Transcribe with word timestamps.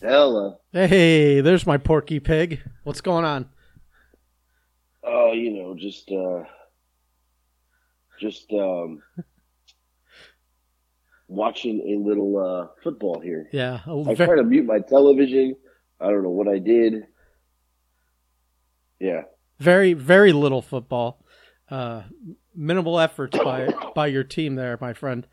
Hello. 0.00 0.58
Hey, 0.72 1.40
there's 1.40 1.66
my 1.66 1.76
porky 1.76 2.20
pig. 2.20 2.62
What's 2.84 3.00
going 3.00 3.24
on? 3.24 3.48
Oh, 5.04 5.32
you 5.32 5.50
know, 5.50 5.74
just 5.76 6.10
uh 6.10 6.44
just 8.18 8.50
um 8.52 9.02
watching 11.28 11.80
a 11.80 12.08
little 12.08 12.38
uh 12.38 12.68
football 12.82 13.20
here. 13.20 13.48
Yeah, 13.52 13.80
I 13.86 14.14
tried 14.14 14.36
to 14.36 14.44
mute 14.44 14.64
my 14.66 14.78
television. 14.80 15.56
I 16.00 16.06
don't 16.06 16.22
know 16.22 16.30
what 16.30 16.48
I 16.48 16.58
did. 16.58 17.06
Yeah. 18.98 19.22
very, 19.58 19.94
very 19.94 20.32
little 20.32 20.60
football. 20.62 21.24
Uh, 21.70 22.02
minimal 22.54 22.98
efforts 23.00 23.36
by 23.38 23.68
by 23.94 24.06
your 24.06 24.24
team 24.24 24.54
there, 24.54 24.76
my 24.80 24.92
friend. 24.92 25.26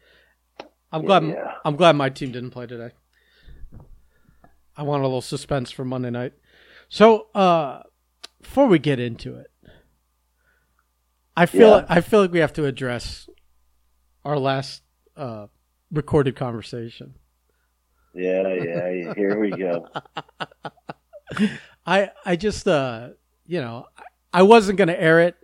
I'm 0.92 1.06
glad. 1.06 1.24
Yeah. 1.24 1.54
I'm 1.66 1.76
glad 1.76 1.96
my 1.96 2.10
team 2.10 2.32
didn't 2.32 2.52
play 2.52 2.68
today. 2.68 2.92
I 4.78 4.84
want 4.84 5.02
a 5.02 5.08
little 5.08 5.22
suspense 5.22 5.72
for 5.72 5.84
Monday 5.84 6.12
night. 6.12 6.34
So, 6.88 7.28
uh, 7.34 7.82
before 8.42 8.68
we 8.68 8.80
get 8.80 9.00
into 9.00 9.36
it, 9.36 9.52
I 11.36 11.46
feel 11.48 11.70
Yeah. 11.80 11.86
I 11.90 12.02
feel 12.02 12.22
like 12.22 12.32
we 12.32 12.40
have 12.40 12.54
to 12.54 12.66
address 12.66 13.28
our 14.24 14.38
last 14.40 14.84
uh, 15.16 15.48
recorded 15.92 16.36
conversation. 16.36 17.16
Yeah, 18.14 18.54
yeah. 18.54 19.14
Here 19.14 19.40
we 19.40 19.52
go. 19.52 19.88
I 21.86 22.10
I 22.26 22.36
just 22.36 22.68
uh 22.68 23.10
you 23.46 23.62
know 23.62 23.86
I 24.34 24.44
wasn't 24.44 24.78
gonna 24.78 24.94
air 24.94 25.20
it, 25.20 25.36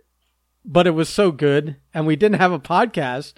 but 0.64 0.86
it 0.86 0.90
was 0.92 1.08
so 1.08 1.30
good, 1.30 1.76
and 1.92 2.06
we 2.06 2.16
didn't 2.16 2.40
have 2.40 2.52
a 2.52 2.58
podcast 2.58 3.34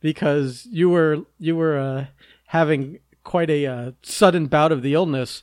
because 0.00 0.66
you 0.70 0.90
were 0.90 1.24
you 1.38 1.56
were 1.56 1.78
uh, 1.78 2.06
having 2.46 2.98
quite 3.24 3.50
a 3.50 3.66
uh, 3.66 3.92
sudden 4.02 4.46
bout 4.46 4.70
of 4.72 4.82
the 4.82 4.94
illness. 4.94 5.42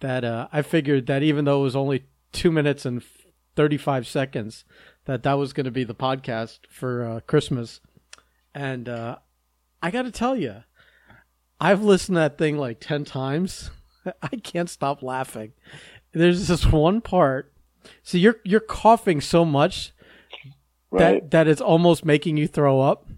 That 0.00 0.24
uh, 0.24 0.48
I 0.52 0.62
figured 0.62 1.06
that 1.06 1.22
even 1.22 1.44
though 1.44 1.60
it 1.60 1.64
was 1.64 1.76
only 1.76 2.04
two 2.32 2.50
minutes 2.50 2.84
and 2.84 3.02
thirty 3.54 3.76
five 3.76 4.06
seconds, 4.06 4.64
that 5.04 5.22
that 5.22 5.34
was 5.34 5.52
going 5.52 5.64
to 5.64 5.70
be 5.70 5.84
the 5.84 5.94
podcast 5.94 6.58
for 6.68 7.04
uh, 7.04 7.20
Christmas, 7.20 7.80
and 8.54 8.88
uh, 8.88 9.16
I 9.80 9.90
got 9.92 10.02
to 10.02 10.10
tell 10.10 10.36
you, 10.36 10.64
I've 11.60 11.82
listened 11.82 12.16
to 12.16 12.20
that 12.20 12.36
thing 12.38 12.58
like 12.58 12.80
ten 12.80 13.04
times. 13.04 13.70
I 14.22 14.36
can't 14.42 14.68
stop 14.68 15.02
laughing. 15.02 15.52
There's 16.12 16.48
this 16.48 16.66
one 16.66 17.00
part. 17.00 17.52
So 18.02 18.18
you're 18.18 18.40
you're 18.44 18.60
coughing 18.60 19.20
so 19.20 19.44
much 19.44 19.92
Right. 20.90 21.22
that 21.22 21.30
that 21.30 21.48
it's 21.48 21.60
almost 21.62 22.04
making 22.04 22.36
you 22.36 22.46
throw 22.46 22.80
up 22.80 23.08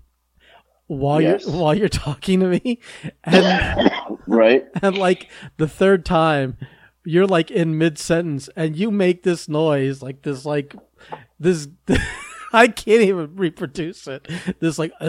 while 0.86 1.20
Yes. 1.20 1.46
you're 1.46 1.56
while 1.56 1.74
you're 1.74 1.88
talking 1.88 2.40
to 2.40 2.46
me, 2.46 2.78
and 3.24 3.90
right? 4.26 4.64
and 4.82 4.96
like 4.98 5.28
the 5.56 5.68
third 5.68 6.04
time, 6.04 6.56
you're 7.04 7.26
like 7.26 7.50
in 7.50 7.78
mid 7.78 7.98
sentence 7.98 8.48
and 8.56 8.76
you 8.76 8.90
make 8.90 9.22
this 9.22 9.48
noise 9.48 10.02
like 10.02 10.22
this 10.22 10.44
like 10.44 10.74
this. 11.38 11.68
I 12.52 12.68
can't 12.68 13.02
even 13.02 13.34
reproduce 13.34 14.06
it. 14.06 14.28
This 14.60 14.78
like 14.78 14.92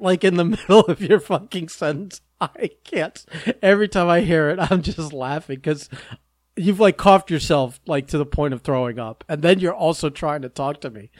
like 0.00 0.24
in 0.24 0.34
the 0.36 0.44
middle 0.44 0.80
of 0.80 1.00
your 1.00 1.20
fucking 1.20 1.68
sentence. 1.68 2.20
I 2.40 2.70
can't. 2.84 3.24
Every 3.62 3.88
time 3.88 4.08
I 4.08 4.20
hear 4.20 4.50
it, 4.50 4.58
I'm 4.60 4.82
just 4.82 5.12
laughing 5.12 5.56
because 5.56 5.88
you've 6.56 6.80
like 6.80 6.96
coughed 6.98 7.30
yourself 7.30 7.80
like 7.86 8.08
to 8.08 8.18
the 8.18 8.26
point 8.26 8.52
of 8.52 8.60
throwing 8.62 8.98
up, 8.98 9.24
and 9.28 9.40
then 9.40 9.60
you're 9.60 9.72
also 9.74 10.10
trying 10.10 10.42
to 10.42 10.48
talk 10.50 10.80
to 10.82 10.90
me. 10.90 11.10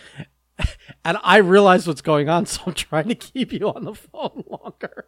And 1.06 1.18
I 1.22 1.36
realize 1.38 1.86
what's 1.86 2.00
going 2.00 2.30
on, 2.30 2.46
so 2.46 2.62
I'm 2.66 2.72
trying 2.72 3.08
to 3.08 3.14
keep 3.14 3.52
you 3.52 3.68
on 3.68 3.84
the 3.84 3.94
phone 3.94 4.42
longer. 4.48 5.06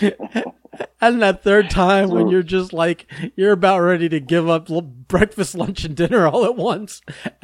and 1.00 1.22
that 1.22 1.42
third 1.42 1.68
time 1.70 2.08
when 2.10 2.28
you're 2.28 2.42
just 2.42 2.72
like 2.72 3.06
you're 3.36 3.52
about 3.52 3.80
ready 3.80 4.08
to 4.08 4.20
give 4.20 4.48
up 4.48 4.70
l- 4.70 4.80
breakfast, 4.80 5.54
lunch, 5.54 5.84
and 5.84 5.96
dinner 5.96 6.26
all 6.26 6.44
at 6.44 6.56
once. 6.56 7.02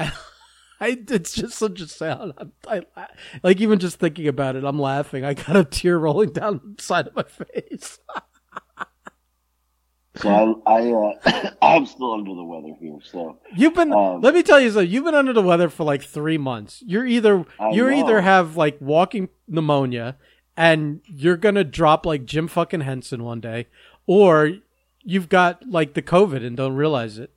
I, 0.78 0.98
it's 1.08 1.34
just 1.34 1.58
such 1.58 1.81
a 1.81 1.88
sound. 1.88 2.34
I'm, 2.38 2.52
I, 2.69 2.82
like 3.42 3.60
even 3.60 3.78
just 3.78 3.98
thinking 3.98 4.28
about 4.28 4.56
it, 4.56 4.64
I'm 4.64 4.78
laughing. 4.78 5.25
I 5.25 5.34
got 5.34 5.56
a 5.56 5.64
tear 5.64 5.98
rolling 5.98 6.32
down 6.32 6.75
the 6.76 6.82
side 6.82 7.08
of 7.08 7.16
my 7.16 7.22
face. 7.22 7.98
So 10.16 10.62
I, 10.66 10.72
I 10.72 10.93
uh, 10.93 11.50
I'm 11.62 11.87
still 11.87 12.12
under 12.12 12.34
the 12.34 12.44
weather 12.44 12.75
here. 12.81 12.99
So 13.04 13.38
You've 13.54 13.75
been. 13.75 13.93
Um, 13.93 14.21
let 14.21 14.34
me 14.34 14.43
tell 14.43 14.60
you 14.60 14.71
something. 14.71 14.91
You've 14.91 15.04
been 15.04 15.15
under 15.15 15.32
the 15.32 15.43
weather 15.43 15.69
for 15.69 15.84
like 15.84 16.03
three 16.03 16.38
months. 16.38 16.82
You're 16.87 17.06
either 17.06 17.44
you're 17.72 17.91
either 17.93 18.21
have 18.22 18.56
like 18.56 18.78
walking 18.81 19.28
pneumonia, 19.47 20.16
and 20.56 21.00
you're 21.06 21.37
gonna 21.37 21.65
drop 21.65 22.06
like 22.06 22.25
Jim 22.25 22.49
fucking 22.49 22.81
Henson 22.82 23.25
one 23.25 23.41
day, 23.41 23.66
or 24.06 24.53
you've 25.03 25.28
got 25.28 25.69
like 25.69 25.94
the 25.94 26.03
COVID 26.03 26.44
and 26.44 26.56
don't 26.56 26.75
realize 26.75 27.19
it 27.19 27.31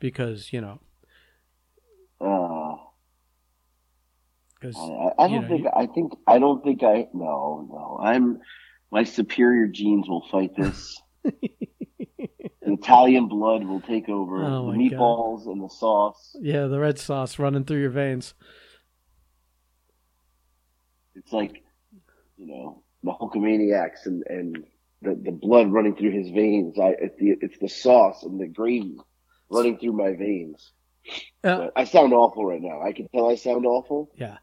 because 0.00 0.52
you 0.52 0.60
know 0.60 0.80
uh, 2.20 2.76
because 4.54 4.76
I, 4.76 5.24
I 5.24 5.28
don't 5.28 5.42
know, 5.42 5.48
think 5.48 5.62
you- 5.64 5.70
I 5.74 5.86
think 5.86 6.12
I 6.26 6.38
don't 6.38 6.62
think 6.64 6.82
I 6.82 7.08
no 7.12 7.66
no 7.70 7.98
I'm 8.02 8.40
my 8.90 9.04
superior 9.04 9.66
genes 9.66 10.08
will 10.08 10.26
fight 10.30 10.56
this. 10.56 11.00
Italian 12.62 13.28
blood 13.28 13.64
will 13.64 13.80
take 13.80 14.08
over. 14.08 14.44
Oh, 14.44 14.66
the 14.70 14.76
my 14.78 14.88
God. 14.88 14.98
meatballs 14.98 15.46
and 15.46 15.62
the 15.62 15.68
sauce. 15.68 16.36
yeah 16.40 16.66
the 16.66 16.78
red 16.80 16.98
sauce 16.98 17.38
running 17.38 17.64
through 17.64 17.80
your 17.80 17.90
veins. 17.90 18.34
It's 21.14 21.32
like 21.32 21.62
you 22.36 22.46
know 22.46 22.82
the 23.02 23.12
Hulkamaniacs 23.12 24.06
and 24.06 24.22
and 24.28 24.64
the, 25.02 25.14
the 25.22 25.32
blood 25.32 25.72
running 25.72 25.96
through 25.96 26.12
his 26.12 26.30
veins. 26.30 26.78
I 26.78 26.94
it's 27.00 27.18
the 27.18 27.36
it's 27.40 27.58
the 27.58 27.68
sauce 27.68 28.22
and 28.22 28.40
the 28.40 28.46
gravy 28.46 28.96
running 29.50 29.78
through 29.78 29.92
my 29.92 30.12
veins. 30.14 30.72
Uh, 31.44 31.68
I 31.74 31.84
sound 31.84 32.12
awful 32.12 32.46
right 32.46 32.62
now. 32.62 32.80
I 32.80 32.92
can 32.92 33.08
tell 33.08 33.28
I 33.28 33.34
sound 33.34 33.66
awful. 33.66 34.10
yeah, 34.16 34.38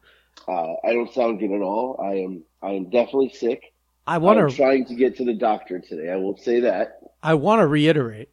Uh, 0.46 0.74
I 0.84 0.92
don't 0.92 1.12
sound 1.12 1.40
good 1.40 1.52
at 1.52 1.62
all. 1.62 1.98
I 2.02 2.16
am 2.16 2.44
I 2.62 2.72
am 2.72 2.90
definitely 2.90 3.30
sick. 3.30 3.62
I 4.10 4.18
want 4.18 4.40
I'm 4.40 4.48
to 4.48 4.56
trying 4.56 4.84
to 4.86 4.94
get 4.96 5.16
to 5.18 5.24
the 5.24 5.34
doctor 5.34 5.78
today. 5.78 6.10
I 6.10 6.16
will 6.16 6.36
say 6.36 6.60
that. 6.60 6.98
I 7.22 7.34
want 7.34 7.60
to 7.60 7.66
reiterate. 7.68 8.28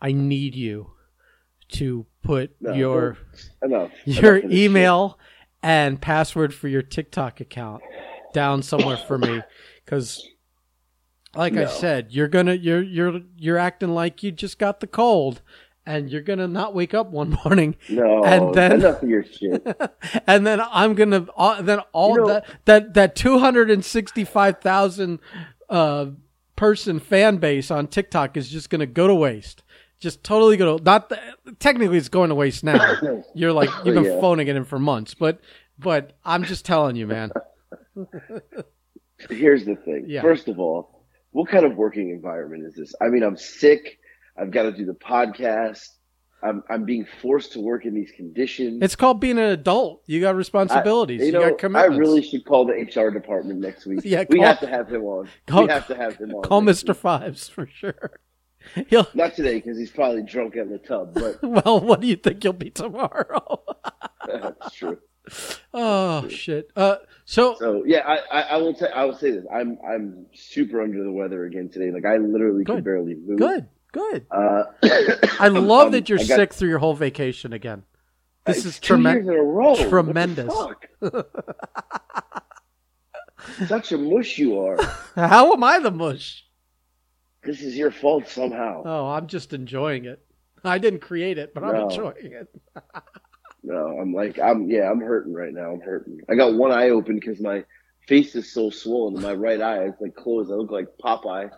I 0.00 0.12
need 0.12 0.54
you 0.54 0.92
to 1.70 2.06
put 2.22 2.54
No, 2.60 2.72
your 2.72 3.18
Enough. 3.60 3.90
your 4.04 4.36
Enough 4.36 4.52
email 4.52 5.18
and 5.64 6.00
password 6.00 6.54
for 6.54 6.68
your 6.68 6.82
TikTok 6.82 7.40
account 7.40 7.82
down 8.32 8.62
somewhere 8.62 8.98
for 8.98 9.18
me 9.18 9.42
because 9.84 10.24
like 11.34 11.56
I 11.56 11.66
said 11.66 12.12
you're 12.12 12.28
gonna 12.28 12.54
you're 12.54 12.82
you're 12.82 13.20
you're 13.36 13.58
acting 13.58 13.94
like 13.94 14.22
you 14.22 14.30
just 14.30 14.60
got 14.60 14.78
the 14.78 14.86
cold 14.86 15.42
and 15.86 16.10
you're 16.10 16.22
gonna 16.22 16.48
not 16.48 16.74
wake 16.74 16.94
up 16.94 17.10
one 17.10 17.30
morning. 17.44 17.76
No. 17.88 18.24
and 18.24 18.54
then- 18.54 18.72
enough 18.72 19.02
of 19.02 19.08
your 19.08 19.24
shit. 19.24 19.66
and 20.26 20.46
then 20.46 20.60
I'm 20.60 20.94
gonna 20.94 21.26
uh, 21.36 21.62
then 21.62 21.80
all 21.92 22.10
You 22.10 22.16
know- 22.20 22.26
that 22.26 22.46
that 22.66 22.94
that 22.94 23.16
265,000 23.16 25.18
uh 25.68 26.06
person 26.56 26.98
fan 27.00 27.36
base 27.38 27.70
on 27.70 27.86
TikTok 27.86 28.36
is 28.36 28.48
just 28.48 28.70
gonna 28.70 28.86
go 28.86 29.06
to 29.06 29.14
waste 29.14 29.62
just 29.98 30.22
totally 30.22 30.56
go 30.56 30.76
to 30.78 30.84
not 30.84 31.08
the, 31.08 31.18
technically 31.58 31.96
it's 31.98 32.08
going 32.10 32.28
to 32.28 32.34
waste 32.34 32.62
now 32.64 33.22
you're 33.34 33.52
like 33.52 33.70
you've 33.84 33.94
been 33.94 34.04
Yeah. 34.04 34.20
phoning 34.20 34.46
it 34.48 34.56
in 34.56 34.64
for 34.64 34.78
months, 34.78 35.14
but 35.14 35.40
but 35.78 36.12
I'm 36.24 36.44
just 36.44 36.64
telling 36.66 36.96
you, 36.96 37.06
man. 37.06 37.30
Here's 39.30 39.64
the 39.64 39.76
thing. 39.76 40.04
Yeah. 40.06 40.20
First 40.22 40.48
of 40.48 40.58
all, 40.60 41.04
what 41.30 41.48
kind 41.48 41.64
of 41.64 41.76
working 41.76 42.10
environment 42.10 42.64
is 42.66 42.74
this? 42.74 42.94
I 43.00 43.08
mean, 43.08 43.22
I'm 43.22 43.36
sick. 43.36 43.98
I've 44.38 44.50
got 44.50 44.64
to 44.64 44.72
do 44.72 44.84
the 44.84 44.92
podcast. 44.94 45.88
I'm 46.42 46.62
I'm 46.68 46.84
being 46.84 47.06
forced 47.22 47.52
to 47.52 47.60
work 47.60 47.86
in 47.86 47.94
these 47.94 48.12
conditions. 48.14 48.82
It's 48.82 48.94
called 48.94 49.20
being 49.20 49.38
an 49.38 49.44
adult. 49.50 50.02
You 50.06 50.20
got 50.20 50.36
responsibilities. 50.36 51.20
I, 51.22 51.24
you, 51.24 51.32
you 51.32 51.38
know, 51.38 51.56
got 51.56 51.74
I 51.76 51.86
really 51.86 52.22
should 52.22 52.44
call 52.44 52.66
the 52.66 52.72
HR 52.74 53.10
department 53.10 53.60
next 53.60 53.86
week. 53.86 54.00
Yeah, 54.04 54.24
we 54.28 54.40
have 54.40 54.60
to 54.60 54.66
have 54.66 54.88
him 54.88 55.02
on. 55.04 55.28
call- 55.46 55.64
we 55.66 55.72
have 55.72 55.86
to 55.88 55.96
have 55.96 56.16
him 56.16 56.32
on. 56.34 56.42
Call 56.42 56.60
next 56.60 56.84
Mister 56.84 56.94
Fives 56.94 57.48
for 57.48 57.66
sure. 57.66 58.20
He'll. 58.88 59.08
Not 59.14 59.34
today 59.34 59.54
because 59.54 59.78
he's 59.78 59.90
probably 59.90 60.22
drunk 60.22 60.56
at 60.56 60.68
the 60.68 60.78
tub, 60.78 61.14
but 61.14 61.42
well. 61.42 61.80
What 61.80 62.00
do 62.00 62.06
you 62.06 62.16
think 62.16 62.42
he'll 62.42 62.52
be 62.52 62.70
tomorrow? 62.70 63.62
that's 64.26 64.74
true. 64.74 64.98
oh 65.74 66.28
shit. 66.28 66.70
Uh, 66.76 66.96
so 67.24 67.56
So 67.58 67.82
yeah, 67.86 68.00
I, 68.06 68.18
I, 68.30 68.40
I 68.42 68.56
will 68.58 68.74
say 68.74 68.88
I 68.94 69.04
will 69.04 69.16
say 69.16 69.30
this. 69.30 69.44
I'm 69.52 69.78
I'm 69.88 70.26
super 70.34 70.82
under 70.82 71.02
the 71.02 71.12
weather 71.12 71.44
again 71.46 71.68
today. 71.68 71.90
Like 71.90 72.04
I 72.04 72.16
literally 72.18 72.62
Good. 72.64 72.76
could 72.76 72.84
barely 72.84 73.14
move. 73.14 73.38
good, 73.38 73.66
good. 73.92 74.26
Uh, 74.30 74.64
I 75.40 75.48
love 75.48 75.86
um, 75.86 75.92
that 75.92 76.08
you're 76.08 76.18
got- 76.18 76.26
sick 76.26 76.54
through 76.54 76.68
your 76.68 76.78
whole 76.78 76.94
vacation 76.94 77.52
again. 77.52 77.82
This 78.44 78.64
is 78.64 78.78
tremendous. 78.78 79.24
years 79.26 79.34
in 79.34 79.40
a 79.40 79.44
row. 79.44 79.74
Tremendous. 79.88 80.54
Such 83.66 83.92
a 83.92 83.98
mush 83.98 84.38
you 84.38 84.60
are. 84.60 84.78
How 85.16 85.52
am 85.52 85.64
I 85.64 85.80
the 85.80 85.90
mush? 85.90 86.44
This 87.42 87.60
is 87.60 87.76
your 87.76 87.90
fault 87.90 88.28
somehow. 88.28 88.82
Oh, 88.84 89.06
I'm 89.08 89.26
just 89.26 89.52
enjoying 89.52 90.04
it. 90.04 90.24
I 90.64 90.78
didn't 90.78 91.00
create 91.00 91.38
it, 91.38 91.54
but 91.54 91.64
I'm 91.64 91.76
enjoying 91.76 92.32
it. 92.32 92.48
No, 93.68 93.98
I'm 94.00 94.14
like 94.14 94.38
I'm 94.38 94.70
yeah, 94.70 94.88
I'm 94.88 95.00
hurting 95.00 95.34
right 95.34 95.52
now. 95.52 95.72
I'm 95.72 95.80
hurting. 95.80 96.20
I 96.28 96.36
got 96.36 96.54
one 96.54 96.70
eye 96.70 96.90
open 96.90 97.16
because 97.16 97.40
my 97.40 97.64
face 98.06 98.36
is 98.36 98.52
so 98.52 98.70
swollen. 98.70 99.20
My 99.20 99.32
right 99.32 99.60
eye 99.60 99.86
is 99.86 99.94
like 100.00 100.14
closed. 100.14 100.52
I 100.52 100.54
look 100.54 100.70
like 100.70 100.86
Popeye. 101.02 101.50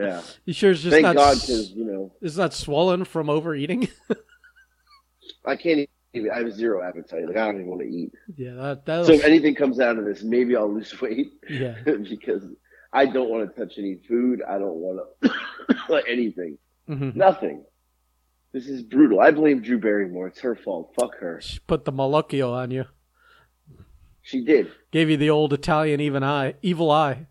Yeah. 0.00 0.22
You 0.44 0.52
sure 0.52 0.70
it's 0.72 0.82
just 0.82 0.92
Thank 0.92 1.04
not 1.04 1.16
God, 1.16 1.34
because 1.34 1.70
you 1.70 1.84
know 1.84 2.12
is 2.20 2.34
that 2.36 2.52
swollen 2.52 3.04
from 3.04 3.28
overeating? 3.30 3.88
I 5.44 5.56
can't 5.56 5.88
even. 6.12 6.30
I 6.30 6.38
have 6.38 6.52
zero 6.52 6.82
appetite. 6.86 7.26
Like 7.26 7.36
I 7.36 7.46
don't 7.46 7.56
even 7.56 7.66
want 7.66 7.82
to 7.82 7.88
eat. 7.88 8.12
yeah, 8.36 8.54
that 8.54 8.86
that 8.86 9.06
So 9.06 9.12
if 9.12 9.24
anything 9.24 9.54
comes 9.54 9.80
out 9.80 9.98
of 9.98 10.04
this, 10.04 10.22
maybe 10.22 10.56
I'll 10.56 10.72
lose 10.72 11.00
weight 11.00 11.32
yeah. 11.48 11.76
because 11.84 12.44
I 12.92 13.06
don't 13.06 13.30
want 13.30 13.48
to 13.54 13.60
touch 13.60 13.78
any 13.78 13.96
food. 14.08 14.42
I 14.46 14.58
don't 14.58 14.76
want 14.76 15.00
to 15.22 15.30
like 15.88 16.04
anything. 16.08 16.58
Mhm. 16.88 17.14
Nothing. 17.14 17.64
This 18.52 18.66
is 18.66 18.82
brutal. 18.82 19.20
I 19.20 19.30
blame 19.30 19.62
Drew 19.62 19.78
Barrymore. 19.78 20.26
It's 20.26 20.40
her 20.40 20.56
fault. 20.56 20.92
Fuck 20.98 21.16
her. 21.20 21.40
She 21.40 21.60
put 21.60 21.84
the 21.84 21.92
malocchio 21.92 22.52
on 22.52 22.72
you. 22.72 22.86
She 24.22 24.44
did. 24.44 24.70
Gave 24.90 25.08
you 25.08 25.16
the 25.16 25.30
old 25.30 25.52
Italian 25.52 26.00
even 26.00 26.22
eye, 26.24 26.54
evil 26.60 26.90
eye. 26.90 27.26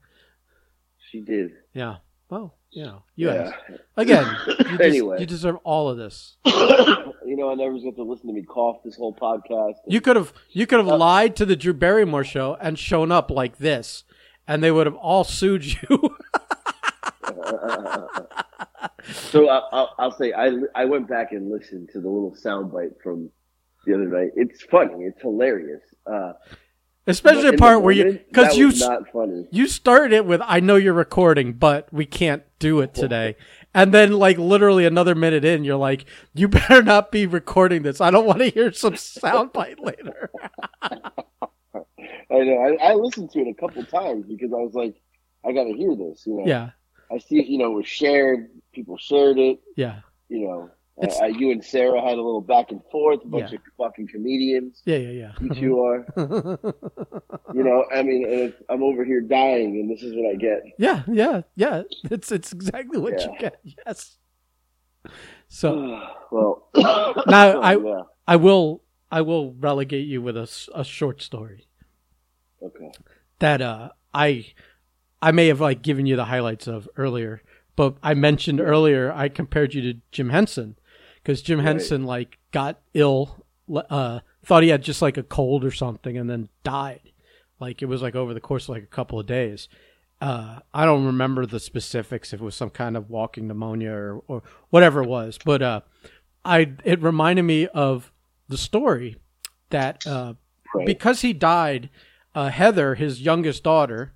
She 1.12 1.22
did. 1.22 1.52
Yeah. 1.74 1.98
Well, 2.30 2.56
you 2.72 2.84
know, 2.84 3.04
you 3.16 3.28
yeah. 3.30 3.52
again. 3.98 4.26
You, 4.48 4.78
des- 4.78 4.84
Anyway. 4.86 5.20
you 5.20 5.26
deserve 5.26 5.56
all 5.64 5.90
of 5.90 5.98
this. 5.98 6.38
you 6.46 7.36
know, 7.36 7.50
I 7.52 7.56
never 7.56 7.74
was 7.74 7.82
going 7.84 7.96
to 7.96 8.04
listen 8.04 8.28
to 8.28 8.34
me 8.34 8.44
cough 8.44 8.78
this 8.86 8.96
whole 8.96 9.16
podcast. 9.16 9.76
You 9.88 10.00
could 10.02 10.16
have 10.16 10.32
you 10.52 10.68
could 10.68 10.80
have 10.80 10.88
Uh, 10.88 10.98
lied 10.98 11.36
to 11.38 11.46
the 11.46 11.56
Drew 11.56 11.74
Barrymore 11.74 12.24
show 12.24 12.56
and 12.62 12.78
shown 12.78 13.12
up 13.12 13.32
like 13.32 13.58
this, 13.58 14.04
and 14.48 14.62
they 14.64 14.70
would 14.72 14.86
have 14.86 14.96
all 14.96 15.24
sued 15.24 15.66
you. 15.66 16.16
So 19.12 19.50
I, 19.50 19.62
I'll, 19.72 19.96
I'll 19.98 20.12
say 20.12 20.34
I 20.34 20.52
I 20.76 20.86
went 20.86 21.08
back 21.08 21.32
and 21.32 21.50
listened 21.50 21.90
to 21.94 22.00
the 22.02 22.08
little 22.10 22.36
soundbite 22.36 23.02
from 23.02 23.30
the 23.86 23.94
other 23.96 24.06
night. 24.08 24.32
It's 24.36 24.64
funny. 24.64 25.06
It's 25.06 25.22
hilarious. 25.22 25.82
Uh, 26.06 26.34
Especially 27.10 27.44
but 27.44 27.52
the 27.52 27.58
part 27.58 27.82
where 27.82 27.94
you 27.94 28.20
because 28.28 28.56
you 28.56 28.72
not 28.72 29.10
funny. 29.12 29.48
you 29.52 29.68
started 29.68 30.14
it 30.16 30.26
with 30.26 30.42
I 30.44 30.60
know 30.60 30.76
you're 30.76 30.94
recording, 30.94 31.54
but 31.54 31.92
we 31.92 32.06
can't 32.06 32.44
do 32.60 32.82
it 32.82 32.94
today. 32.94 33.36
And 33.74 33.94
then 33.94 34.14
like 34.14 34.38
literally 34.38 34.86
another 34.86 35.16
minute 35.16 35.46
in, 35.46 35.64
you're 35.64 35.78
like, 35.78 36.06
you 36.34 36.48
better 36.48 36.84
not 36.84 37.12
be 37.12 37.26
recording 37.26 37.84
this. 37.84 38.02
I 38.02 38.12
don't 38.12 38.26
want 38.26 38.40
to 38.40 38.50
hear 38.50 38.72
some 38.72 38.94
soundbite 38.94 39.80
later. 39.80 40.30
I 42.32 42.44
know. 42.44 42.78
I, 42.82 42.92
I 42.92 42.94
listened 42.94 43.32
to 43.32 43.40
it 43.40 43.48
a 43.48 43.54
couple 43.54 43.84
times 43.86 44.26
because 44.28 44.52
I 44.54 44.58
was 44.58 44.74
like, 44.74 44.96
I 45.46 45.52
got 45.52 45.64
to 45.64 45.74
hear 45.74 45.96
this. 45.96 46.24
You 46.26 46.38
know. 46.38 46.46
Yeah. 46.46 46.70
I 47.12 47.18
see. 47.18 47.44
You 47.44 47.58
know, 47.58 47.72
it 47.74 47.76
was 47.76 47.88
shared. 47.88 48.50
People 48.72 48.98
shared 48.98 49.40
it. 49.40 49.60
Yeah. 49.76 50.02
You 50.30 50.48
know. 50.48 50.72
Uh, 51.02 51.26
you 51.28 51.52
and 51.52 51.64
Sarah 51.64 52.02
had 52.02 52.14
a 52.14 52.22
little 52.22 52.42
back 52.42 52.72
and 52.72 52.82
forth. 52.92 53.24
A 53.24 53.28
bunch 53.28 53.52
Yeah. 53.52 53.58
of 53.58 53.62
fucking 53.78 54.08
comedians. 54.08 54.82
Yeah, 54.86 54.98
yeah, 54.98 55.10
yeah. 55.12 55.32
You 55.42 55.50
two 55.54 55.80
are. 55.82 56.06
You 57.54 57.64
know. 57.64 57.86
I 57.94 58.04
mean, 58.04 58.54
I'm 58.70 58.84
over 58.84 59.04
here 59.06 59.22
dying, 59.22 59.80
and 59.80 59.90
this 59.90 60.04
is 60.04 60.14
what 60.16 60.30
I 60.32 60.36
get. 60.36 60.62
yeah, 60.78 61.04
yeah, 61.08 61.42
yeah. 61.56 61.84
It's 62.12 62.32
it's 62.32 62.52
exactly 62.52 63.00
what 63.00 63.20
you 63.22 63.34
get. 63.40 63.60
Yes. 63.86 64.18
So 65.48 66.00
well, 66.32 66.70
Now, 66.76 67.60
I- 67.62 67.78
yeah. 67.78 68.02
I 68.28 68.36
will 68.36 68.84
I 69.12 69.22
will 69.22 69.54
relegate 69.54 70.06
you 70.08 70.22
with 70.22 70.38
a, 70.38 70.50
a 70.76 70.84
short 70.84 71.22
story 71.22 71.68
Okay. 72.62 72.92
that 73.40 73.62
uh 73.62 73.90
I 74.14 74.46
I 75.22 75.32
may 75.32 75.48
have 75.48 75.60
like 75.62 75.82
given 75.82 76.06
you 76.06 76.16
the 76.16 76.26
highlights 76.26 76.68
of 76.68 76.88
earlier, 76.96 77.42
but 77.76 77.96
I 78.04 78.14
mentioned 78.14 78.60
earlier 78.62 79.12
I 79.12 79.30
compared 79.30 79.74
you 79.74 79.82
to 79.94 80.00
Jim 80.12 80.30
Henson 80.30 80.76
because 81.24 81.42
Jim 81.42 81.60
Right. 81.60 81.66
Henson 81.68 82.06
like 82.06 82.38
got 82.52 82.80
ill, 82.94 83.46
uh, 83.74 84.20
thought 84.44 84.64
he 84.64 84.70
had 84.70 84.84
just 84.84 85.02
like 85.02 85.18
a 85.18 85.24
cold 85.24 85.64
or 85.66 85.72
something, 85.72 86.18
and 86.18 86.30
then 86.30 86.50
died. 86.64 87.02
Like 87.60 87.82
it 87.82 87.86
was 87.86 88.02
like 88.02 88.16
over 88.16 88.34
the 88.34 88.40
course 88.40 88.66
of 88.66 88.70
like 88.70 88.84
a 88.84 88.88
couple 88.88 89.20
of 89.20 89.26
days. 89.26 89.68
Uh, 90.22 90.60
I 90.74 90.84
don't 90.86 91.06
remember 91.06 91.46
the 91.46 91.60
specifics 91.62 92.34
if 92.34 92.42
it 92.42 92.44
was 92.44 92.56
some 92.56 92.70
kind 92.72 92.98
of 92.98 93.10
walking 93.10 93.48
pneumonia 93.48 93.92
or, 93.92 94.22
or 94.28 94.44
whatever 94.70 95.02
it 95.04 95.08
was, 95.08 95.38
but 95.46 95.62
uh, 95.62 95.82
I 96.44 96.74
it 96.84 97.02
reminded 97.02 97.44
me 97.44 97.68
of 97.68 98.12
the 98.50 98.58
story 98.58 99.16
that 99.70 100.06
uh, 100.06 100.34
Right. 100.76 100.86
because 100.86 101.22
he 101.22 101.34
died, 101.34 101.90
uh, 102.36 102.50
Heather, 102.50 102.96
his 102.96 103.22
youngest 103.22 103.64
daughter, 103.64 104.14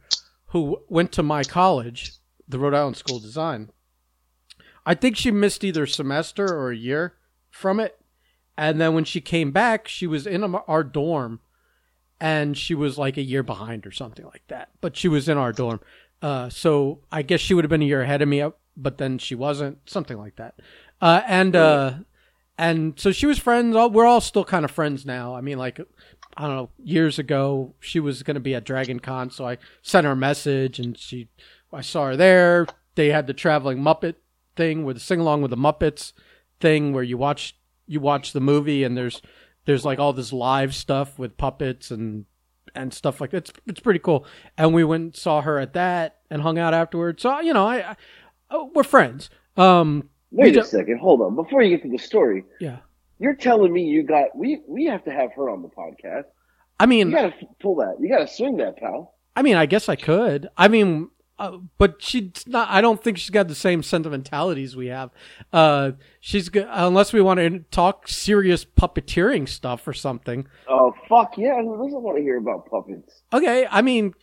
who 0.48 0.80
went 0.88 1.12
to 1.14 1.24
my 1.24 1.44
college, 1.44 2.14
the 2.48 2.60
Rhode 2.60 2.74
Island 2.76 2.96
School 2.98 3.18
of 3.18 3.24
Design, 3.24 3.70
I 4.86 4.96
think 4.96 5.16
she 5.16 5.32
missed 5.32 5.64
either 5.64 5.86
semester 5.86 6.46
or 6.46 6.72
a 6.72 6.78
year 6.78 7.16
from 7.50 7.80
it. 7.80 8.00
And 8.58 8.80
then 8.80 8.94
when 8.94 9.06
she 9.06 9.22
came 9.22 9.52
back, 9.52 9.88
she 9.88 10.06
was 10.06 10.28
in 10.28 10.44
our 10.44 10.84
dorm 10.84 11.40
and 12.20 12.58
she 12.58 12.76
was 12.76 12.98
like 12.98 13.18
a 13.18 13.24
year 13.24 13.44
behind 13.44 13.86
or 13.86 13.92
something 13.92 14.26
like 14.26 14.44
that. 14.48 14.70
But 14.82 14.96
she 14.96 15.08
was 15.08 15.28
in 15.28 15.38
our 15.38 15.52
dorm. 15.52 15.80
Uh, 16.22 16.50
so 16.50 17.00
I 17.12 17.22
guess 17.22 17.40
she 17.40 17.54
would 17.54 17.66
have 17.66 17.70
been 17.70 17.82
a 17.82 17.86
year 17.86 18.02
ahead 18.02 18.22
of 18.22 18.28
me, 18.28 18.42
uh, 18.42 18.52
but 18.78 18.98
then 18.98 19.18
she 19.18 19.36
wasn't, 19.36 19.80
something 19.86 20.18
like 20.18 20.36
that. 20.38 20.56
Uh, 21.02 21.22
and, 21.28 21.56
uh, 21.56 21.94
and 22.58 22.98
so 22.98 23.12
she 23.12 23.26
was 23.26 23.40
friends. 23.40 23.76
We're 23.76 24.06
all 24.06 24.22
still 24.22 24.46
kind 24.46 24.64
of 24.64 24.72
friends 24.72 25.06
now. 25.06 25.36
I 25.36 25.42
mean, 25.42 25.58
like, 25.58 25.80
I 26.38 26.48
don't 26.48 26.56
know, 26.56 26.70
years 26.84 27.20
ago, 27.20 27.74
she 27.80 28.00
was 28.00 28.24
going 28.24 28.36
to 28.36 28.40
be 28.40 28.56
at 28.56 28.64
Dragon 28.64 29.00
Con. 29.00 29.32
So 29.32 29.48
I 29.48 29.58
sent 29.82 30.06
her 30.06 30.12
a 30.12 30.16
message 30.16 30.80
and 30.80 30.98
she, 30.98 31.28
I 31.74 31.82
saw 31.82 32.06
her 32.06 32.16
there. 32.16 32.68
They 32.96 33.10
had 33.10 33.28
the 33.28 33.34
traveling 33.34 33.80
Muppet 33.80 34.16
thing 34.56 34.86
with 34.86 34.98
the 34.98 35.00
sing 35.00 35.20
along 35.20 35.42
with 35.42 35.52
the 35.52 35.58
Muppets 35.58 36.14
thing 36.60 36.94
where 36.94 37.04
you 37.04 37.18
watch, 37.18 37.58
you 37.88 38.00
watch 38.00 38.34
the 38.34 38.42
movie 38.42 38.84
and 38.84 38.98
there's, 38.98 39.22
there's 39.66 39.86
like 39.86 40.00
all 40.00 40.14
this 40.14 40.34
live 40.34 40.74
stuff 40.76 41.18
with 41.18 41.38
puppets 41.38 41.92
and, 41.92 42.26
and 42.76 42.94
stuff 42.94 43.22
like 43.22 43.32
that. 43.32 43.38
It's, 43.38 43.54
it's 43.68 43.80
pretty 43.80 44.00
cool. 44.00 44.26
And 44.58 44.74
we 44.74 44.84
went 44.84 45.04
and 45.04 45.16
saw 45.16 45.42
her 45.42 45.60
at 45.60 45.74
that 45.74 46.18
and 46.30 46.42
hung 46.42 46.58
out 46.58 46.74
afterwards. 46.74 47.22
So, 47.22 47.40
you 47.40 47.54
know, 47.54 47.68
I, 47.68 47.92
I 47.92 47.96
oh, 48.50 48.72
we're 48.74 48.84
friends. 48.84 49.30
Um, 49.58 50.10
we 50.32 50.46
Wait 50.46 50.58
a 50.58 50.64
second. 50.64 51.00
Hold 51.00 51.22
on. 51.22 51.36
Before 51.36 51.62
you 51.62 51.76
get 51.76 51.84
to 51.84 51.92
the 51.92 52.00
story, 52.00 52.44
yeah. 52.60 52.78
you're 53.20 53.36
telling 53.36 53.72
me 53.72 53.84
you 53.84 54.04
got 54.04 54.36
we 54.36 54.62
we 54.68 54.86
have 54.86 55.04
to 55.06 55.12
have 55.12 55.32
her 55.36 55.50
on 55.50 55.62
the 55.62 55.70
podcast. 55.70 56.26
I 56.80 56.86
mean, 56.86 57.10
You 57.10 57.16
got 57.16 57.40
to 57.40 57.46
pull 57.62 57.76
that. 57.76 57.98
You 58.00 58.10
got 58.10 58.28
to 58.28 58.34
swing 58.34 58.58
that, 58.58 58.78
pal. 58.78 59.14
I 59.36 59.42
mean, 59.42 59.56
I 59.56 59.66
guess 59.66 59.90
I 59.90 59.96
could. 59.96 60.50
I 60.58 60.68
mean, 60.68 61.10
uh, 61.44 61.58
but 61.78 62.02
she's 62.02 62.48
not. 62.48 62.70
I 62.70 62.80
don't 62.82 63.04
think 63.04 63.18
she's 63.18 63.30
got 63.30 63.48
the 63.48 63.56
same 63.56 63.84
sentimentalities 63.84 64.76
we 64.76 64.88
have. 64.88 65.10
Uh, 65.52 65.92
she's 66.20 66.50
go- 66.50 66.68
unless 66.72 67.12
we 67.12 67.22
want 67.22 67.40
to 67.40 67.60
talk 67.72 68.08
serious 68.08 68.64
puppeteering 68.64 69.48
stuff 69.50 69.88
or 69.88 69.94
something. 69.94 70.48
Oh 70.68 70.94
fuck 71.10 71.38
yeah! 71.38 71.62
Who 71.62 71.84
doesn't 71.84 72.02
want 72.02 72.18
to 72.18 72.24
hear 72.24 72.38
about 72.38 72.70
puppets? 72.70 73.24
Okay, 73.34 73.68
I 73.70 73.82
mean, 73.82 74.14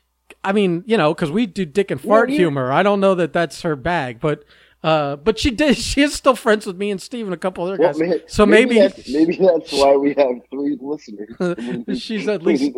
I 0.43 0.53
mean, 0.53 0.83
you 0.87 0.97
know, 0.97 1.13
because 1.13 1.31
we 1.31 1.47
do 1.47 1.67
dick 1.67 1.91
and 1.91 2.01
fart 2.01 2.31
yeah. 2.31 2.37
humor. 2.39 2.73
I 2.73 2.83
don't 2.83 3.01
know 3.01 3.15
that 3.15 3.33
that's 3.33 3.63
her 3.63 3.77
bag, 3.77 4.21
but. 4.21 4.45
Uh, 4.83 5.15
but 5.17 5.39
she 5.39 5.51
did. 5.51 5.77
She 5.91 6.01
is 6.01 6.15
still 6.15 6.35
friends 6.35 6.65
with 6.65 6.79
me 6.79 6.91
and 6.91 7.03
Steve 7.03 7.27
and 7.27 7.35
a 7.35 7.37
couple 7.37 7.65
other 7.65 7.77
Well, 7.77 7.93
guys. 7.93 8.01
ma- 8.01 8.15
so 8.27 8.47
maybe, 8.47 8.79
that's, 8.79 9.07
maybe 9.11 9.37
that's 9.37 9.71
why 9.75 9.95
we 9.95 10.15
have 10.15 10.37
three 10.51 10.79
listeners. 10.81 12.01
She's 12.01 12.27
at 12.27 12.43
least- 12.43 12.73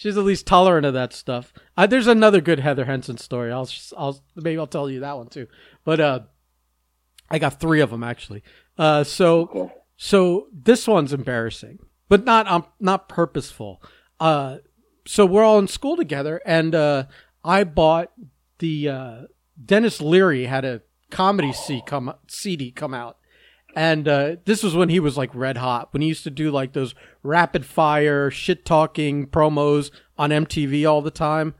she's 0.00 0.16
at 0.16 0.24
least 0.24 0.46
tolerant 0.46 0.86
of 0.86 0.94
that 0.94 1.12
stuff. 1.12 1.52
Uh, 1.76 1.86
there's 1.86 2.06
another 2.06 2.40
good 2.40 2.58
Heather 2.58 2.86
Henson 2.86 3.18
story. 3.18 3.52
I'll, 3.52 3.68
I'll 3.98 4.18
maybe 4.34 4.58
I'll 4.58 4.66
tell 4.66 4.88
you 4.88 5.00
that 5.00 5.18
one 5.18 5.26
too. 5.26 5.46
But 5.84 6.00
uh, 6.00 6.20
I 7.30 7.38
got 7.38 7.60
three 7.60 7.80
of 7.80 7.90
them 7.90 8.02
actually. 8.02 8.42
Uh, 8.78 9.04
so 9.04 9.70
so 9.98 10.46
this 10.52 10.88
one's 10.88 11.12
embarrassing, 11.12 11.80
but 12.08 12.24
not 12.24 12.48
um, 12.48 12.64
not 12.80 13.10
purposeful. 13.10 13.82
Uh, 14.18 14.58
so 15.06 15.26
we're 15.26 15.44
all 15.44 15.58
in 15.58 15.68
school 15.68 15.96
together, 15.96 16.40
and 16.46 16.74
uh, 16.74 17.04
I 17.44 17.64
bought 17.64 18.10
the 18.58 18.88
uh, 18.88 19.20
Denis 19.62 20.00
Leary 20.00 20.46
had 20.46 20.64
a 20.64 20.80
comedy 21.10 21.52
C 21.52 21.82
come 21.86 22.14
CD 22.26 22.70
come 22.70 22.94
out, 22.94 23.18
and 23.74 24.08
uh, 24.08 24.36
this 24.44 24.62
was 24.62 24.74
when 24.74 24.88
he 24.88 25.00
was 25.00 25.16
like 25.16 25.34
red 25.34 25.56
hot. 25.56 25.92
When 25.92 26.02
he 26.02 26.08
used 26.08 26.24
to 26.24 26.30
do 26.30 26.50
like 26.50 26.72
those 26.72 26.94
rapid 27.22 27.64
fire 27.64 28.30
shit 28.30 28.64
talking 28.64 29.26
promos 29.26 29.90
on 30.18 30.30
MTV 30.30 30.88
all 30.88 31.02
the 31.02 31.10
time, 31.10 31.54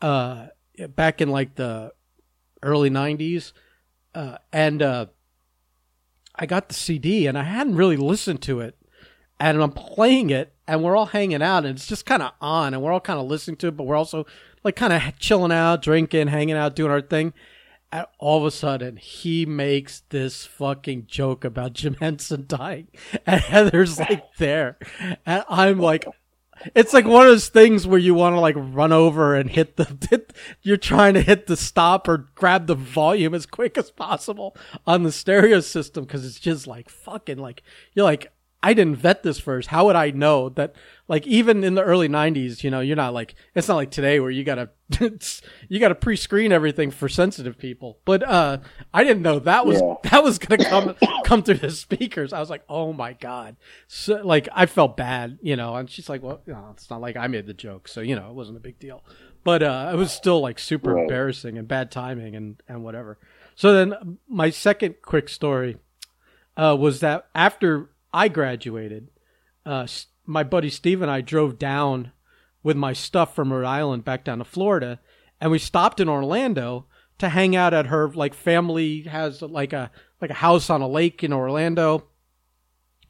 uh, 0.00 0.46
back 0.90 1.20
in 1.20 1.30
like 1.30 1.56
the 1.56 1.92
early 2.62 2.90
'90s, 2.90 3.52
uh, 4.14 4.38
and 4.52 4.82
uh, 4.82 5.06
I 6.34 6.46
got 6.46 6.68
the 6.68 6.74
CD 6.74 7.26
and 7.26 7.38
I 7.38 7.42
hadn't 7.42 7.76
really 7.76 7.96
listened 7.96 8.42
to 8.42 8.60
it, 8.60 8.76
and 9.40 9.60
I'm 9.60 9.72
playing 9.72 10.30
it, 10.30 10.54
and 10.68 10.82
we're 10.82 10.96
all 10.96 11.06
hanging 11.06 11.42
out, 11.42 11.64
and 11.64 11.76
it's 11.76 11.86
just 11.86 12.06
kind 12.06 12.22
of 12.22 12.32
on, 12.40 12.74
and 12.74 12.82
we're 12.82 12.92
all 12.92 13.00
kind 13.00 13.18
of 13.18 13.26
listening 13.26 13.56
to 13.58 13.68
it, 13.68 13.76
but 13.76 13.84
we're 13.84 13.96
also 13.96 14.26
like 14.62 14.76
kind 14.76 14.92
of 14.92 15.18
chilling 15.18 15.52
out, 15.52 15.82
drinking, 15.82 16.28
hanging 16.28 16.56
out, 16.56 16.76
doing 16.76 16.90
our 16.90 17.00
thing. 17.00 17.32
And 17.92 18.06
all 18.18 18.38
of 18.38 18.44
a 18.44 18.50
sudden, 18.50 18.96
he 18.96 19.46
makes 19.46 20.00
this 20.08 20.44
fucking 20.44 21.06
joke 21.06 21.44
about 21.44 21.72
Jim 21.72 21.94
Henson 22.00 22.44
dying, 22.46 22.88
and 23.24 23.40
Heather's 23.40 23.98
like 23.98 24.34
there, 24.36 24.76
and 25.24 25.44
I'm 25.48 25.78
like, 25.78 26.04
it's 26.74 26.92
like 26.92 27.04
one 27.04 27.22
of 27.22 27.28
those 27.28 27.48
things 27.48 27.86
where 27.86 27.98
you 27.98 28.14
want 28.14 28.34
to 28.34 28.40
like 28.40 28.56
run 28.56 28.92
over 28.92 29.34
and 29.34 29.50
hit 29.50 29.76
the 29.76 29.96
hit, 30.10 30.32
you're 30.62 30.76
trying 30.76 31.14
to 31.14 31.22
hit 31.22 31.46
the 31.46 31.56
stop 31.56 32.08
or 32.08 32.28
grab 32.34 32.66
the 32.66 32.74
volume 32.74 33.34
as 33.34 33.46
quick 33.46 33.76
as 33.78 33.90
possible 33.90 34.56
on 34.86 35.02
the 35.02 35.12
stereo 35.12 35.60
system 35.60 36.04
because 36.04 36.24
it's 36.24 36.40
just 36.40 36.66
like 36.66 36.88
fucking 36.88 37.38
like 37.38 37.62
you're 37.94 38.04
like 38.04 38.32
I 38.62 38.74
didn't 38.74 38.96
vet 38.96 39.22
this 39.22 39.38
first. 39.38 39.68
How 39.68 39.86
would 39.86 39.96
I 39.96 40.10
know 40.10 40.48
that? 40.50 40.74
Like 41.08 41.24
even 41.26 41.62
in 41.62 41.74
the 41.74 41.82
early 41.84 42.08
'90s, 42.08 42.64
you 42.64 42.70
know, 42.70 42.80
you're 42.80 42.96
not 42.96 43.14
like 43.14 43.36
it's 43.54 43.68
not 43.68 43.76
like 43.76 43.92
today 43.92 44.18
where 44.18 44.30
you 44.30 44.42
gotta 44.42 44.70
you 45.68 45.78
gotta 45.78 45.94
pre-screen 45.94 46.50
everything 46.50 46.90
for 46.90 47.08
sensitive 47.08 47.56
people. 47.58 47.98
But 48.04 48.24
uh, 48.24 48.58
I 48.92 49.04
didn't 49.04 49.22
know 49.22 49.38
that 49.38 49.66
was 49.66 49.80
Yeah. 49.80 49.94
that 50.10 50.24
was 50.24 50.38
gonna 50.38 50.64
come 50.64 50.96
come 51.24 51.42
through 51.44 51.58
the 51.58 51.70
speakers. 51.70 52.32
I 52.32 52.40
was 52.40 52.50
like, 52.50 52.64
oh 52.68 52.92
my 52.92 53.12
god. 53.12 53.56
So 53.86 54.20
like 54.24 54.48
I 54.52 54.66
felt 54.66 54.96
bad, 54.96 55.38
you 55.42 55.54
know. 55.54 55.76
And 55.76 55.88
she's 55.88 56.08
like, 56.08 56.22
well, 56.24 56.40
you 56.44 56.52
know, 56.54 56.70
it's 56.72 56.90
not 56.90 57.00
like 57.00 57.16
I 57.16 57.28
made 57.28 57.46
the 57.46 57.54
joke, 57.54 57.86
so 57.86 58.00
you 58.00 58.16
know, 58.16 58.28
it 58.28 58.34
wasn't 58.34 58.56
a 58.56 58.60
big 58.60 58.80
deal. 58.80 59.04
But 59.44 59.62
uh, 59.62 59.90
it 59.92 59.96
was 59.96 60.10
still 60.10 60.40
like 60.40 60.58
super 60.58 60.94
Right. 60.94 61.02
embarrassing 61.02 61.56
and 61.56 61.68
bad 61.68 61.92
timing 61.92 62.34
and 62.34 62.60
and 62.68 62.82
whatever. 62.82 63.18
So 63.54 63.72
then 63.72 64.18
my 64.28 64.50
second 64.50 64.96
quick 65.02 65.28
story 65.28 65.76
uh, 66.56 66.76
was 66.78 66.98
that 67.00 67.28
after 67.32 67.90
I 68.12 68.26
graduated, 68.28 69.08
uh, 69.64 69.86
my 70.26 70.42
buddy 70.42 70.70
Steve 70.70 71.02
and 71.02 71.10
I 71.10 71.20
drove 71.20 71.58
down 71.58 72.12
with 72.62 72.76
my 72.76 72.92
stuff 72.92 73.34
from 73.34 73.52
Rhode 73.52 73.66
Island 73.66 74.04
back 74.04 74.24
down 74.24 74.38
to 74.38 74.44
Florida, 74.44 75.00
and 75.40 75.50
we 75.50 75.58
stopped 75.58 76.00
in 76.00 76.08
Orlando 76.08 76.86
to 77.18 77.28
hang 77.28 77.56
out 77.56 77.72
at 77.72 77.86
her 77.86 78.08
like 78.08 78.34
family 78.34 79.02
has 79.02 79.40
like 79.42 79.72
a 79.72 79.90
like 80.20 80.30
a 80.30 80.34
house 80.34 80.68
on 80.70 80.82
a 80.82 80.88
lake 80.88 81.22
in 81.22 81.32
Orlando. 81.32 82.08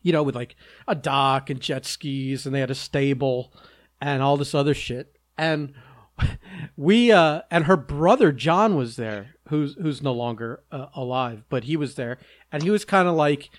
You 0.03 0.13
know, 0.13 0.23
with 0.23 0.37
like 0.37 0.55
a 0.87 0.95
dock 0.95 1.51
and 1.51 1.61
jet 1.61 1.85
skis, 1.85 2.47
and 2.47 2.55
they 2.55 2.61
had 2.61 2.71
a 2.71 2.77
stable 2.77 3.53
and 4.01 4.23
all 4.23 4.37
this 4.37 4.55
other 4.55 4.75
shit. 4.75 5.17
And 5.37 5.75
we 6.77 7.11
uh 7.11 7.43
and 7.51 7.65
her 7.65 7.77
brother 7.77 8.33
John 8.33 8.77
was 8.77 8.97
there, 8.97 9.35
who's 9.49 9.75
who's 9.75 10.03
no 10.03 10.13
longer 10.13 10.63
uh, 10.71 10.87
alive, 10.95 11.45
but 11.49 11.65
he 11.65 11.77
was 11.77 11.97
there, 11.97 12.19
and 12.53 12.63
he 12.63 12.71
was 12.71 12.85
kind 12.85 13.09
of 13.09 13.15
like, 13.15 13.51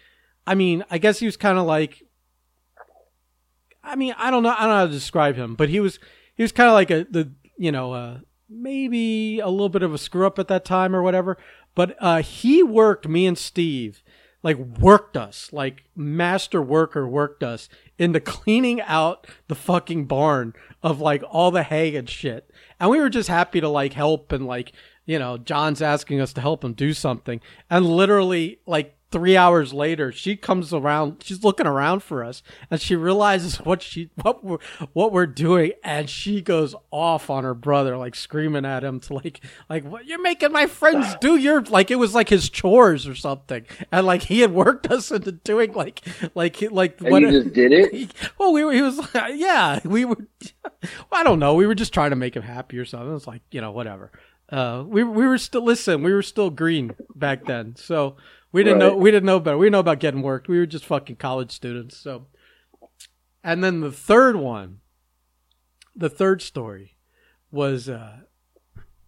I 0.46 0.56
mean, 0.56 0.86
I 0.90 0.98
guess 0.98 1.20
he 1.20 1.26
was 1.26 1.38
kind 1.38 1.58
of 1.58 1.66
like, 1.66 2.07
I 3.88 3.96
mean, 3.96 4.14
I 4.18 4.30
don't 4.30 4.44
know, 4.44 4.50
I 4.50 4.62
don't 4.62 4.70
know 4.70 4.76
how 4.76 4.86
to 4.86 4.92
describe 4.92 5.36
him, 5.36 5.56
but 5.56 5.70
he 5.70 5.80
was 5.80 6.00
he 6.36 6.44
was 6.44 6.52
kind 6.52 6.68
of 6.68 6.74
like 6.74 6.92
a 6.92 7.06
the 7.10 7.32
you 7.58 7.72
know 7.72 7.94
uh 7.94 8.20
maybe 8.50 9.40
a 9.40 9.48
little 9.50 9.70
bit 9.70 9.84
of 9.84 9.94
a 9.94 9.98
screw 9.98 10.26
up 10.26 10.40
at 10.40 10.48
that 10.50 10.66
time 10.66 10.96
or 10.96 11.02
whatever, 11.02 11.38
but 11.76 11.96
uh 12.00 12.22
he 12.22 12.64
worked 12.64 13.08
me 13.08 13.26
and 13.26 13.38
Steve 13.38 14.04
like 14.44 14.58
worked 14.58 15.18
us 15.18 15.50
like 15.52 15.84
master 15.96 16.62
worker 16.62 17.08
worked 17.08 17.44
us 17.44 17.70
into 17.98 18.20
cleaning 18.20 18.80
out 18.82 19.28
the 19.48 19.56
fucking 19.56 20.06
barn 20.06 20.54
of 20.84 21.02
like 21.02 21.24
all 21.30 21.52
the 21.52 21.64
hay 21.64 21.96
and 21.96 22.10
shit. 22.10 22.50
And 22.80 22.90
we 22.90 23.00
were 23.00 23.10
just 23.10 23.30
happy 23.30 23.60
to 23.62 23.70
like 23.70 23.94
help 23.94 24.32
and 24.32 24.46
like 24.46 24.74
you 25.06 25.18
know 25.18 25.38
john's 25.38 25.82
asking 25.82 26.22
us 26.22 26.34
to 26.34 26.42
help 26.42 26.64
him 26.64 26.74
do 26.74 26.94
something. 26.94 27.42
And 27.70 27.86
literally 27.86 28.60
like 28.66 28.97
three 29.10 29.38
hours 29.38 29.74
later 29.74 30.12
she 30.12 30.36
comes 30.36 30.74
around 30.74 31.24
she's 31.24 31.44
looking 31.44 31.66
around 31.66 32.02
for 32.04 32.24
us 32.24 32.44
and 32.70 32.82
she 32.82 32.96
realizes 32.96 33.56
what 33.66 33.82
she 33.82 34.10
what 34.22 34.44
we're 34.44 34.58
what 34.94 35.12
we're 35.14 35.26
doing 35.26 35.72
and 35.84 36.10
she 36.10 36.42
goes 36.42 36.76
off 36.92 37.30
on 37.30 37.44
her 37.46 37.54
brother 37.54 37.96
like 37.96 38.16
screaming 38.16 38.66
at 38.66 38.84
him 38.84 39.00
to 39.00 39.14
like 39.14 39.40
like 39.70 39.84
what 39.86 40.06
you're 40.06 40.22
making 40.22 40.52
my 40.52 40.66
friends 40.66 41.16
do 41.22 41.38
your 41.38 41.62
like 41.64 41.90
it 41.90 41.96
was 41.96 42.14
like 42.14 42.28
his 42.28 42.50
chores 42.50 43.08
or 43.08 43.16
something 43.16 43.66
and 43.92 44.06
like 44.06 44.24
he 44.24 44.42
had 44.42 44.54
worked 44.54 44.88
us 44.92 45.10
into 45.10 45.32
doing 45.32 45.72
like 45.74 46.02
like 46.36 46.62
like 46.72 47.00
And 47.02 47.22
you 47.22 47.44
just 47.44 47.54
did 47.54 47.72
it? 47.72 47.94
he- 47.94 48.10
well, 48.38 48.52
we 48.54 48.64
were, 48.64 48.72
he 48.74 48.82
was 48.82 48.98
like, 49.14 49.34
yeah, 49.36 49.80
we 49.86 50.06
were, 50.06 50.18
I 51.12 51.24
don't 51.24 51.40
know. 51.40 51.56
We 51.56 51.66
were 51.68 51.76
just 51.76 51.94
trying 51.94 52.10
to 52.12 52.16
make 52.16 52.36
him 52.36 52.44
happy 52.44 52.78
or 52.78 52.86
something. 52.86 53.16
It's 53.16 53.28
like, 53.28 53.42
you 53.52 53.62
know, 53.62 53.72
whatever. 53.72 54.12
Uh, 54.50 54.84
we, 54.88 55.04
we 55.04 55.28
were 55.28 55.38
still, 55.38 55.64
listen, 55.64 56.04
we 56.04 56.14
were 56.14 56.22
still 56.22 56.50
green 56.50 56.96
back 57.16 57.46
then. 57.46 57.76
So 57.76 58.16
we 58.52 58.64
didn't 58.64 58.80
know, 58.80 58.96
we 58.96 59.12
didn't 59.12 59.26
know 59.26 59.40
better. 59.40 59.58
We 59.58 59.66
didn't 59.66 59.74
know 59.74 59.80
about 59.80 60.00
getting 60.00 60.22
worked. 60.22 60.48
We 60.48 60.58
were 60.58 60.66
just 60.66 60.86
fucking 60.86 61.18
college 61.18 61.52
students. 61.52 61.98
So, 61.98 62.28
and 63.44 63.64
then 63.64 63.82
the 63.82 63.92
third 63.92 64.38
one, 64.38 64.80
the 65.96 66.10
third 66.10 66.42
story 66.42 66.96
was, 67.52 67.90
uh, 67.90 68.20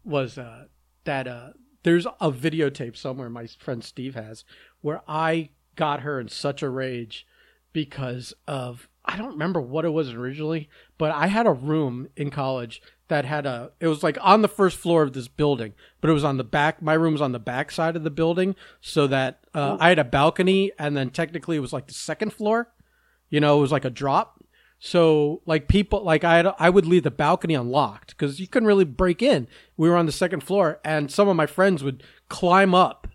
was, 0.04 0.38
uh, 0.38 0.66
that, 1.06 1.28
uh, 1.28 1.50
there's 1.84 2.06
a 2.06 2.32
videotape 2.32 2.98
somewhere 2.98 3.30
my 3.30 3.48
friend 3.48 3.84
Steve 3.84 4.16
has 4.16 4.44
where 4.82 5.02
I 5.08 5.52
got 5.76 6.02
her 6.02 6.20
in 6.20 6.28
such 6.28 6.62
a 6.62 6.70
rage 6.70 7.26
because 7.72 8.34
of 8.48 8.90
I 9.06 9.18
don't 9.18 9.32
remember 9.32 9.62
what 9.62 9.86
it 9.86 9.90
was 9.90 10.14
originally, 10.14 10.70
but 11.00 11.12
I 11.12 11.26
had 11.28 11.48
a 11.48 11.52
room 11.52 12.10
in 12.16 12.30
college 12.30 12.84
that 13.08 13.26
had 13.26 13.48
a 13.48 13.72
it 13.80 13.88
was 13.88 14.04
like 14.04 14.20
on 14.22 14.44
the 14.44 14.48
first 14.48 14.78
floor 14.78 15.02
of 15.02 15.14
this 15.14 15.28
building, 15.28 15.74
but 16.00 16.12
it 16.12 16.14
was 16.14 16.24
on 16.24 16.38
the 16.38 16.44
back 16.44 16.84
my 16.84 16.94
room 16.94 17.14
was 17.14 17.22
on 17.22 17.32
the 17.32 17.40
back 17.40 17.72
side 17.72 17.96
of 17.96 18.04
the 18.04 18.12
building 18.12 18.56
so 18.82 19.08
that 19.08 19.40
uh, 19.56 19.78
I 19.80 19.90
had 19.90 19.98
a 19.98 20.04
balcony 20.04 20.72
and 20.78 20.96
then 20.96 21.10
technically 21.10 21.58
it 21.58 21.62
was 21.62 21.74
like 21.74 21.88
the 21.88 21.94
second 21.96 22.34
floor. 22.34 22.72
You 23.30 23.40
know, 23.40 23.58
it 23.58 23.62
was 23.62 23.72
like 23.72 23.86
a 23.86 23.90
drop. 23.90 24.44
So 24.80 25.42
like 25.46 25.68
people 25.68 26.04
like 26.04 26.24
I 26.24 26.38
had, 26.38 26.54
I 26.60 26.70
would 26.70 26.86
leave 26.86 27.04
the 27.04 27.12
balcony 27.12 27.54
unlocked 27.54 28.10
because 28.10 28.40
you 28.40 28.48
couldn't 28.48 28.68
really 28.68 28.86
break 28.86 29.22
in. 29.22 29.48
We 29.78 29.90
were 29.90 29.98
on 29.98 30.06
the 30.06 30.12
second 30.12 30.42
floor, 30.42 30.80
and 30.86 31.12
some 31.12 31.28
of 31.28 31.36
my 31.36 31.48
friends 31.48 31.84
would 31.84 32.02
climb 32.30 32.74
up, 32.74 33.08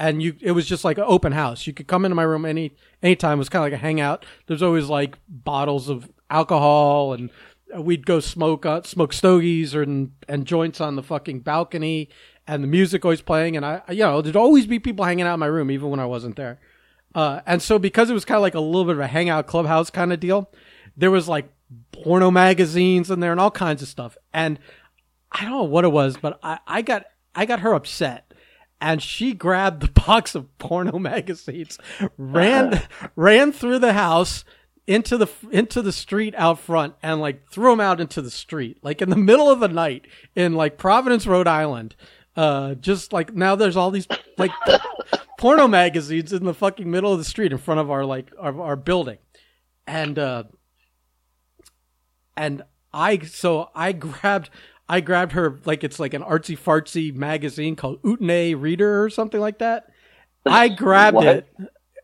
and 0.00 0.20
you 0.20 0.34
it 0.40 0.50
was 0.50 0.66
just 0.66 0.84
like 0.84 0.98
an 0.98 1.04
open 1.06 1.30
house. 1.30 1.64
You 1.64 1.72
could 1.72 1.86
come 1.86 2.04
into 2.04 2.16
my 2.16 2.24
room 2.24 2.44
any 2.44 2.74
anytime. 3.04 3.34
It 3.34 3.38
was 3.38 3.48
kind 3.48 3.64
of 3.64 3.70
like 3.70 3.78
a 3.78 3.82
hangout. 3.82 4.26
There's 4.48 4.64
always 4.64 4.88
like 4.88 5.16
bottles 5.28 5.88
of 5.88 6.10
alcohol, 6.32 7.12
and 7.12 7.30
we'd 7.76 8.06
go 8.06 8.20
smoke 8.20 8.66
uh, 8.66 8.82
smoke 8.82 9.12
stogies 9.12 9.74
or 9.74 9.82
and, 9.82 10.12
and 10.28 10.46
joints 10.46 10.80
on 10.80 10.96
the 10.96 11.02
fucking 11.02 11.40
balcony, 11.40 12.08
and 12.46 12.62
the 12.62 12.68
music 12.68 13.04
always 13.04 13.22
playing. 13.22 13.56
And 13.56 13.64
I 13.64 13.82
you 13.90 14.00
know 14.00 14.22
there'd 14.22 14.36
always 14.36 14.66
be 14.66 14.78
people 14.78 15.04
hanging 15.04 15.26
out 15.26 15.34
in 15.34 15.40
my 15.40 15.46
room 15.46 15.70
even 15.70 15.90
when 15.90 16.00
I 16.00 16.06
wasn't 16.06 16.36
there. 16.36 16.58
Uh, 17.14 17.40
and 17.46 17.60
so 17.60 17.78
because 17.78 18.08
it 18.08 18.14
was 18.14 18.24
kind 18.24 18.36
of 18.36 18.42
like 18.42 18.54
a 18.54 18.60
little 18.60 18.84
bit 18.84 18.94
of 18.94 19.00
a 19.00 19.06
hangout 19.06 19.46
clubhouse 19.46 19.90
kind 19.90 20.12
of 20.12 20.20
deal, 20.20 20.50
there 20.96 21.10
was 21.10 21.28
like 21.28 21.52
porno 21.92 22.30
magazines 22.30 23.10
in 23.10 23.20
there 23.20 23.32
and 23.32 23.40
all 23.40 23.50
kinds 23.50 23.82
of 23.82 23.88
stuff. 23.88 24.16
And 24.32 24.58
I 25.30 25.42
don't 25.42 25.50
know 25.50 25.64
what 25.64 25.84
it 25.84 25.92
was, 25.92 26.16
but 26.16 26.38
I, 26.42 26.58
I 26.66 26.82
got 26.82 27.04
I 27.34 27.46
got 27.46 27.60
her 27.60 27.74
upset. 27.74 28.32
And 28.80 29.00
she 29.00 29.32
grabbed 29.32 29.82
the 29.82 30.00
box 30.06 30.34
of 30.34 30.56
porno 30.58 30.98
magazines, 31.12 31.78
ran 32.16 32.82
ran 33.16 33.52
through 33.52 33.78
the 33.80 33.92
house 33.92 34.44
into 34.86 35.16
the 35.16 35.28
into 35.50 35.80
the 35.82 35.92
street 35.92 36.34
out 36.36 36.58
front, 36.58 36.94
and 37.02 37.20
like 37.20 37.48
threw 37.48 37.72
him 37.72 37.80
out 37.80 38.00
into 38.00 38.20
the 38.22 38.30
street, 38.30 38.78
like 38.82 39.00
in 39.02 39.10
the 39.10 39.16
middle 39.16 39.50
of 39.50 39.60
the 39.60 39.68
night 39.68 40.06
in 40.34 40.54
like 40.54 40.78
Providence, 40.78 41.26
Rhode 41.26 41.46
Island. 41.48 41.94
Uh, 42.36 42.74
just 42.74 43.12
like 43.12 43.34
now, 43.34 43.54
there's 43.54 43.76
all 43.76 43.90
these 43.90 44.08
like 44.38 44.50
porno 45.38 45.68
magazines 45.68 46.32
in 46.32 46.44
the 46.44 46.54
fucking 46.54 46.90
middle 46.90 47.12
of 47.12 47.18
the 47.18 47.24
street 47.24 47.52
in 47.52 47.58
front 47.58 47.80
of 47.80 47.90
our 47.90 48.04
like 48.04 48.30
our, 48.38 48.58
our 48.60 48.76
building, 48.76 49.18
and 49.86 50.18
uh, 50.18 50.44
and 52.36 52.62
I 52.92 53.18
so 53.20 53.70
I 53.74 53.92
grabbed 53.92 54.50
I 54.88 55.00
grabbed 55.00 55.32
her 55.32 55.60
like 55.64 55.84
it's 55.84 56.00
like 56.00 56.14
an 56.14 56.22
artsy 56.22 56.58
fartsy 56.58 57.14
magazine 57.14 57.76
called 57.76 58.02
Utne 58.02 58.54
Reader 58.60 59.02
or 59.04 59.10
something 59.10 59.40
like 59.40 59.58
that. 59.58 59.86
I 60.44 60.68
grabbed 60.68 61.16
What? 61.16 61.26
it. 61.26 61.48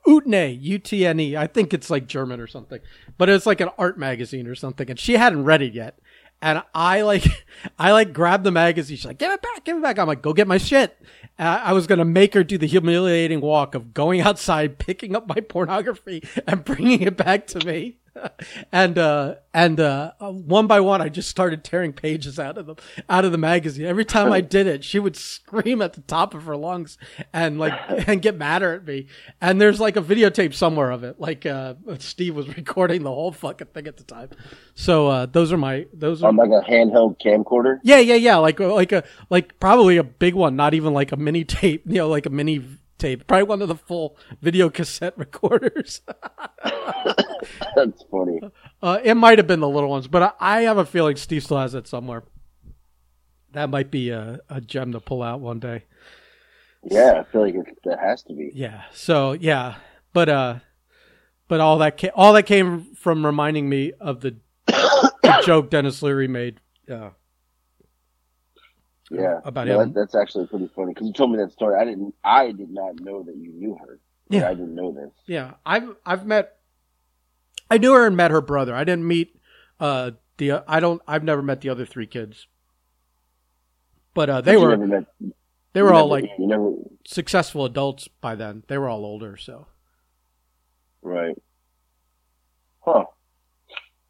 Utne, 0.09 0.59
U 0.61 0.79
T 0.79 1.07
N 1.07 1.21
E. 1.21 1.37
I 1.37 1.47
think 1.47 1.75
it's 1.75 1.91
like 1.91 2.07
German 2.07 2.41
or 2.41 2.47
something, 2.47 2.81
but 3.19 3.29
it's 3.29 3.47
like 3.47 3.61
an 3.61 3.71
art 3.77 3.99
magazine 3.99 4.47
or 4.47 4.55
something. 4.55 4.89
And 4.89 4.99
she 4.99 5.15
hadn't 5.15 5.45
read 5.45 5.63
it 5.63 5.75
yet. 5.75 5.99
And 6.41 6.63
I 6.75 7.03
like, 7.03 7.25
I 7.79 7.93
like 7.93 8.13
grabbed 8.13 8.45
the 8.45 8.51
magazine. 8.51 8.97
She's 8.97 9.07
like, 9.07 9.19
give 9.19 9.33
it 9.33 9.43
back, 9.43 9.65
give 9.65 9.77
it 9.77 9.83
back. 9.83 9.99
I'm 9.99 10.07
like, 10.07 10.23
go 10.23 10.33
get 10.33 10.47
my 10.49 10.59
shit. 10.59 10.99
I 11.39 11.73
was 11.73 11.87
going 11.87 12.01
to 12.01 12.05
make 12.05 12.35
her 12.35 12.43
do 12.43 12.59
the 12.59 12.67
humiliating 12.67 13.41
walk 13.41 13.75
of 13.75 13.95
going 13.95 14.21
outside, 14.23 14.79
picking 14.79 15.15
up 15.15 15.29
my 15.29 15.41
pornography 15.41 16.23
and 16.47 16.65
bringing 16.65 17.03
it 17.03 17.17
back 17.17 17.47
to 17.49 17.65
me. 17.67 17.99
and, 18.73 18.99
uh, 18.99 19.35
and, 19.55 19.81
uh, 19.81 20.13
one 20.21 20.67
by 20.67 20.81
one, 20.81 21.01
I 21.03 21.09
just 21.09 21.29
started 21.29 21.65
tearing 21.65 21.93
pages 21.93 22.39
out 22.39 22.59
of 22.59 22.67
the, 22.67 22.75
out 23.09 23.25
of 23.25 23.33
the 23.33 23.39
magazine. 23.39 23.87
Every 23.87 24.05
time 24.05 24.33
I 24.33 24.41
did 24.41 24.67
it, 24.67 24.85
she 24.85 24.99
would 24.99 25.17
scream 25.17 25.83
at 25.83 25.95
the 25.95 26.01
top 26.03 26.35
of 26.35 26.45
her 26.45 26.57
lungs 26.57 26.99
and 27.33 27.59
like, 27.59 27.73
and 28.09 28.21
get 28.23 28.37
madder 28.37 28.75
at 28.75 28.87
me. 28.87 29.07
And 29.41 29.61
there's 29.61 29.81
like 29.81 29.97
a 29.97 30.03
videotape 30.03 30.55
somewhere 30.55 30.91
of 30.91 31.05
it. 31.05 31.21
Like, 31.21 31.47
uh, 31.47 31.75
Steve 31.99 32.35
was 32.35 32.49
recording 32.57 33.03
the 33.03 33.11
whole 33.11 33.33
fucking 33.33 33.69
thing 33.69 33.87
at 33.87 33.97
the 33.97 34.05
time. 34.05 34.31
So, 34.75 35.09
uh, 35.09 35.27
those 35.27 35.53
are 35.53 35.57
my, 35.57 35.87
those 35.93 36.23
are, 36.23 36.29
On 36.29 36.37
like 36.37 36.51
a 36.51 36.69
handheld 36.69 37.21
camcorder? 37.21 37.79
yeah, 37.83 37.99
yeah, 37.99 38.15
yeah. 38.15 38.37
Like 38.37 38.61
like 38.61 38.93
a 38.93 39.05
like 39.31 39.59
probably 39.61 39.97
a 39.97 40.05
big 40.05 40.35
one, 40.35 40.57
not 40.57 40.75
even 40.75 40.93
like 40.93 41.13
a 41.13 41.17
mini 41.17 41.45
tape. 41.45 41.83
You 41.87 41.95
know, 41.95 42.09
like 42.09 42.27
a 42.27 42.31
mini 42.31 42.65
tape. 42.99 43.27
Probably 43.27 43.45
one 43.45 43.63
of 43.63 43.69
the 43.69 43.75
full 43.77 44.17
video 44.41 44.69
cassette 44.71 45.15
recorders. 45.19 46.03
That's 47.75 48.05
funny. 48.11 48.41
Uh, 48.83 48.99
it 49.03 49.15
might 49.15 49.39
have 49.39 49.47
been 49.47 49.61
the 49.61 49.69
little 49.69 49.91
ones, 49.91 50.09
but 50.09 50.23
I, 50.23 50.59
I 50.59 50.61
have 50.63 50.79
a 50.79 50.85
feeling 50.85 51.17
Steve 51.17 51.45
still 51.45 51.59
has 51.59 51.75
it 51.75 51.87
somewhere. 51.87 52.25
That 53.53 53.71
might 53.71 53.91
be 53.91 54.11
a, 54.11 54.41
a 54.49 54.61
gem 54.61 54.93
to 54.93 55.01
pull 55.01 55.23
out 55.23 55.41
one 55.41 55.59
day. 55.59 55.85
Yeah, 56.85 57.21
I 57.21 57.33
feel 57.33 57.41
like 57.43 57.55
it, 57.55 57.79
that 57.85 57.99
has 57.99 58.23
to 58.25 58.35
be. 58.35 58.51
Yeah. 58.55 58.83
So 58.93 59.33
yeah, 59.33 59.77
but 60.13 60.29
uh, 60.29 60.57
but 61.49 61.61
all 61.61 61.79
that 61.79 61.99
ca- 61.99 62.13
all 62.15 62.33
that 62.35 62.45
came 62.45 62.95
from 62.95 63.25
reminding 63.25 63.69
me 63.69 63.93
of 64.01 64.21
the, 64.21 64.37
the 64.67 65.43
joke 65.47 65.71
Denis 65.71 66.03
Leary 66.03 66.29
made. 66.29 66.61
Uh, 66.91 67.11
Yeah, 69.11 69.41
About 69.45 69.67
No, 69.67 69.81
him. 69.81 69.93
that- 69.93 70.01
that's 70.01 70.15
actually 70.15 70.47
pretty 70.47 70.69
funny 70.69 70.93
because 70.93 71.07
you 71.07 71.13
told 71.15 71.31
me 71.33 71.39
that 71.39 71.53
story. 71.53 71.77
I 71.81 71.85
didn't. 71.85 72.15
I 72.23 72.53
did 72.53 72.71
not 72.71 73.01
know 73.01 73.23
that 73.23 73.37
you 73.37 73.53
knew 73.53 73.75
her. 73.81 73.99
Yeah. 74.29 74.47
I 74.49 74.55
didn't 74.55 74.75
know 74.75 74.93
this. 74.93 75.11
Yeah, 75.27 75.55
I've 75.65 75.97
I've 76.05 76.27
met 76.27 76.57
I 77.71 77.79
knew 77.79 77.95
her 77.95 78.07
and 78.07 78.17
met 78.17 78.31
her 78.31 78.43
brother. 78.43 78.75
I 78.75 78.85
didn't 78.85 79.07
meet 79.09 79.41
uh 79.81 80.11
the 80.37 80.63
I 80.69 80.81
don't 80.81 81.01
I've 81.09 81.25
never 81.25 81.41
met 81.41 81.63
the 81.63 81.71
other 81.71 81.87
three 81.87 82.07
kids. 82.07 82.47
But 84.13 84.29
uh 84.29 84.41
they 84.43 84.53
You 84.53 84.61
were 84.61 84.77
met- 84.77 85.07
they 85.73 85.81
were 85.83 85.95
all 85.95 86.09
never- 86.09 86.27
like 86.29 86.39
never 86.39 86.75
successful 87.07 87.65
adults 87.65 88.09
by 88.09 88.35
then. 88.35 88.65
They 88.69 88.77
were 88.77 88.89
all 88.89 89.07
older, 89.07 89.39
so 89.39 89.67
right. 91.01 91.37
Huh. 92.81 93.07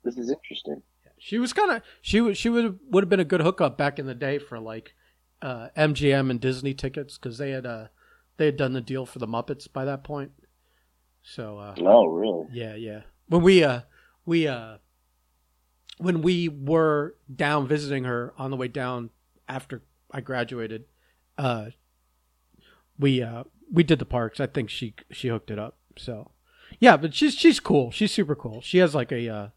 This 0.02 0.16
is 0.18 0.30
interesting. 0.30 0.82
She 1.18 1.38
was 1.38 1.52
kind 1.52 1.70
of 1.72 1.82
she 2.00 2.20
was 2.20 2.38
she 2.38 2.48
would 2.48 2.78
would 2.90 3.02
have 3.04 3.08
been 3.08 3.20
a 3.20 3.24
good 3.24 3.40
hookup 3.42 3.76
back 3.76 3.98
in 3.98 4.06
the 4.06 4.14
day 4.14 4.38
for 4.38 4.58
like 4.58 4.94
uh 5.42 5.68
MGM 5.76 6.30
and 6.30 6.40
Disney 6.40 6.74
tickets 6.74 7.16
cuz 7.18 7.38
they 7.38 7.50
had 7.50 7.66
uh 7.66 7.88
they 8.36 8.46
had 8.46 8.56
done 8.56 8.72
the 8.72 8.80
deal 8.80 9.04
for 9.06 9.18
the 9.18 9.26
Muppets 9.26 9.70
by 9.72 9.84
that 9.84 10.04
point. 10.04 10.32
So 11.22 11.58
uh 11.58 11.74
Oh, 11.80 12.06
really? 12.06 12.46
Yeah, 12.52 12.74
yeah. 12.74 13.02
When 13.26 13.42
we 13.42 13.62
uh 13.62 13.80
we 14.24 14.46
uh 14.46 14.78
when 15.98 16.22
we 16.22 16.48
were 16.48 17.16
down 17.34 17.66
visiting 17.66 18.04
her 18.04 18.32
on 18.38 18.50
the 18.50 18.56
way 18.56 18.68
down 18.68 19.10
after 19.48 19.82
I 20.10 20.20
graduated, 20.20 20.84
uh 21.36 21.70
we 22.98 23.22
uh 23.22 23.44
we 23.70 23.82
did 23.82 23.98
the 23.98 24.06
parks. 24.06 24.40
I 24.40 24.46
think 24.46 24.70
she 24.70 24.94
she 25.10 25.28
hooked 25.28 25.50
it 25.50 25.58
up. 25.58 25.76
So 25.96 26.30
yeah, 26.78 26.96
but 26.96 27.14
she's 27.14 27.34
she's 27.34 27.60
cool. 27.60 27.90
She's 27.90 28.12
super 28.12 28.34
cool. 28.34 28.60
She 28.60 28.78
has 28.78 28.94
like 28.94 29.12
a 29.12 29.28
uh 29.28 29.48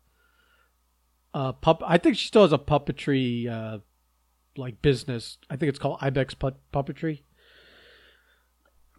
uh 1.34 1.54
pup 1.54 1.82
I 1.86 1.98
think 1.98 2.18
she 2.18 2.28
still 2.28 2.42
has 2.44 2.54
a 2.54 2.58
puppetry 2.58 3.50
uh 3.50 3.80
like 4.58 4.82
business. 4.82 5.38
I 5.50 5.56
think 5.56 5.70
it's 5.70 5.80
called 5.80 5.98
Ibex 6.02 6.34
Put- 6.34 6.72
Puppetry. 6.74 7.22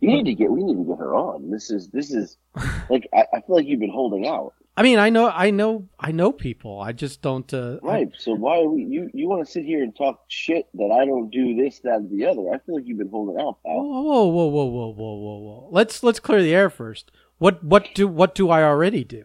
You 0.01 0.09
need 0.09 0.25
to 0.25 0.35
get. 0.35 0.51
We 0.51 0.65
need 0.65 0.77
to 0.77 0.85
get 0.85 0.99
her 0.99 1.15
on. 1.15 1.51
This 1.51 1.71
is. 1.71 1.89
This 1.89 2.11
is. 2.11 2.37
Like 2.91 3.09
I, 3.15 3.25
I 3.35 3.41
feel 3.41 3.57
like 3.57 3.67
you've 3.67 3.81
been 3.81 3.91
holding 3.93 4.27
out. 4.27 4.53
I 4.77 4.83
mean, 4.83 4.99
I 4.99 5.09
know 5.11 5.29
I 5.29 5.51
know 5.51 5.89
I 6.01 6.13
know 6.13 6.33
people. 6.33 6.81
I 6.81 6.93
just 6.93 7.23
don't 7.23 7.53
uh 7.55 7.79
I- 7.83 7.87
Right. 7.87 8.09
So 8.19 8.35
why 8.35 8.57
are 8.59 8.69
we? 8.69 8.83
You 8.85 9.11
you 9.15 9.29
want 9.29 9.47
to 9.47 9.51
sit 9.51 9.65
here 9.65 9.83
and 9.83 9.95
talk 9.95 10.25
shit 10.29 10.67
that 10.75 10.91
I 10.91 11.05
don't 11.05 11.31
do 11.31 11.55
this, 11.55 11.81
that, 11.81 11.97
and 11.97 12.11
the 12.11 12.27
other? 12.27 12.51
I 12.53 12.59
feel 12.59 12.75
like 12.77 12.87
you've 12.87 12.99
been 12.99 13.09
holding 13.11 13.37
out, 13.41 13.59
pal. 13.65 13.75
Whoa, 13.77 14.27
whoa, 14.27 14.27
whoa, 14.27 14.47
whoa, 14.47 14.67
whoa, 14.67 14.89
whoa, 14.91 15.15
whoa, 15.15 15.39
whoa! 15.39 15.69
Let's 15.71 16.03
let's 16.03 16.19
clear 16.21 16.43
the 16.43 16.55
air 16.55 16.71
first. 16.71 17.11
What 17.39 17.63
what 17.63 17.95
do 17.95 18.09
what 18.09 18.35
do 18.35 18.51
I 18.51 18.63
already 18.63 19.05
do? 19.05 19.25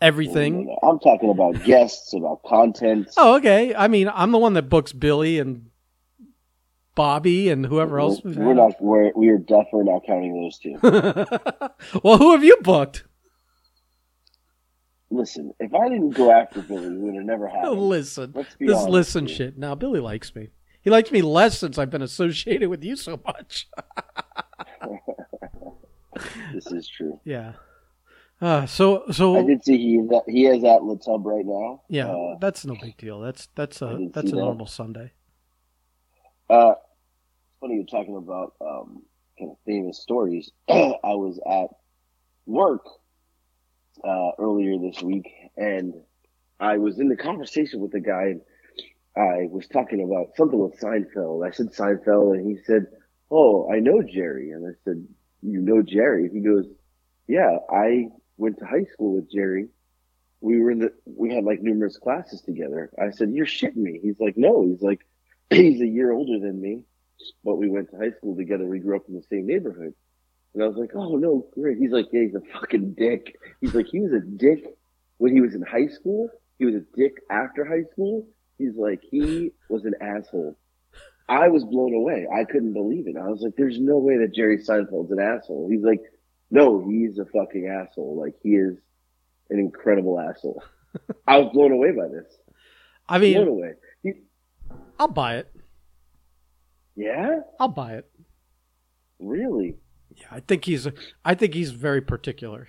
Everything. 0.00 0.76
I'm 0.82 0.98
talking 0.98 1.30
about 1.30 1.62
guests, 1.64 2.12
about 2.14 2.42
content. 2.44 3.08
Oh, 3.16 3.36
okay. 3.36 3.74
I 3.74 3.88
mean, 3.88 4.10
I'm 4.12 4.32
the 4.32 4.38
one 4.38 4.54
that 4.54 4.68
books 4.68 4.92
Billy 4.92 5.38
and 5.38 5.70
Bobby 6.94 7.48
and 7.48 7.64
whoever 7.64 7.98
else. 7.98 8.20
we've 8.22 8.36
We're 8.36 8.54
not. 8.54 8.74
We're 8.80 9.12
we 9.14 9.28
are 9.28 9.38
definitely 9.38 9.84
not 9.84 10.02
counting 10.06 10.34
those 10.42 10.58
two. 10.58 10.78
well, 12.02 12.18
who 12.18 12.32
have 12.32 12.44
you 12.44 12.56
booked? 12.62 13.04
Listen, 15.10 15.52
if 15.60 15.72
I 15.74 15.88
didn't 15.88 16.10
go 16.10 16.30
after 16.32 16.60
Billy, 16.60 16.86
it 16.86 16.92
would 16.98 17.14
have 17.14 17.24
never 17.24 17.48
happened. 17.48 17.80
listen, 17.88 18.32
Let's 18.34 18.54
be 18.56 18.66
this 18.66 18.76
honest 18.76 18.90
listen 18.90 19.26
shit. 19.26 19.56
Now 19.58 19.74
Billy 19.74 20.00
likes 20.00 20.34
me. 20.34 20.48
He 20.82 20.90
likes 20.90 21.10
me 21.10 21.22
less 21.22 21.58
since 21.58 21.78
I've 21.78 21.90
been 21.90 22.02
associated 22.02 22.68
with 22.68 22.84
you 22.84 22.96
so 22.96 23.20
much. 23.24 23.68
This 26.52 26.66
is 26.66 26.88
true. 26.88 27.18
yeah. 27.24 27.54
Uh, 28.44 28.66
so 28.66 29.04
so 29.10 29.38
I 29.38 29.42
did 29.42 29.64
see 29.64 29.78
he 29.78 29.94
is 29.96 30.10
at, 30.12 30.22
he 30.28 30.44
is 30.44 30.62
at 30.64 30.84
Le 30.84 30.98
Tub 30.98 31.24
right 31.24 31.46
now. 31.46 31.80
yeah, 31.88 32.08
Uh, 32.10 32.36
that's 32.38 32.66
no 32.66 32.74
big 32.78 32.94
deal. 32.98 33.18
That's 33.20 33.48
that's 33.54 33.80
a 33.80 34.08
that's 34.12 34.32
a 34.32 34.34
that. 34.34 34.36
normal 34.36 34.66
Sunday. 34.66 35.12
Uh, 36.50 36.74
funny 37.58 37.76
you're 37.76 37.86
talking 37.86 38.18
about 38.18 38.52
um, 38.60 39.02
kind 39.38 39.50
of 39.52 39.56
famous 39.64 39.98
stories. 39.98 40.50
I 40.68 41.14
was 41.14 41.40
at 41.50 41.68
work 42.44 42.84
uh, 44.06 44.32
earlier 44.38 44.78
this 44.78 45.00
week, 45.00 45.26
and 45.56 45.94
I 46.60 46.76
was 46.76 46.98
in 47.00 47.08
the 47.08 47.16
conversation 47.16 47.80
with 47.80 47.94
a 47.94 48.00
guy. 48.00 48.24
And 48.34 48.42
I 49.16 49.48
was 49.50 49.66
talking 49.68 50.02
about 50.04 50.36
something 50.36 50.58
with 50.58 50.78
Seinfeld. 50.78 51.48
I 51.48 51.50
said 51.50 51.68
Seinfeld, 51.72 52.34
and 52.34 52.46
he 52.46 52.62
said, 52.64 52.88
"Oh, 53.30 53.72
I 53.72 53.78
know 53.80 54.02
Jerry." 54.02 54.50
And 54.50 54.66
I 54.66 54.76
said, 54.84 55.02
"You 55.40 55.62
know 55.62 55.80
Jerry?" 55.80 56.28
He 56.30 56.40
goes, 56.40 56.66
"Yeah, 57.26 57.56
I 57.70 58.08
went 58.36 58.58
to 58.58 58.66
high 58.66 58.84
school 58.92 59.14
with 59.14 59.30
Jerry." 59.30 59.68
We 60.40 60.60
were 60.60 60.70
in 60.70 60.78
the, 60.80 60.92
we 61.06 61.34
had 61.34 61.44
like 61.44 61.62
numerous 61.62 61.96
classes 61.96 62.42
together. 62.42 62.90
I 63.00 63.10
said, 63.10 63.32
"You're 63.32 63.46
shitting 63.46 63.76
me." 63.76 63.98
He's 64.02 64.20
like, 64.20 64.36
"No." 64.36 64.62
He's 64.62 64.82
like, 64.82 65.00
he's 65.50 65.80
a 65.80 65.86
year 65.86 66.12
older 66.12 66.38
than 66.38 66.60
me, 66.60 66.82
but 67.44 67.56
we 67.56 67.68
went 67.68 67.90
to 67.90 67.96
high 67.96 68.12
school 68.12 68.36
together. 68.36 68.66
We 68.66 68.78
grew 68.78 68.96
up 68.96 69.08
in 69.08 69.14
the 69.14 69.22
same 69.30 69.46
neighborhood. 69.46 69.94
And 70.54 70.62
I 70.62 70.66
was 70.66 70.76
like, 70.76 70.92
oh 70.94 71.16
no, 71.16 71.46
great. 71.52 71.78
He's 71.78 71.90
like, 71.90 72.06
yeah, 72.12 72.22
he's 72.22 72.34
a 72.34 72.40
fucking 72.52 72.94
dick. 72.94 73.36
He's 73.60 73.74
like, 73.74 73.86
he 73.90 74.00
was 74.00 74.12
a 74.12 74.20
dick 74.20 74.64
when 75.18 75.32
he 75.32 75.40
was 75.40 75.54
in 75.54 75.62
high 75.62 75.88
school. 75.88 76.28
He 76.58 76.64
was 76.64 76.76
a 76.76 76.84
dick 76.96 77.14
after 77.28 77.64
high 77.64 77.82
school. 77.92 78.26
He's 78.56 78.76
like, 78.76 79.00
he 79.02 79.50
was 79.68 79.84
an 79.84 79.94
asshole. 80.00 80.56
I 81.28 81.48
was 81.48 81.64
blown 81.64 81.92
away. 81.94 82.26
I 82.32 82.44
couldn't 82.44 82.72
believe 82.72 83.08
it. 83.08 83.16
I 83.16 83.28
was 83.28 83.40
like, 83.40 83.54
there's 83.56 83.80
no 83.80 83.98
way 83.98 84.18
that 84.18 84.34
Jerry 84.34 84.58
Seinfeld's 84.58 85.10
an 85.10 85.18
asshole. 85.18 85.68
He's 85.70 85.82
like, 85.82 86.02
no, 86.54 86.86
he's 86.88 87.18
a 87.18 87.24
fucking 87.26 87.66
asshole. 87.66 88.16
Like 88.18 88.34
he 88.42 88.50
is 88.50 88.76
an 89.50 89.58
incredible 89.58 90.18
asshole. 90.20 90.62
I 91.26 91.38
was 91.38 91.52
blown 91.52 91.72
away 91.72 91.90
by 91.90 92.06
this. 92.08 92.26
I 93.08 93.18
mean, 93.18 93.34
Blown 93.34 93.48
away. 93.48 93.72
He, 94.02 94.12
I'll 94.98 95.08
buy 95.08 95.36
it. 95.38 95.52
yeah, 96.96 97.40
I'll 97.60 97.68
buy 97.68 97.94
it. 97.94 98.08
really. 99.18 99.76
Yeah, 100.16 100.26
I 100.30 100.40
think 100.40 100.64
he's 100.64 100.86
I 101.24 101.34
think 101.34 101.54
he's 101.54 101.72
very 101.72 102.00
particular. 102.00 102.68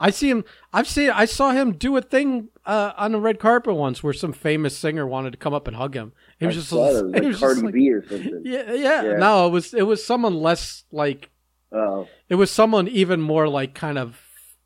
I 0.00 0.10
see 0.10 0.28
him. 0.30 0.44
I've 0.72 0.88
seen. 0.88 1.10
I 1.10 1.24
saw 1.26 1.52
him 1.52 1.72
do 1.72 1.96
a 1.96 2.02
thing 2.02 2.48
uh, 2.66 2.92
on 2.96 3.12
the 3.12 3.20
red 3.20 3.38
carpet 3.38 3.74
once 3.74 4.02
where 4.02 4.12
some 4.12 4.32
famous 4.32 4.76
singer 4.76 5.06
wanted 5.06 5.32
to 5.32 5.38
come 5.38 5.54
up 5.54 5.66
and 5.68 5.76
hug 5.76 5.94
him. 5.94 6.12
It 6.40 6.46
was 6.46 6.56
I 6.56 6.60
just, 6.60 6.72
it. 6.72 6.76
It 6.76 6.80
was 6.80 6.96
it 7.00 7.06
like 7.12 7.22
was 7.24 7.38
Cardi 7.40 7.60
like- 7.62 7.74
B 7.74 7.90
or 7.92 8.06
something. 8.06 8.42
yeah, 8.44 8.72
yeah, 8.72 9.02
Yeah. 9.02 9.16
No, 9.18 9.46
it 9.46 9.50
was 9.50 9.72
it 9.74 9.82
was 9.82 10.04
someone 10.04 10.34
less 10.40 10.84
like 10.90 11.30
Oh, 11.76 12.08
it 12.28 12.36
was 12.36 12.50
someone 12.50 12.88
even 12.88 13.20
more 13.20 13.48
like 13.48 13.74
kind 13.74 13.98
of 13.98 14.18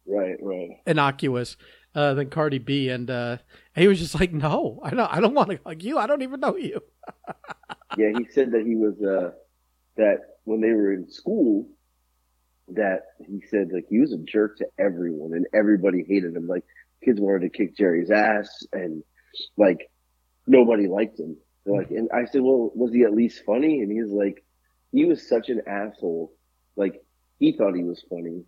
right, 0.06 0.36
right. 0.40 0.70
innocuous 0.86 1.56
uh, 1.94 2.14
than 2.14 2.30
Cardi 2.30 2.58
B, 2.58 2.88
and 2.88 3.10
uh, 3.10 3.38
he 3.74 3.88
was 3.88 3.98
just 3.98 4.18
like, 4.18 4.32
no, 4.32 4.80
I 4.82 4.90
don't. 4.90 5.12
I 5.12 5.20
don't 5.20 5.34
want 5.34 5.50
to 5.50 5.58
hug 5.64 5.82
you. 5.82 5.98
I 5.98 6.06
don't 6.06 6.22
even 6.22 6.40
know 6.40 6.56
you. 6.56 6.80
Yeah, 7.98 8.12
he 8.16 8.26
said 8.30 8.52
that 8.52 8.64
he 8.64 8.76
was 8.76 8.94
uh 9.02 9.32
that 9.96 10.18
when 10.44 10.60
they 10.60 10.70
were 10.70 10.92
in 10.92 11.10
school 11.10 11.68
that 12.68 13.00
he 13.26 13.42
said 13.50 13.70
like 13.72 13.86
he 13.90 13.98
was 13.98 14.12
a 14.12 14.18
jerk 14.18 14.58
to 14.58 14.66
everyone 14.78 15.32
and 15.34 15.46
everybody 15.52 16.04
hated 16.06 16.36
him. 16.36 16.46
Like 16.46 16.64
kids 17.04 17.20
wanted 17.20 17.40
to 17.40 17.48
kick 17.58 17.76
Jerry's 17.76 18.10
ass 18.10 18.48
and 18.72 19.02
like 19.56 19.90
nobody 20.46 20.86
liked 20.86 21.18
him. 21.18 21.36
They're 21.64 21.78
like 21.78 21.90
and 21.90 22.08
I 22.14 22.26
said, 22.26 22.42
Well, 22.42 22.70
was 22.74 22.92
he 22.92 23.02
at 23.02 23.12
least 23.12 23.42
funny? 23.44 23.80
And 23.80 23.90
he 23.90 24.00
was 24.00 24.12
like 24.12 24.44
he 24.92 25.04
was 25.04 25.28
such 25.28 25.48
an 25.48 25.62
asshole. 25.66 26.32
Like 26.76 27.00
he 27.38 27.52
thought 27.56 27.74
he 27.74 27.84
was 27.84 28.02
funny. 28.08 28.44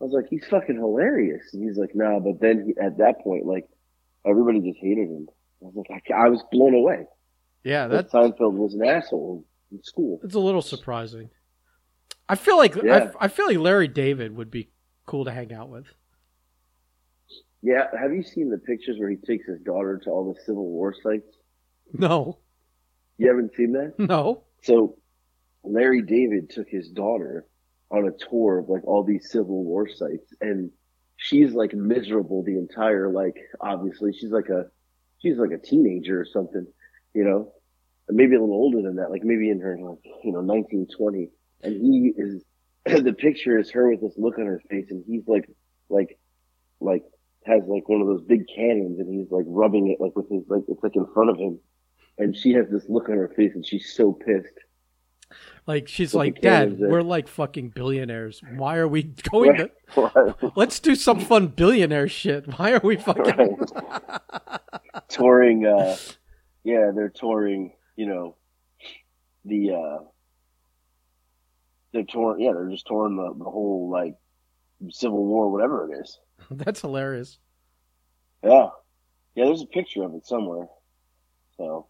I 0.00 0.04
was 0.04 0.12
like, 0.12 0.26
he's 0.30 0.44
fucking 0.46 0.76
hilarious. 0.76 1.42
And 1.52 1.62
he's 1.62 1.76
like, 1.78 1.94
nah, 1.94 2.18
but 2.18 2.40
then 2.40 2.64
he, 2.66 2.80
at 2.82 2.98
that 2.98 3.20
point, 3.22 3.46
like 3.46 3.66
everybody 4.26 4.60
just 4.60 4.78
hated 4.80 5.08
him. 5.08 5.28
I 5.62 5.66
was 5.66 5.84
like, 5.88 6.02
I, 6.10 6.26
I 6.26 6.28
was 6.28 6.42
blown 6.50 6.74
away. 6.74 7.06
Yeah, 7.64 7.86
that 7.86 8.10
that's 8.10 8.12
Seinfeld 8.12 8.54
was 8.54 8.74
an 8.74 8.84
asshole 8.84 9.44
in 9.70 9.82
school. 9.84 10.20
it's 10.24 10.34
a 10.34 10.40
little 10.40 10.62
surprising. 10.62 11.30
I 12.28 12.34
feel 12.34 12.56
like 12.56 12.74
Yeah. 12.82 13.10
I, 13.20 13.26
I 13.26 13.28
feel 13.28 13.46
like 13.46 13.58
Larry 13.58 13.86
David 13.88 14.34
would 14.36 14.50
be 14.50 14.70
cool 15.06 15.24
to 15.24 15.30
hang 15.30 15.52
out 15.52 15.68
with. 15.68 15.86
Yeah, 17.62 17.86
have 17.96 18.12
you 18.12 18.24
seen 18.24 18.50
the 18.50 18.58
pictures 18.58 18.96
where 18.98 19.08
he 19.08 19.16
takes 19.16 19.46
his 19.46 19.60
daughter 19.60 20.00
to 20.04 20.10
all 20.10 20.32
the 20.32 20.40
Civil 20.44 20.66
War 20.68 20.92
sites? 21.00 21.36
No, 21.92 22.38
You 23.18 23.28
haven't 23.28 23.52
seen 23.54 23.72
that? 23.72 23.94
no. 23.98 24.42
So 24.62 24.96
Larry 25.62 26.02
David 26.02 26.50
took 26.50 26.68
his 26.68 26.88
daughter 26.88 27.46
on 27.92 28.08
a 28.08 28.30
tour 28.30 28.58
of 28.58 28.68
like 28.68 28.84
all 28.84 29.04
these 29.04 29.30
Civil 29.30 29.64
War 29.64 29.88
sites 29.88 30.34
and 30.40 30.70
she's 31.16 31.52
like 31.52 31.72
miserable 31.74 32.42
the 32.42 32.58
entire 32.58 33.08
like 33.08 33.36
obviously 33.60 34.12
she's 34.12 34.32
like 34.32 34.48
a 34.48 34.64
she's 35.22 35.36
like 35.38 35.52
a 35.52 35.58
teenager 35.58 36.20
or 36.20 36.26
something, 36.26 36.66
you 37.14 37.24
know. 37.24 37.52
Maybe 38.10 38.34
a 38.34 38.40
little 38.40 38.56
older 38.56 38.82
than 38.82 38.96
that, 38.96 39.10
like 39.10 39.22
maybe 39.22 39.48
in 39.48 39.60
her 39.60 39.78
like, 39.80 39.98
you 40.24 40.32
know, 40.32 40.40
nineteen 40.40 40.86
twenty. 40.94 41.30
And 41.62 41.74
he 41.74 42.12
is 42.16 42.42
the 42.84 43.12
picture 43.12 43.58
is 43.58 43.70
her 43.70 43.88
with 43.90 44.00
this 44.00 44.18
look 44.18 44.38
on 44.38 44.46
her 44.46 44.60
face 44.68 44.86
and 44.90 45.04
he's 45.06 45.22
like 45.28 45.48
like 45.88 46.18
like 46.80 47.04
has 47.46 47.62
like 47.66 47.88
one 47.88 48.00
of 48.00 48.08
those 48.08 48.22
big 48.22 48.44
cannons 48.54 48.98
and 48.98 49.08
he's 49.08 49.30
like 49.30 49.44
rubbing 49.46 49.88
it 49.88 50.00
like 50.00 50.14
with 50.16 50.28
his 50.28 50.42
like 50.48 50.62
it's 50.68 50.82
like 50.82 50.96
in 50.96 51.06
front 51.14 51.30
of 51.30 51.36
him 51.36 51.58
and 52.18 52.36
she 52.36 52.52
has 52.52 52.66
this 52.70 52.84
look 52.88 53.08
on 53.08 53.16
her 53.16 53.32
face 53.36 53.52
and 53.54 53.64
she's 53.64 53.94
so 53.94 54.12
pissed. 54.12 54.58
Like 55.66 55.88
she's 55.88 56.14
like, 56.14 56.40
Dad, 56.40 56.78
we're 56.78 57.02
like 57.02 57.28
fucking 57.28 57.70
billionaires. 57.70 58.42
Why 58.56 58.76
are 58.76 58.88
we 58.88 59.02
going 59.30 59.56
to? 59.56 59.70
Right. 59.94 60.34
Let's 60.56 60.80
do 60.80 60.94
some 60.94 61.20
fun 61.20 61.48
billionaire 61.48 62.08
shit. 62.08 62.46
Why 62.58 62.72
are 62.72 62.80
we 62.82 62.96
fucking? 62.96 63.58
touring 65.08 65.66
uh 65.66 65.96
yeah, 66.64 66.92
they're 66.94 67.12
touring, 67.14 67.74
you 67.96 68.06
know, 68.06 68.36
the 69.44 69.72
uh 69.72 70.04
they're 71.92 72.04
touring 72.04 72.40
yeah, 72.42 72.52
they're 72.54 72.70
just 72.70 72.86
touring 72.86 73.16
the, 73.16 73.34
the 73.36 73.50
whole 73.50 73.90
like 73.90 74.14
Civil 74.90 75.24
War, 75.26 75.50
whatever 75.50 75.92
it 75.92 75.98
is. 76.00 76.18
That's 76.50 76.80
hilarious. 76.80 77.38
Yeah, 78.42 78.68
yeah. 79.34 79.44
There's 79.44 79.62
a 79.62 79.66
picture 79.66 80.02
of 80.04 80.14
it 80.14 80.26
somewhere. 80.26 80.66
So, 81.58 81.86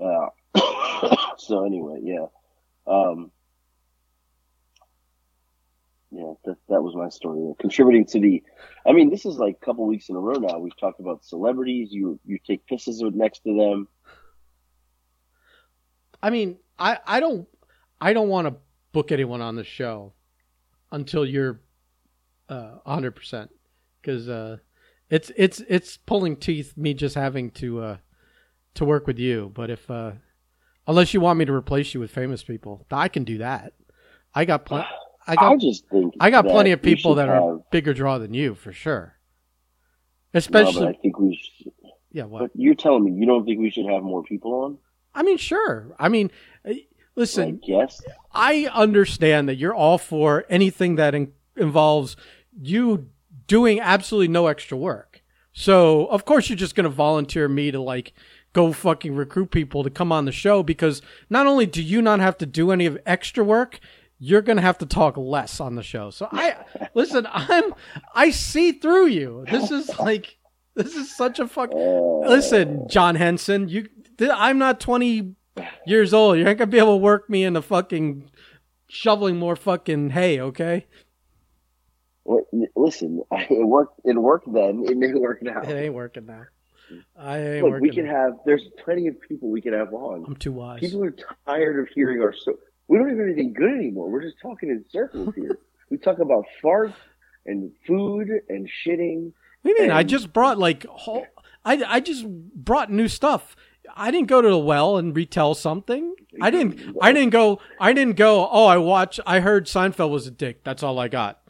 uh, 0.00 0.26
so 1.38 1.64
anyway, 1.64 2.00
yeah, 2.02 2.26
um, 2.86 3.30
yeah. 6.10 6.32
That 6.44 6.56
that 6.68 6.82
was 6.82 6.94
my 6.94 7.08
story. 7.08 7.54
Contributing 7.58 8.04
to 8.06 8.20
the, 8.20 8.42
I 8.86 8.92
mean, 8.92 9.10
this 9.10 9.24
is 9.24 9.36
like 9.36 9.58
a 9.60 9.64
couple 9.64 9.86
weeks 9.86 10.08
in 10.08 10.16
a 10.16 10.20
row 10.20 10.34
now. 10.34 10.58
We've 10.58 10.76
talked 10.78 11.00
about 11.00 11.24
celebrities. 11.24 11.88
You 11.90 12.18
you 12.24 12.38
take 12.46 12.66
pisses 12.66 13.00
next 13.14 13.44
to 13.44 13.56
them. 13.56 13.88
I 16.22 16.30
mean, 16.30 16.58
I 16.78 16.98
I 17.06 17.20
don't 17.20 17.48
I 18.00 18.12
don't 18.12 18.28
want 18.28 18.48
to 18.48 18.54
book 18.92 19.10
anyone 19.12 19.40
on 19.40 19.56
the 19.56 19.64
show 19.64 20.12
until 20.90 21.24
you're 21.24 21.60
uh, 22.48 22.74
100% 22.86 23.48
because 24.00 24.28
uh, 24.28 24.58
it's 25.10 25.32
it's 25.36 25.60
it's 25.68 25.96
pulling 25.96 26.36
teeth 26.36 26.76
me 26.76 26.94
just 26.94 27.14
having 27.14 27.50
to 27.52 27.80
uh, 27.80 27.96
to 28.74 28.84
work 28.84 29.06
with 29.06 29.18
you. 29.18 29.50
But 29.54 29.70
if 29.70 29.90
uh, 29.90 30.12
unless 30.86 31.14
you 31.14 31.20
want 31.20 31.38
me 31.38 31.44
to 31.44 31.52
replace 31.52 31.94
you 31.94 32.00
with 32.00 32.10
famous 32.10 32.42
people, 32.42 32.86
I 32.90 33.08
can 33.08 33.24
do 33.24 33.38
that. 33.38 33.72
I 34.34 34.44
got 34.44 34.64
plenty. 34.64 34.88
I 35.26 35.36
got 35.36 35.52
I 35.52 35.56
just 35.56 35.88
think 35.88 36.14
I 36.18 36.30
got 36.30 36.44
plenty 36.44 36.72
of 36.72 36.82
people 36.82 37.14
that 37.16 37.28
have, 37.28 37.42
are 37.42 37.58
bigger 37.70 37.94
draw 37.94 38.18
than 38.18 38.34
you 38.34 38.54
for 38.54 38.72
sure. 38.72 39.14
No, 40.34 40.38
Especially, 40.38 40.86
but 40.86 40.88
I 40.88 40.98
think 41.00 41.18
we. 41.18 41.36
Should, 41.36 41.72
yeah. 42.10 42.24
What? 42.24 42.40
but 42.40 42.50
you're 42.54 42.74
telling 42.74 43.04
me 43.04 43.12
you 43.12 43.26
don't 43.26 43.44
think 43.44 43.60
we 43.60 43.70
should 43.70 43.86
have 43.86 44.02
more 44.02 44.22
people 44.22 44.52
on? 44.54 44.78
I 45.14 45.22
mean, 45.22 45.36
sure. 45.36 45.94
I 45.98 46.08
mean, 46.08 46.30
uh, 46.68 46.72
listen. 47.14 47.60
Yes. 47.62 48.02
I 48.32 48.68
understand 48.72 49.48
that 49.48 49.56
you're 49.56 49.74
all 49.74 49.98
for 49.98 50.44
anything 50.48 50.96
that 50.96 51.14
in- 51.14 51.32
involves 51.56 52.16
you 52.60 53.10
doing 53.46 53.80
absolutely 53.80 54.28
no 54.28 54.46
extra 54.46 54.76
work. 54.76 55.22
So, 55.52 56.06
of 56.06 56.24
course, 56.24 56.48
you're 56.48 56.56
just 56.56 56.74
going 56.74 56.84
to 56.84 56.90
volunteer 56.90 57.46
me 57.46 57.70
to 57.70 57.80
like 57.80 58.14
go 58.52 58.72
fucking 58.72 59.14
recruit 59.14 59.50
people 59.50 59.82
to 59.82 59.90
come 59.90 60.12
on 60.12 60.24
the 60.24 60.32
show 60.32 60.62
because 60.62 61.02
not 61.30 61.46
only 61.46 61.66
do 61.66 61.82
you 61.82 62.02
not 62.02 62.20
have 62.20 62.36
to 62.38 62.46
do 62.46 62.70
any 62.70 62.86
of 62.86 62.98
extra 63.06 63.42
work, 63.44 63.80
you're 64.18 64.42
going 64.42 64.56
to 64.56 64.62
have 64.62 64.78
to 64.78 64.86
talk 64.86 65.16
less 65.16 65.60
on 65.60 65.74
the 65.74 65.82
show. 65.82 66.10
So, 66.10 66.28
I 66.30 66.56
listen, 66.94 67.26
I'm 67.30 67.74
I 68.14 68.30
see 68.30 68.72
through 68.72 69.06
you. 69.06 69.44
This 69.50 69.70
is 69.70 69.88
like 69.98 70.38
this 70.74 70.94
is 70.94 71.14
such 71.14 71.38
a 71.38 71.48
fuck 71.48 71.70
Uh, 71.72 72.28
Listen, 72.28 72.86
John 72.88 73.14
Henson, 73.14 73.68
you 73.68 73.88
I'm 74.20 74.58
not 74.58 74.80
20 74.80 75.34
years 75.86 76.14
old. 76.14 76.38
You 76.38 76.46
ain't 76.46 76.58
going 76.58 76.70
to 76.70 76.72
be 76.72 76.78
able 76.78 76.94
to 76.98 77.02
work 77.02 77.28
me 77.28 77.44
into 77.44 77.62
fucking 77.62 78.30
shoveling 78.88 79.36
more 79.38 79.56
fucking 79.56 80.10
hay, 80.10 80.40
okay? 80.40 80.86
Listen, 82.76 83.22
it 83.32 83.66
worked. 83.66 84.00
It 84.04 84.16
worked 84.16 84.52
then. 84.52 84.84
It 84.86 84.96
may 84.96 85.12
work 85.14 85.42
now. 85.42 85.62
It 85.62 85.74
ain't 85.74 85.94
working 85.94 86.26
now. 86.26 86.44
I 87.18 87.60
Look, 87.60 87.80
we 87.80 87.90
can 87.90 88.06
have. 88.06 88.34
There's 88.44 88.62
plenty 88.84 89.08
of 89.08 89.20
people 89.20 89.50
we 89.50 89.60
can 89.60 89.72
have 89.72 89.92
on. 89.92 90.24
I'm 90.26 90.36
too 90.36 90.52
wise. 90.52 90.80
People 90.80 91.04
are 91.04 91.14
tired 91.46 91.80
of 91.80 91.88
hearing 91.94 92.20
our 92.20 92.32
story. 92.32 92.56
We 92.88 92.98
don't 92.98 93.08
have 93.08 93.20
anything 93.20 93.52
good 93.52 93.70
anymore. 93.70 94.10
We're 94.10 94.22
just 94.22 94.40
talking 94.40 94.68
in 94.68 94.84
circles 94.90 95.34
here. 95.34 95.58
we 95.90 95.96
talk 95.98 96.18
about 96.18 96.44
farts 96.62 96.94
and 97.46 97.70
food 97.86 98.28
and 98.48 98.68
shitting. 98.84 99.32
What 99.62 99.76
do 99.76 99.82
you 99.82 99.88
mean? 99.88 99.90
I 99.90 100.02
just 100.02 100.32
brought 100.32 100.58
like 100.58 100.84
whole, 100.86 101.26
I 101.64 101.82
I 101.86 102.00
just 102.00 102.26
brought 102.28 102.90
new 102.90 103.08
stuff. 103.08 103.56
I 103.94 104.10
didn't 104.10 104.28
go 104.28 104.40
to 104.40 104.48
the 104.48 104.58
well 104.58 104.96
and 104.96 105.14
retell 105.14 105.54
something. 105.54 106.14
I 106.40 106.50
didn't. 106.50 106.96
I 107.00 107.12
didn't 107.12 107.30
go. 107.30 107.60
I 107.78 107.92
didn't 107.92 108.16
go. 108.16 108.48
Oh, 108.50 108.66
I 108.66 108.78
watched. 108.78 109.20
I 109.26 109.40
heard 109.40 109.66
Seinfeld 109.66 110.10
was 110.10 110.26
a 110.26 110.30
dick. 110.30 110.64
That's 110.64 110.82
all 110.82 110.98
I 110.98 111.08
got. 111.08 111.40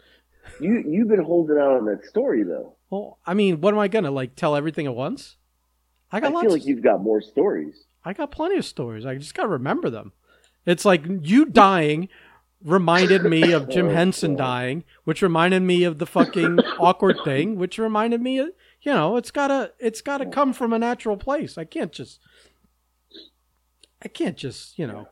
You 0.61 0.83
you've 0.87 1.09
been 1.09 1.23
holding 1.23 1.57
out 1.57 1.77
on 1.77 1.87
that 1.87 2.05
story 2.05 2.43
though. 2.43 2.77
Well, 2.93 3.19
I 3.25 3.33
mean, 3.33 3.63
what 3.63 3.73
am 3.73 3.81
I 3.81 3.89
gonna 3.89 4.11
like 4.11 4.37
tell 4.37 4.55
everything 4.55 4.85
at 4.85 4.95
once? 4.95 5.37
I 6.11 6.19
I 6.19 6.21
got 6.21 6.35
lots. 6.35 6.43
feel 6.45 6.53
like 6.53 6.67
you've 6.67 6.83
got 6.83 7.01
more 7.03 7.23
stories. 7.23 7.85
I 8.05 8.13
got 8.13 8.31
plenty 8.31 8.59
of 8.59 8.67
stories. 8.67 9.07
I 9.07 9.17
just 9.17 9.35
gotta 9.35 9.49
remember 9.49 9.89
them. 9.89 10.13
It's 10.67 10.85
like 10.85 11.03
you 11.23 11.47
dying 11.47 12.11
reminded 12.63 13.25
me 13.25 13.51
of 13.53 13.71
Jim 13.71 13.87
Oh, 13.89 13.95
Henson 13.95 14.37
dying, 14.37 14.85
which 15.05 15.23
reminded 15.23 15.63
me 15.63 15.85
of 15.85 16.01
the 16.01 16.07
fucking 16.07 16.59
awkward 16.79 17.17
thing, 17.25 17.57
which 17.57 17.79
reminded 17.79 18.21
me 18.21 18.39
of 18.41 18.51
you 18.83 18.93
know, 18.93 19.17
it's 19.17 19.31
gotta 19.31 19.73
it's 19.79 20.03
gotta 20.03 20.27
come 20.27 20.53
from 20.53 20.75
a 20.75 20.79
natural 20.79 21.17
place. 21.17 21.57
I 21.57 21.65
can't 21.65 21.93
just 21.93 22.21
I 24.03 24.09
can't 24.09 24.37
just, 24.37 24.79
you 24.79 24.87
know, 24.87 25.09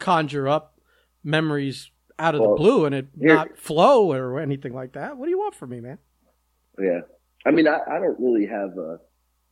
conjure 0.00 0.48
up 0.48 0.80
memories 1.22 1.92
out 2.18 2.34
of 2.34 2.40
Well, 2.40 2.50
the 2.50 2.56
blue 2.56 2.84
and 2.86 2.94
it 2.96 3.06
not 3.14 3.56
flow 3.56 4.10
or 4.12 4.40
anything 4.40 4.74
like 4.74 4.94
that. 4.94 5.16
What 5.16 5.26
do 5.26 5.30
you 5.30 5.38
want 5.38 5.54
from 5.54 5.70
me, 5.70 5.78
man? 5.78 5.98
Yeah, 6.80 7.00
I 7.46 7.50
mean, 7.50 7.66
I, 7.68 7.78
I 7.88 7.98
don't 7.98 8.18
really 8.20 8.46
have 8.46 8.70
uh, 8.78 8.96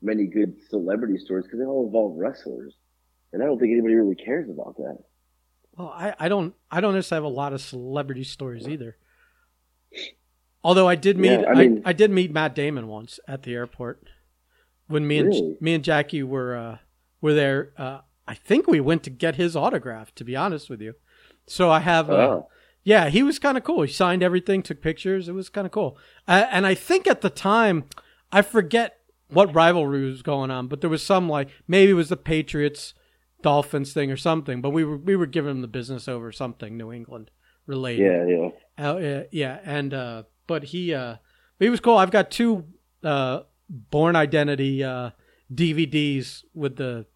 many 0.02 0.26
good 0.26 0.54
celebrity 0.70 1.18
stories 1.18 1.44
because 1.46 1.58
they 1.58 1.64
all 1.66 1.86
involve 1.86 2.16
wrestlers, 2.16 2.74
and 3.32 3.42
I 3.42 3.46
don't 3.46 3.58
think 3.58 3.72
anybody 3.72 3.94
really 3.94 4.14
cares 4.14 4.48
about 4.50 4.76
that. 4.76 4.98
Well, 5.76 5.88
I, 5.94 6.14
I 6.18 6.28
don't 6.28 6.54
I 6.70 6.80
don't 6.80 6.94
necessarily 6.94 7.26
have 7.26 7.32
a 7.32 7.36
lot 7.36 7.52
of 7.52 7.60
celebrity 7.60 8.24
stories 8.24 8.66
either. 8.68 8.96
Although 10.64 10.88
I 10.88 10.94
did 10.96 11.16
meet 11.18 11.30
Yeah, 11.40 11.46
I 11.46 11.50
I, 11.50 11.54
mean- 11.54 11.82
I, 11.84 11.92
did 11.92 12.10
meet 12.10 12.32
Matt 12.32 12.54
Damon 12.54 12.88
once 12.88 13.20
at 13.28 13.42
the 13.42 13.54
airport 13.54 14.02
when 14.88 15.06
me 15.06 15.18
and 15.18 15.28
Really? 15.28 15.56
me 15.60 15.74
and 15.74 15.84
Jackie 15.84 16.22
were 16.22 16.56
uh, 16.56 16.78
were 17.20 17.34
there. 17.34 17.72
Uh, 17.76 18.00
I 18.26 18.34
think 18.34 18.66
we 18.66 18.80
went 18.80 19.02
to 19.04 19.10
get 19.10 19.36
his 19.36 19.54
autograph. 19.54 20.14
To 20.16 20.24
be 20.24 20.34
honest 20.34 20.68
with 20.70 20.80
you, 20.80 20.94
so 21.46 21.70
I 21.70 21.80
have. 21.80 22.10
Uh, 22.10 22.14
Oh. 22.14 22.48
Yeah, 22.87 23.09
he 23.09 23.25
was 23.25 23.40
kind 23.40 23.59
of 23.59 23.64
cool. 23.64 23.83
He 23.83 23.92
signed 23.92 24.22
everything, 24.22 24.62
took 24.62 24.81
pictures. 24.81 25.29
It 25.29 25.33
was 25.33 25.49
kind 25.49 25.66
of 25.66 25.72
cool. 25.72 25.99
Uh, 26.29 26.46
and 26.53 26.64
I 26.64 26.75
think 26.77 27.09
at 27.09 27.20
the 27.20 27.31
time, 27.31 27.85
I 28.31 28.42
forget 28.42 28.99
what 29.29 29.53
rivalry 29.53 30.05
was 30.09 30.22
going 30.22 30.53
on, 30.53 30.68
but 30.68 30.83
there 30.83 30.88
was 30.90 31.03
some 31.03 31.29
like 31.29 31.49
maybe 31.66 31.90
it 31.90 31.94
was 31.94 32.11
the 32.11 32.16
Patriots 32.16 32.94
Dolphins 33.42 33.92
thing 33.92 34.12
or 34.12 34.16
something. 34.16 34.61
But 34.61 34.70
we 34.70 34.85
were 34.85 34.96
we 34.99 35.16
were 35.16 35.27
giving 35.27 35.51
him 35.51 35.62
the 35.62 35.66
business 35.68 36.07
over 36.07 36.31
something 36.31 36.77
New 36.77 36.92
England 36.92 37.33
related. 37.66 38.05
Yeah, 38.29 38.51
yeah. 38.79 38.88
Uh, 38.92 38.96
yeah, 38.99 39.22
yeah, 39.33 39.59
and 39.64 39.92
uh, 39.92 40.22
but 40.46 40.62
he 40.64 40.94
uh, 40.94 41.16
he 41.59 41.68
was 41.68 41.81
cool. 41.81 41.96
I've 41.96 42.12
got 42.12 42.31
two 42.31 42.66
uh, 43.03 43.40
Born 43.68 44.14
Identity 44.14 44.85
uh, 44.85 45.11
DVDs 45.53 46.44
with 46.55 46.77
the 46.77 47.07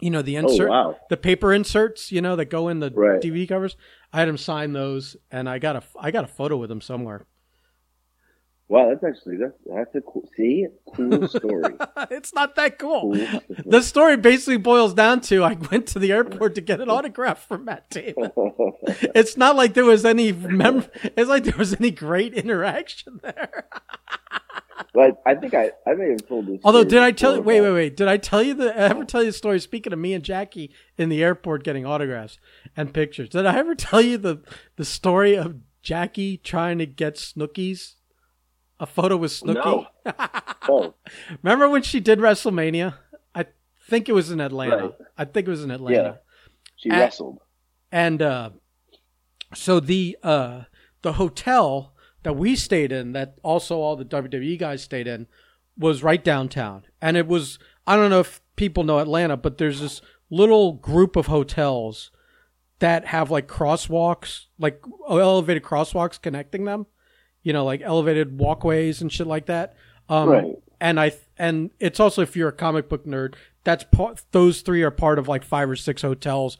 you 0.00 0.10
know 0.10 0.22
the 0.22 0.34
insert 0.36 0.68
Oh 0.68 0.72
wow. 0.72 0.96
the 1.10 1.16
paper 1.16 1.52
inserts, 1.54 2.10
you 2.10 2.20
know, 2.20 2.34
that 2.36 2.46
go 2.46 2.66
in 2.68 2.80
the 2.80 2.90
Right. 2.90 3.20
DVD 3.20 3.48
covers. 3.48 3.76
I 4.14 4.20
had 4.20 4.28
him 4.28 4.36
sign 4.38 4.72
those, 4.72 5.16
and 5.32 5.48
I 5.48 5.58
got 5.58 5.74
a 5.74 5.82
I 5.98 6.12
got 6.12 6.22
a 6.22 6.28
photo 6.28 6.56
with 6.56 6.70
him 6.70 6.80
somewhere. 6.80 7.26
Wow, 8.68 8.88
that's 8.88 9.02
actually 9.02 9.38
that's 9.38 9.58
that's 9.66 9.92
a 9.96 10.00
cool. 10.02 10.28
See, 10.36 10.66
cool 10.94 11.26
story. 11.40 11.74
it's 12.12 12.32
not 12.32 12.54
that 12.54 12.78
cool. 12.78 13.12
cool. 13.12 13.40
The 13.66 13.82
story 13.82 14.16
basically 14.16 14.58
boils 14.58 14.94
down 14.94 15.20
to 15.22 15.42
I 15.42 15.54
went 15.54 15.88
to 15.88 15.98
the 15.98 16.12
airport 16.12 16.54
to 16.54 16.60
get 16.60 16.80
an 16.80 16.88
autograph 16.88 17.44
from 17.46 17.64
Matt 17.64 17.90
Damon. 17.90 18.30
It's 19.16 19.36
not 19.36 19.56
like 19.56 19.74
there 19.74 19.84
was 19.84 20.04
any 20.04 20.30
mem- 20.32 20.86
It's 21.02 21.28
like 21.28 21.42
there 21.44 21.58
was 21.58 21.74
any 21.74 21.90
great 21.90 22.34
interaction 22.34 23.18
there. 23.22 23.66
but 24.94 25.20
I 25.26 25.34
think 25.34 25.52
I 25.54 25.72
I 25.86 25.94
may 25.94 26.10
have 26.10 26.26
told 26.26 26.46
this. 26.46 26.60
Although, 26.64 26.80
story 26.80 26.90
did 26.90 27.02
I 27.02 27.10
tell 27.10 27.34
you? 27.36 27.42
Wait, 27.42 27.60
wait, 27.60 27.72
wait. 27.72 27.96
Did 27.96 28.08
I 28.08 28.16
tell 28.16 28.42
you 28.42 28.54
the? 28.54 28.74
Ever 28.76 29.04
tell 29.04 29.22
you 29.22 29.30
the 29.30 29.36
story? 29.36 29.58
Speaking 29.60 29.92
of 29.92 29.98
me 29.98 30.14
and 30.14 30.24
Jackie 30.24 30.72
in 30.96 31.08
the 31.08 31.22
airport 31.22 31.64
getting 31.64 31.84
autographs 31.84 32.38
and 32.76 32.94
pictures, 32.94 33.28
did 33.28 33.44
I 33.44 33.58
ever 33.58 33.74
tell 33.74 34.00
you 34.00 34.16
the 34.16 34.42
the 34.76 34.84
story 34.84 35.36
of 35.36 35.56
Jackie 35.82 36.36
trying 36.38 36.78
to 36.78 36.86
get 36.86 37.16
Snookies? 37.16 37.94
A 38.80 38.86
photo 38.86 39.16
with 39.16 39.32
Snooki. 39.32 39.54
No. 39.64 39.86
Oh, 40.66 40.94
Remember 41.42 41.68
when 41.68 41.82
she 41.82 42.00
did 42.00 42.18
WrestleMania? 42.18 42.94
I 43.34 43.44
think 43.86 44.08
it 44.08 44.12
was 44.12 44.30
in 44.30 44.40
Atlanta. 44.40 44.76
Right. 44.76 44.94
I 45.18 45.24
think 45.26 45.46
it 45.46 45.50
was 45.50 45.62
in 45.62 45.70
Atlanta. 45.70 45.94
Yeah. 45.96 46.14
she 46.76 46.88
At- 46.90 47.00
wrestled. 47.00 47.38
And 47.92 48.22
uh, 48.22 48.50
so 49.54 49.78
the 49.80 50.16
uh, 50.22 50.62
the 51.02 51.12
hotel 51.12 51.93
that 52.24 52.34
we 52.36 52.56
stayed 52.56 52.90
in, 52.92 53.12
that 53.12 53.38
also 53.42 53.76
all 53.78 53.96
the 53.96 54.04
WWE 54.04 54.58
guys 54.58 54.82
stayed 54.82 55.06
in, 55.06 55.26
was 55.78 56.02
right 56.02 56.22
downtown. 56.22 56.84
And 57.00 57.16
it 57.16 57.26
was 57.26 57.58
I 57.86 57.96
don't 57.96 58.10
know 58.10 58.20
if 58.20 58.40
people 58.56 58.84
know 58.84 58.98
Atlanta, 58.98 59.36
but 59.36 59.58
there's 59.58 59.80
this 59.80 60.02
little 60.30 60.72
group 60.72 61.16
of 61.16 61.26
hotels 61.26 62.10
that 62.80 63.06
have 63.06 63.30
like 63.30 63.46
crosswalks, 63.46 64.46
like 64.58 64.82
elevated 65.08 65.62
crosswalks 65.62 66.20
connecting 66.20 66.64
them. 66.64 66.86
You 67.42 67.52
know, 67.52 67.64
like 67.64 67.82
elevated 67.82 68.38
walkways 68.38 69.02
and 69.02 69.12
shit 69.12 69.26
like 69.26 69.46
that. 69.46 69.74
Um, 70.08 70.28
Right. 70.28 70.54
And 70.80 70.98
I 70.98 71.12
and 71.38 71.70
it's 71.78 72.00
also 72.00 72.22
if 72.22 72.36
you're 72.36 72.48
a 72.48 72.52
comic 72.52 72.88
book 72.88 73.06
nerd, 73.06 73.34
that's 73.64 73.84
part. 73.84 74.22
Those 74.32 74.60
three 74.60 74.82
are 74.82 74.90
part 74.90 75.18
of 75.18 75.28
like 75.28 75.44
five 75.44 75.70
or 75.70 75.76
six 75.76 76.02
hotels 76.02 76.58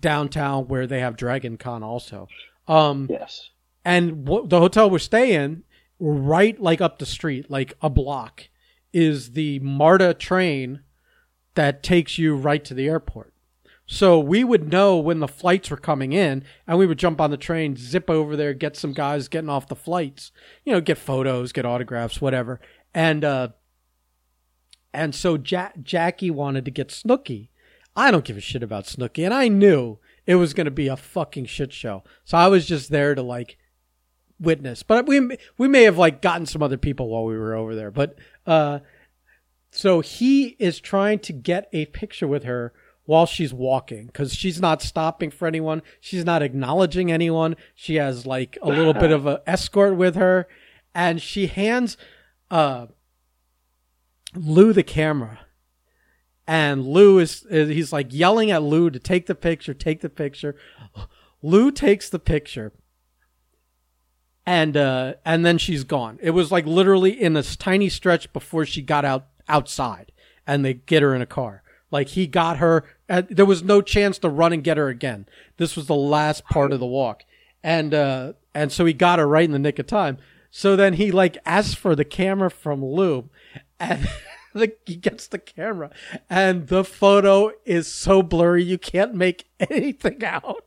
downtown 0.00 0.68
where 0.68 0.86
they 0.86 1.00
have 1.00 1.16
Dragon 1.16 1.56
Con 1.56 1.82
also. 1.82 2.28
Um, 2.66 3.06
Yes. 3.10 3.50
And 3.84 4.24
w- 4.24 4.48
the 4.48 4.60
hotel 4.60 4.90
we're 4.90 4.98
staying, 4.98 5.62
right 5.98 6.60
like 6.60 6.80
up 6.80 6.98
the 6.98 7.06
street, 7.06 7.50
like 7.50 7.74
a 7.80 7.90
block, 7.90 8.48
is 8.92 9.32
the 9.32 9.58
MARTA 9.60 10.14
train 10.14 10.80
that 11.54 11.82
takes 11.82 12.18
you 12.18 12.36
right 12.36 12.64
to 12.64 12.74
the 12.74 12.88
airport. 12.88 13.32
So 13.86 14.18
we 14.18 14.44
would 14.44 14.70
know 14.70 14.96
when 14.96 15.20
the 15.20 15.28
flights 15.28 15.70
were 15.70 15.76
coming 15.76 16.12
in, 16.12 16.44
and 16.66 16.78
we 16.78 16.86
would 16.86 16.98
jump 16.98 17.20
on 17.20 17.30
the 17.30 17.36
train, 17.36 17.76
zip 17.76 18.08
over 18.08 18.34
there, 18.34 18.54
get 18.54 18.76
some 18.76 18.94
guys 18.94 19.28
getting 19.28 19.50
off 19.50 19.68
the 19.68 19.76
flights, 19.76 20.32
you 20.64 20.72
know, 20.72 20.80
get 20.80 20.96
photos, 20.96 21.52
get 21.52 21.66
autographs, 21.66 22.20
whatever. 22.20 22.60
And 22.94 23.24
uh, 23.24 23.48
and 24.92 25.14
so 25.14 25.34
ja- 25.36 25.72
Jackie 25.82 26.30
wanted 26.30 26.64
to 26.64 26.70
get 26.70 26.88
Snooki. 26.88 27.48
I 27.96 28.10
don't 28.10 28.24
give 28.24 28.36
a 28.36 28.40
shit 28.40 28.62
about 28.62 28.84
Snooki, 28.84 29.24
and 29.24 29.34
I 29.34 29.48
knew 29.48 29.98
it 30.26 30.36
was 30.36 30.54
going 30.54 30.64
to 30.64 30.70
be 30.70 30.88
a 30.88 30.96
fucking 30.96 31.46
shit 31.46 31.72
show. 31.72 32.04
So 32.24 32.38
I 32.38 32.48
was 32.48 32.66
just 32.66 32.90
there 32.90 33.14
to 33.14 33.22
like 33.22 33.58
witness. 34.40 34.82
But 34.82 35.06
we 35.06 35.36
we 35.58 35.68
may 35.68 35.82
have 35.82 35.98
like 35.98 36.22
gotten 36.22 36.46
some 36.46 36.62
other 36.62 36.78
people 36.78 37.08
while 37.08 37.24
we 37.24 37.36
were 37.36 37.54
over 37.54 37.74
there. 37.74 37.90
But 37.90 38.16
uh, 38.46 38.80
so 39.70 40.00
he 40.00 40.56
is 40.58 40.80
trying 40.80 41.18
to 41.20 41.32
get 41.32 41.68
a 41.72 41.86
picture 41.86 42.28
with 42.28 42.44
her 42.44 42.72
while 43.06 43.26
she's 43.26 43.52
walking 43.52 44.06
because 44.06 44.34
she's 44.34 44.60
not 44.60 44.82
stopping 44.82 45.30
for 45.30 45.46
anyone. 45.46 45.82
She's 46.00 46.24
not 46.24 46.42
acknowledging 46.42 47.12
anyone. 47.12 47.56
She 47.74 47.96
has 47.96 48.26
like 48.26 48.58
a 48.62 48.68
little 48.68 48.94
bit 48.94 49.10
of 49.10 49.26
an 49.26 49.38
escort 49.46 49.96
with 49.96 50.14
her, 50.14 50.46
and 50.94 51.20
she 51.20 51.46
hands 51.48 51.96
uh, 52.50 52.86
Lou 54.34 54.72
the 54.72 54.82
camera. 54.82 55.40
And 56.46 56.84
Lou 56.84 57.18
is, 57.18 57.44
is 57.48 57.70
he's 57.70 57.92
like 57.92 58.08
yelling 58.10 58.50
at 58.50 58.62
Lou 58.62 58.90
to 58.90 58.98
take 58.98 59.26
the 59.26 59.34
picture, 59.34 59.72
take 59.72 60.02
the 60.02 60.10
picture. 60.10 60.56
Lou 61.42 61.70
takes 61.70 62.10
the 62.10 62.18
picture 62.18 62.72
and 64.46 64.76
uh 64.76 65.14
and 65.24 65.44
then 65.44 65.58
she's 65.58 65.84
gone. 65.84 66.18
It 66.22 66.30
was 66.30 66.52
like 66.52 66.66
literally 66.66 67.10
in 67.10 67.34
this 67.34 67.56
tiny 67.56 67.88
stretch 67.88 68.32
before 68.32 68.66
she 68.66 68.82
got 68.82 69.04
out 69.04 69.26
outside 69.48 70.12
and 70.46 70.64
they 70.64 70.74
get 70.74 71.02
her 71.02 71.14
in 71.14 71.22
a 71.22 71.26
car. 71.26 71.62
Like 71.90 72.08
he 72.08 72.26
got 72.26 72.58
her 72.58 72.84
and 73.08 73.26
there 73.28 73.46
was 73.46 73.62
no 73.62 73.80
chance 73.80 74.18
to 74.18 74.28
run 74.28 74.52
and 74.52 74.64
get 74.64 74.76
her 74.76 74.88
again. 74.88 75.26
This 75.56 75.76
was 75.76 75.86
the 75.86 75.94
last 75.94 76.44
part 76.46 76.72
of 76.72 76.80
the 76.80 76.86
walk. 76.86 77.24
And 77.62 77.94
uh 77.94 78.32
and 78.54 78.70
so 78.70 78.84
he 78.84 78.92
got 78.92 79.18
her 79.18 79.26
right 79.26 79.44
in 79.44 79.52
the 79.52 79.58
nick 79.58 79.78
of 79.78 79.86
time. 79.86 80.18
So 80.50 80.76
then 80.76 80.94
he 80.94 81.10
like 81.10 81.38
asks 81.44 81.74
for 81.74 81.96
the 81.96 82.04
camera 82.04 82.50
from 82.50 82.84
Lou 82.84 83.30
and 83.80 84.08
like 84.54 84.78
he 84.84 84.96
gets 84.96 85.26
the 85.26 85.38
camera 85.38 85.90
and 86.28 86.68
the 86.68 86.84
photo 86.84 87.50
is 87.64 87.92
so 87.92 88.22
blurry 88.22 88.62
you 88.62 88.78
can't 88.78 89.14
make 89.14 89.46
anything 89.60 90.22
out. 90.22 90.64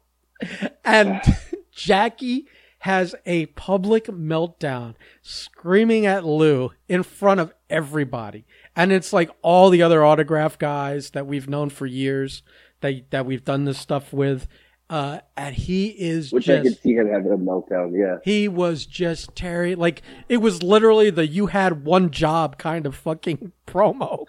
And 0.83 1.21
Jackie 1.71 2.47
has 2.79 3.15
a 3.25 3.47
public 3.47 4.05
meltdown 4.05 4.95
screaming 5.21 6.05
at 6.05 6.25
Lou 6.25 6.71
in 6.87 7.03
front 7.03 7.39
of 7.39 7.53
everybody. 7.69 8.45
And 8.75 8.91
it's 8.91 9.11
like 9.11 9.29
all 9.41 9.69
the 9.69 9.81
other 9.81 10.03
autograph 10.05 10.59
guys 10.59 11.11
that 11.11 11.25
we've 11.25 11.49
known 11.49 11.69
for 11.69 11.85
years 11.85 12.43
that 12.81 13.09
that 13.09 13.25
we've 13.25 13.43
done 13.43 13.65
this 13.65 13.79
stuff 13.79 14.13
with. 14.13 14.47
Uh, 14.89 15.19
and 15.35 15.53
he 15.53 15.87
is 15.87 16.31
Which 16.31 16.45
just 16.45 16.59
I 16.61 16.63
could 16.63 16.81
see 16.81 16.93
him 16.93 17.09
having 17.09 17.31
a 17.33 17.37
meltdown. 17.37 17.91
Yeah. 17.93 18.19
he 18.23 18.47
was 18.47 18.85
just 18.85 19.35
Terry. 19.35 19.75
Like 19.75 20.01
it 20.29 20.37
was 20.37 20.63
literally 20.63 21.09
the 21.09 21.27
"you 21.27 21.47
had 21.47 21.83
one 21.83 22.09
job" 22.09 22.57
kind 22.57 22.85
of 22.85 22.95
fucking 22.95 23.51
promo, 23.67 24.23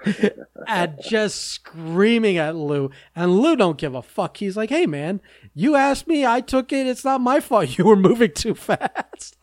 and 0.66 0.98
just 1.00 1.42
screaming 1.42 2.38
at 2.38 2.56
Lou. 2.56 2.90
And 3.14 3.38
Lou 3.38 3.54
don't 3.54 3.78
give 3.78 3.94
a 3.94 4.02
fuck. 4.02 4.38
He's 4.38 4.56
like, 4.56 4.70
"Hey 4.70 4.84
man, 4.86 5.20
you 5.54 5.76
asked 5.76 6.08
me, 6.08 6.26
I 6.26 6.40
took 6.40 6.72
it. 6.72 6.88
It's 6.88 7.04
not 7.04 7.20
my 7.20 7.38
fault. 7.38 7.58
You 7.78 7.84
were 7.84 7.94
moving 7.94 8.32
too 8.32 8.56
fast." 8.56 9.36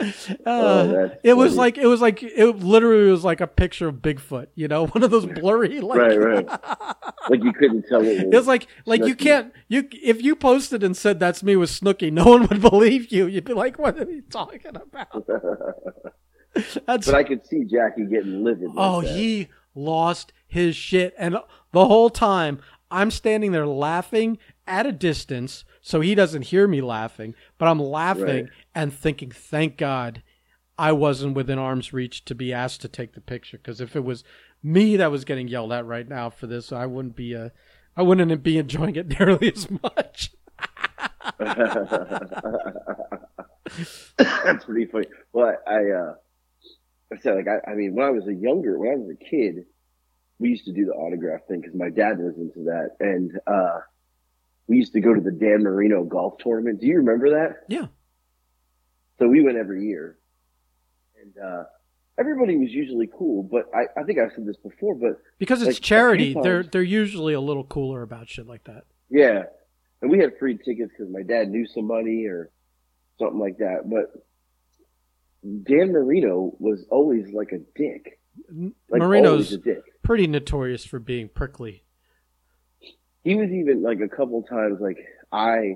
Uh, 0.46 0.84
that's 0.84 1.16
it 1.22 1.34
was 1.34 1.52
funny. 1.52 1.58
like 1.58 1.78
it 1.78 1.86
was 1.86 2.00
like 2.00 2.22
it 2.22 2.58
literally 2.58 3.10
was 3.10 3.24
like 3.24 3.40
a 3.40 3.46
picture 3.46 3.88
of 3.88 3.96
Bigfoot, 3.96 4.46
you 4.54 4.66
know, 4.66 4.86
one 4.88 5.02
of 5.02 5.10
those 5.10 5.26
blurry 5.26 5.80
like 5.80 5.98
Right, 5.98 6.18
right. 6.18 6.48
Like 7.28 7.44
you 7.44 7.52
couldn't 7.52 7.86
tell 7.86 8.04
it 8.04 8.26
was. 8.26 8.34
it's 8.38 8.46
like 8.46 8.66
like 8.86 9.04
you 9.04 9.14
can't 9.14 9.52
you 9.68 9.86
if 9.92 10.22
you 10.22 10.34
posted 10.34 10.82
and 10.82 10.96
said 10.96 11.20
that's 11.20 11.42
me 11.42 11.56
with 11.56 11.70
Snooki, 11.70 12.12
no 12.12 12.24
one 12.24 12.46
would 12.46 12.60
believe 12.62 13.12
you. 13.12 13.26
You'd 13.26 13.44
be 13.44 13.52
like, 13.52 13.78
"What 13.78 13.98
are 13.98 14.10
you 14.10 14.22
talking 14.22 14.74
about?" 14.74 15.26
That's 16.86 17.06
but 17.06 17.14
I 17.14 17.22
could 17.22 17.46
see 17.46 17.64
Jackie 17.64 18.06
getting 18.06 18.42
livid. 18.42 18.68
Like 18.68 18.76
oh, 18.78 19.02
that. 19.02 19.14
he 19.14 19.48
lost 19.74 20.32
his 20.46 20.74
shit, 20.74 21.14
and 21.18 21.36
the 21.72 21.86
whole 21.86 22.10
time 22.10 22.60
I'm 22.90 23.10
standing 23.10 23.52
there 23.52 23.66
laughing 23.66 24.38
at 24.66 24.86
a 24.86 24.92
distance, 24.92 25.64
so 25.80 26.00
he 26.00 26.14
doesn't 26.14 26.42
hear 26.42 26.66
me 26.68 26.80
laughing, 26.80 27.34
but 27.58 27.68
I'm 27.68 27.80
laughing 27.80 28.24
Right. 28.24 28.48
and 28.74 28.92
thinking, 28.92 29.30
"Thank 29.30 29.76
God." 29.76 30.22
I 30.78 30.92
wasn't 30.92 31.34
within 31.34 31.58
arm's 31.58 31.92
reach 31.92 32.24
to 32.24 32.34
be 32.34 32.54
asked 32.54 32.80
to 32.80 32.88
take 32.88 33.12
the 33.12 33.20
picture 33.20 33.58
because 33.58 33.82
if 33.82 33.94
it 33.94 34.02
was 34.02 34.24
me 34.62 34.96
that 34.96 35.10
was 35.10 35.26
getting 35.26 35.46
yelled 35.46 35.72
at 35.72 35.84
right 35.84 36.08
now 36.08 36.30
for 36.30 36.46
this, 36.46 36.72
I 36.72 36.86
wouldn't 36.86 37.14
be 37.16 37.36
uh, 37.36 37.50
I 37.98 38.02
wouldn't 38.02 38.42
be 38.42 38.56
enjoying 38.56 38.96
it 38.96 39.08
nearly 39.20 39.52
as 39.52 39.68
much. 39.70 40.32
That's 44.18 44.64
pretty 44.64 44.86
funny. 44.86 45.06
Well, 45.32 45.54
I, 45.66 45.70
I, 45.72 45.90
uh, 45.90 46.14
I 47.12 47.18
said, 47.18 47.36
like, 47.36 47.48
I, 47.48 47.70
I 47.70 47.74
mean, 47.74 47.94
when 47.94 48.06
I 48.06 48.10
was 48.10 48.26
a 48.26 48.34
younger, 48.34 48.78
when 48.78 48.90
I 48.90 48.96
was 48.96 49.10
a 49.10 49.24
kid, 49.24 49.64
we 50.38 50.48
used 50.50 50.64
to 50.64 50.72
do 50.72 50.86
the 50.86 50.92
autograph 50.92 51.40
thing 51.48 51.60
because 51.60 51.74
my 51.76 51.90
dad 51.90 52.18
was 52.18 52.36
into 52.36 52.64
that. 52.64 52.96
And, 53.00 53.38
uh, 53.46 53.80
we 54.70 54.76
used 54.76 54.92
to 54.92 55.00
go 55.00 55.12
to 55.12 55.20
the 55.20 55.32
Dan 55.32 55.64
Marino 55.64 56.04
golf 56.04 56.34
tournament. 56.38 56.80
Do 56.80 56.86
you 56.86 56.98
remember 56.98 57.30
that? 57.30 57.64
Yeah. 57.68 57.86
So 59.18 59.26
we 59.26 59.42
went 59.42 59.58
every 59.58 59.84
year. 59.84 60.16
And, 61.20 61.32
uh, 61.44 61.64
everybody 62.16 62.56
was 62.56 62.70
usually 62.70 63.08
cool, 63.18 63.42
but 63.42 63.68
I, 63.74 64.00
I 64.00 64.04
think 64.04 64.20
I've 64.20 64.30
said 64.34 64.46
this 64.46 64.56
before, 64.58 64.94
but 64.94 65.20
Because 65.38 65.60
it's 65.62 65.76
Like, 65.78 65.82
charity, 65.82 66.36
they're 66.40 66.62
they're 66.62 66.82
usually 66.82 67.34
a 67.34 67.40
little 67.40 67.64
cooler 67.64 68.02
about 68.02 68.28
shit 68.28 68.46
like 68.46 68.62
that. 68.64 68.84
yeah. 69.10 69.42
And 70.02 70.10
we 70.10 70.18
had 70.18 70.38
free 70.38 70.56
tickets 70.56 70.92
because 70.96 71.12
my 71.12 71.22
dad 71.22 71.50
knew 71.50 71.66
somebody 71.66 72.26
or 72.26 72.50
something 73.18 73.38
like 73.40 73.58
that. 73.58 73.80
But 73.84 74.24
Dan 75.42 75.92
Marino 75.92 76.54
was 76.58 76.86
always 76.90 77.30
like 77.34 77.52
a 77.52 77.58
dick. 77.76 78.18
Like 78.88 79.02
Marino's 79.02 79.52
a 79.52 79.58
dick. 79.58 79.82
pretty 80.02 80.26
notorious 80.26 80.84
for 80.86 81.00
being 81.00 81.28
prickly. 81.28 81.82
He 83.24 83.34
was 83.34 83.50
even 83.50 83.82
like 83.82 84.00
a 84.00 84.08
couple 84.08 84.42
times 84.42 84.80
like 84.80 84.98
I 85.32 85.74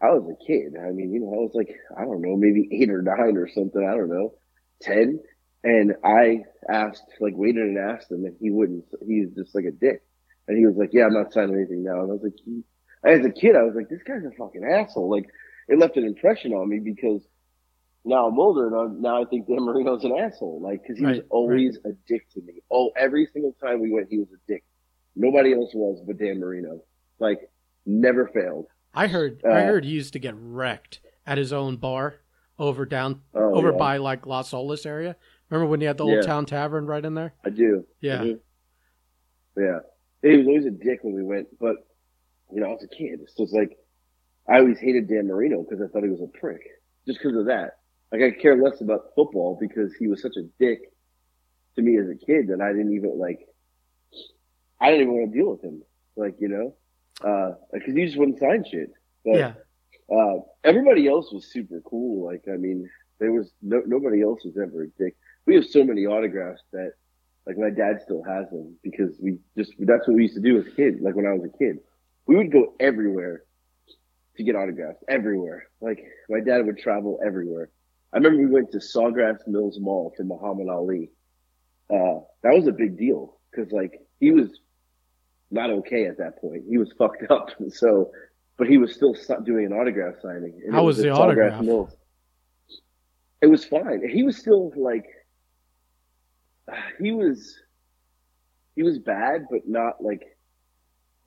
I 0.00 0.10
was 0.10 0.28
a 0.30 0.44
kid. 0.46 0.74
I 0.78 0.90
mean, 0.90 1.12
you 1.12 1.20
know, 1.20 1.28
I 1.32 1.36
was 1.42 1.52
like, 1.54 1.70
I 1.96 2.02
don't 2.04 2.20
know, 2.22 2.36
maybe 2.36 2.68
eight 2.72 2.90
or 2.90 3.02
nine 3.02 3.36
or 3.36 3.48
something, 3.48 3.86
I 3.86 3.94
don't 3.94 4.10
know. 4.10 4.34
Ten. 4.80 5.20
And 5.64 5.94
I 6.04 6.42
asked, 6.68 7.04
like 7.20 7.34
waited 7.36 7.62
and 7.62 7.78
asked 7.78 8.10
him 8.10 8.24
and 8.24 8.36
he 8.40 8.50
wouldn't 8.50 8.84
he 9.06 9.20
was 9.26 9.34
just 9.36 9.54
like 9.54 9.64
a 9.64 9.70
dick. 9.70 10.02
And 10.48 10.58
he 10.58 10.66
was 10.66 10.76
like, 10.76 10.90
Yeah, 10.92 11.06
I'm 11.06 11.14
not 11.14 11.32
signing 11.32 11.54
anything 11.54 11.84
now. 11.84 12.00
And 12.02 12.10
I 12.10 12.14
was 12.14 12.22
like, 12.22 12.34
"You-" 12.44 12.64
as 13.04 13.24
a 13.24 13.30
kid, 13.30 13.54
I 13.56 13.62
was 13.62 13.74
like, 13.76 13.88
This 13.88 14.02
guy's 14.02 14.24
a 14.24 14.36
fucking 14.36 14.64
asshole. 14.64 15.08
Like 15.10 15.26
it 15.68 15.78
left 15.78 15.96
an 15.96 16.04
impression 16.04 16.52
on 16.52 16.68
me 16.68 16.80
because 16.80 17.22
now 18.04 18.26
I'm 18.26 18.38
older 18.38 18.66
and 18.66 18.76
I'm, 18.76 19.00
now 19.00 19.22
I 19.22 19.24
think 19.26 19.46
Dan 19.46 19.58
Marino's 19.60 20.04
an 20.04 20.18
asshole. 20.18 20.60
Like, 20.60 20.84
cause 20.86 20.98
he 20.98 21.04
was 21.04 21.18
Right, 21.18 21.26
always 21.30 21.78
a 21.84 21.90
dick 22.08 22.28
to 22.34 22.40
me. 22.42 22.54
Oh, 22.70 22.90
every 22.96 23.26
single 23.32 23.54
time 23.62 23.80
we 23.80 23.92
went, 23.92 24.08
he 24.10 24.18
was 24.18 24.28
a 24.32 24.40
dick. 24.52 24.64
Nobody 25.16 25.52
else 25.52 25.72
was 25.74 26.02
but 26.06 26.18
Dan 26.18 26.40
Marino. 26.40 26.82
Like, 27.18 27.38
never 27.86 28.28
failed. 28.28 28.66
I 28.94 29.06
heard 29.06 29.42
I 29.44 29.62
Uh, 29.62 29.66
heard 29.66 29.84
he 29.84 29.90
used 29.90 30.12
to 30.14 30.18
get 30.18 30.34
wrecked 30.36 31.00
at 31.26 31.38
his 31.38 31.52
own 31.52 31.76
bar 31.76 32.16
over 32.58 32.84
down 32.84 33.22
Oh, 33.34 33.54
over 33.54 33.70
yeah. 33.72 33.76
by 33.78 33.96
like 33.98 34.26
Las 34.26 34.52
Olas 34.52 34.86
area. 34.86 35.16
Remember 35.48 35.70
when 35.70 35.80
he 35.80 35.86
had 35.86 35.98
the 35.98 36.04
old 36.04 36.14
Yeah. 36.16 36.20
town 36.22 36.46
tavern 36.46 36.86
right 36.86 37.04
in 37.04 37.14
there? 37.14 37.34
I 37.44 37.50
do. 37.50 37.86
Yeah. 38.00 38.22
Mhm. 38.22 38.40
Yeah. 39.56 39.80
He 40.22 40.36
was 40.36 40.46
always 40.46 40.66
a 40.66 40.70
dick 40.70 41.00
when 41.02 41.14
we 41.14 41.22
went, 41.22 41.48
but, 41.58 41.76
you 42.52 42.60
know, 42.60 42.68
I 42.68 42.72
was 42.72 42.84
a 42.84 42.88
kid. 42.88 43.20
It's 43.22 43.34
just 43.34 43.52
like, 43.52 43.76
I 44.48 44.58
always 44.60 44.78
hated 44.78 45.08
Dan 45.08 45.26
Marino 45.26 45.62
because 45.62 45.80
I 45.82 45.88
thought 45.88 46.04
he 46.04 46.10
was 46.10 46.20
a 46.22 46.38
prick. 46.38 46.62
Just 47.06 47.18
because 47.20 47.36
of 47.36 47.46
that. 47.46 47.78
Like, 48.12 48.22
I 48.22 48.30
care 48.30 48.56
less 48.56 48.80
about 48.80 49.14
football 49.14 49.56
because 49.60 49.92
he 49.94 50.06
was 50.06 50.22
such 50.22 50.36
a 50.36 50.42
dick 50.58 50.80
to 51.76 51.82
me 51.82 51.96
as 51.98 52.08
a 52.08 52.14
kid 52.14 52.48
that 52.48 52.60
I 52.60 52.72
didn't 52.72 52.92
even, 52.94 53.18
like, 53.18 53.46
I 54.82 54.90
didn't 54.90 55.02
even 55.02 55.14
want 55.14 55.32
to 55.32 55.38
deal 55.38 55.50
with 55.52 55.62
him. 55.62 55.82
Like, 56.16 56.34
you 56.40 56.48
know, 56.48 56.74
uh, 57.22 57.54
cause 57.72 57.94
he 57.94 58.04
just 58.04 58.18
wouldn't 58.18 58.40
sign 58.40 58.64
shit. 58.70 58.90
But, 59.24 59.36
yeah. 59.36 59.52
Uh, 60.12 60.40
everybody 60.64 61.08
else 61.08 61.32
was 61.32 61.50
super 61.50 61.80
cool. 61.84 62.26
Like, 62.26 62.44
I 62.52 62.56
mean, 62.56 62.90
there 63.18 63.32
was 63.32 63.52
no, 63.62 63.80
nobody 63.86 64.20
else 64.20 64.44
was 64.44 64.58
ever 64.58 64.82
a 64.82 64.88
dick. 65.02 65.14
We 65.46 65.54
have 65.54 65.64
so 65.64 65.84
many 65.84 66.04
autographs 66.06 66.62
that, 66.72 66.92
like, 67.46 67.56
my 67.56 67.70
dad 67.70 68.00
still 68.02 68.22
has 68.24 68.50
them 68.50 68.76
because 68.82 69.16
we 69.20 69.38
just, 69.56 69.72
that's 69.78 70.06
what 70.06 70.16
we 70.16 70.22
used 70.24 70.34
to 70.34 70.40
do 70.40 70.58
as 70.58 70.74
kids. 70.74 71.00
Like, 71.00 71.14
when 71.14 71.26
I 71.26 71.32
was 71.32 71.44
a 71.44 71.56
kid, 71.56 71.78
we 72.26 72.36
would 72.36 72.52
go 72.52 72.74
everywhere 72.80 73.44
to 74.36 74.42
get 74.42 74.56
autographs, 74.56 74.98
everywhere. 75.08 75.68
Like, 75.80 76.04
my 76.28 76.40
dad 76.40 76.66
would 76.66 76.78
travel 76.78 77.20
everywhere. 77.24 77.70
I 78.12 78.16
remember 78.18 78.40
we 78.40 78.46
went 78.46 78.72
to 78.72 78.78
Sawgrass 78.78 79.46
Mills 79.46 79.78
Mall 79.80 80.12
for 80.16 80.24
Muhammad 80.24 80.68
Ali. 80.68 81.10
Uh, 81.88 82.20
that 82.42 82.52
was 82.52 82.66
a 82.66 82.72
big 82.72 82.98
deal 82.98 83.38
because, 83.50 83.72
like, 83.72 84.00
he 84.20 84.32
was 84.32 84.48
not 85.52 85.70
okay 85.70 86.06
at 86.06 86.18
that 86.18 86.40
point. 86.40 86.64
He 86.68 86.78
was 86.78 86.90
fucked 86.98 87.30
up. 87.30 87.50
So, 87.68 88.10
but 88.58 88.66
he 88.68 88.78
was 88.78 88.94
still 88.94 89.14
doing 89.44 89.66
an 89.66 89.72
autograph 89.72 90.14
signing. 90.22 90.60
And 90.64 90.74
How 90.74 90.82
it 90.82 90.86
was 90.86 90.96
the 90.98 91.10
autograph? 91.10 91.62
Mills. 91.62 91.94
It 93.40 93.46
was 93.48 93.64
fine. 93.64 94.08
He 94.08 94.22
was 94.22 94.36
still 94.36 94.72
like, 94.76 95.04
he 97.00 97.12
was, 97.12 97.58
he 98.76 98.82
was 98.82 98.98
bad, 98.98 99.46
but 99.50 99.60
not 99.66 100.02
like, 100.02 100.22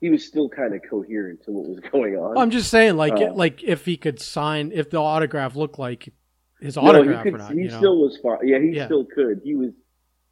he 0.00 0.10
was 0.10 0.26
still 0.26 0.48
kind 0.48 0.74
of 0.74 0.80
coherent 0.88 1.42
to 1.44 1.52
what 1.52 1.68
was 1.68 1.80
going 1.92 2.14
on. 2.16 2.36
I'm 2.38 2.50
just 2.50 2.70
saying, 2.70 2.96
like, 2.96 3.12
Uh, 3.14 3.32
like 3.34 3.62
if 3.62 3.84
he 3.84 3.96
could 3.96 4.20
sign, 4.20 4.72
if 4.74 4.90
the 4.90 4.98
autograph 4.98 5.56
looked 5.56 5.78
like 5.78 6.12
his 6.60 6.76
No, 6.76 6.82
he 6.82 6.88
autograph 6.88 7.22
could- 7.24 7.34
or 7.34 7.38
not, 7.38 7.52
He 7.52 7.62
you 7.62 7.68
know? 7.68 7.76
still 7.76 8.00
was 8.00 8.18
fine. 8.22 8.38
Yeah, 8.48 8.58
he 8.60 8.70
Yeah. 8.70 8.86
still 8.86 9.04
could. 9.04 9.40
He 9.44 9.54
was, 9.54 9.72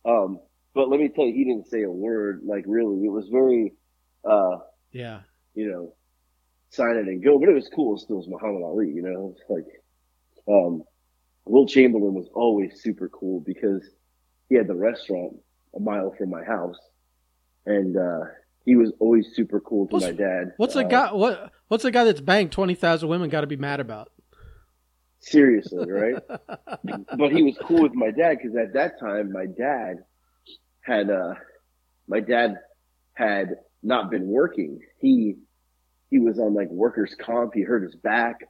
um, 0.06 0.40
but 0.74 0.88
let 0.88 0.98
me 1.00 1.08
tell 1.08 1.24
you, 1.26 1.34
he 1.34 1.44
didn't 1.44 1.68
say 1.68 1.82
a 1.82 1.90
word. 1.90 2.42
Like 2.44 2.64
really, 2.66 3.04
it 3.04 3.10
was 3.10 3.28
very, 3.28 3.74
uh, 4.28 4.58
yeah, 4.92 5.20
you 5.54 5.70
know, 5.70 5.94
sign 6.70 6.96
it 6.96 7.06
and 7.06 7.22
go. 7.22 7.38
But 7.38 7.48
it 7.48 7.54
was 7.54 7.68
cool. 7.74 7.98
Still, 7.98 8.16
was 8.16 8.28
Muhammad 8.28 8.62
Ali. 8.62 8.88
You 8.88 9.02
know, 9.02 9.34
it's 9.36 9.48
like, 9.48 9.66
um, 10.48 10.82
Wilt 11.44 11.70
Chamberlain 11.70 12.14
was 12.14 12.28
always 12.34 12.80
super 12.82 13.08
cool 13.08 13.40
because 13.40 13.82
he 14.48 14.56
had 14.56 14.66
the 14.66 14.74
restaurant 14.74 15.36
a 15.74 15.80
mile 15.80 16.14
from 16.16 16.30
my 16.30 16.44
house, 16.44 16.78
and 17.66 17.96
uh, 17.96 18.20
he 18.64 18.76
was 18.76 18.92
always 18.98 19.28
super 19.34 19.60
cool 19.60 19.86
to 19.88 19.94
What's- 19.94 20.06
my 20.06 20.12
dad. 20.12 20.52
What's 20.56 20.76
uh, 20.76 20.80
a 20.80 20.84
guy? 20.84 21.12
What 21.12 21.52
What's 21.68 21.84
a 21.84 21.90
guy 21.90 22.04
that's 22.04 22.20
banged 22.20 22.52
twenty 22.52 22.74
thousand 22.74 23.08
women 23.08 23.30
got 23.30 23.42
to 23.42 23.46
be 23.46 23.56
mad 23.56 23.80
about? 23.80 24.10
Seriously, 25.20 25.90
right? 25.90 26.16
but 26.28 27.32
he 27.32 27.42
was 27.42 27.56
cool 27.62 27.82
with 27.82 27.94
my 27.94 28.10
dad 28.10 28.36
because 28.36 28.56
at 28.56 28.74
that 28.74 29.00
time 29.00 29.32
my 29.32 29.46
dad 29.46 30.04
had 30.82 31.08
uh 31.08 31.34
my 32.06 32.20
dad 32.20 32.58
had 33.14 33.56
not 33.84 34.10
been 34.10 34.26
working. 34.26 34.80
He 34.98 35.36
he 36.10 36.18
was 36.18 36.38
on 36.38 36.54
like 36.54 36.68
workers 36.70 37.14
comp. 37.18 37.54
He 37.54 37.62
hurt 37.62 37.82
his 37.82 37.94
back, 37.94 38.40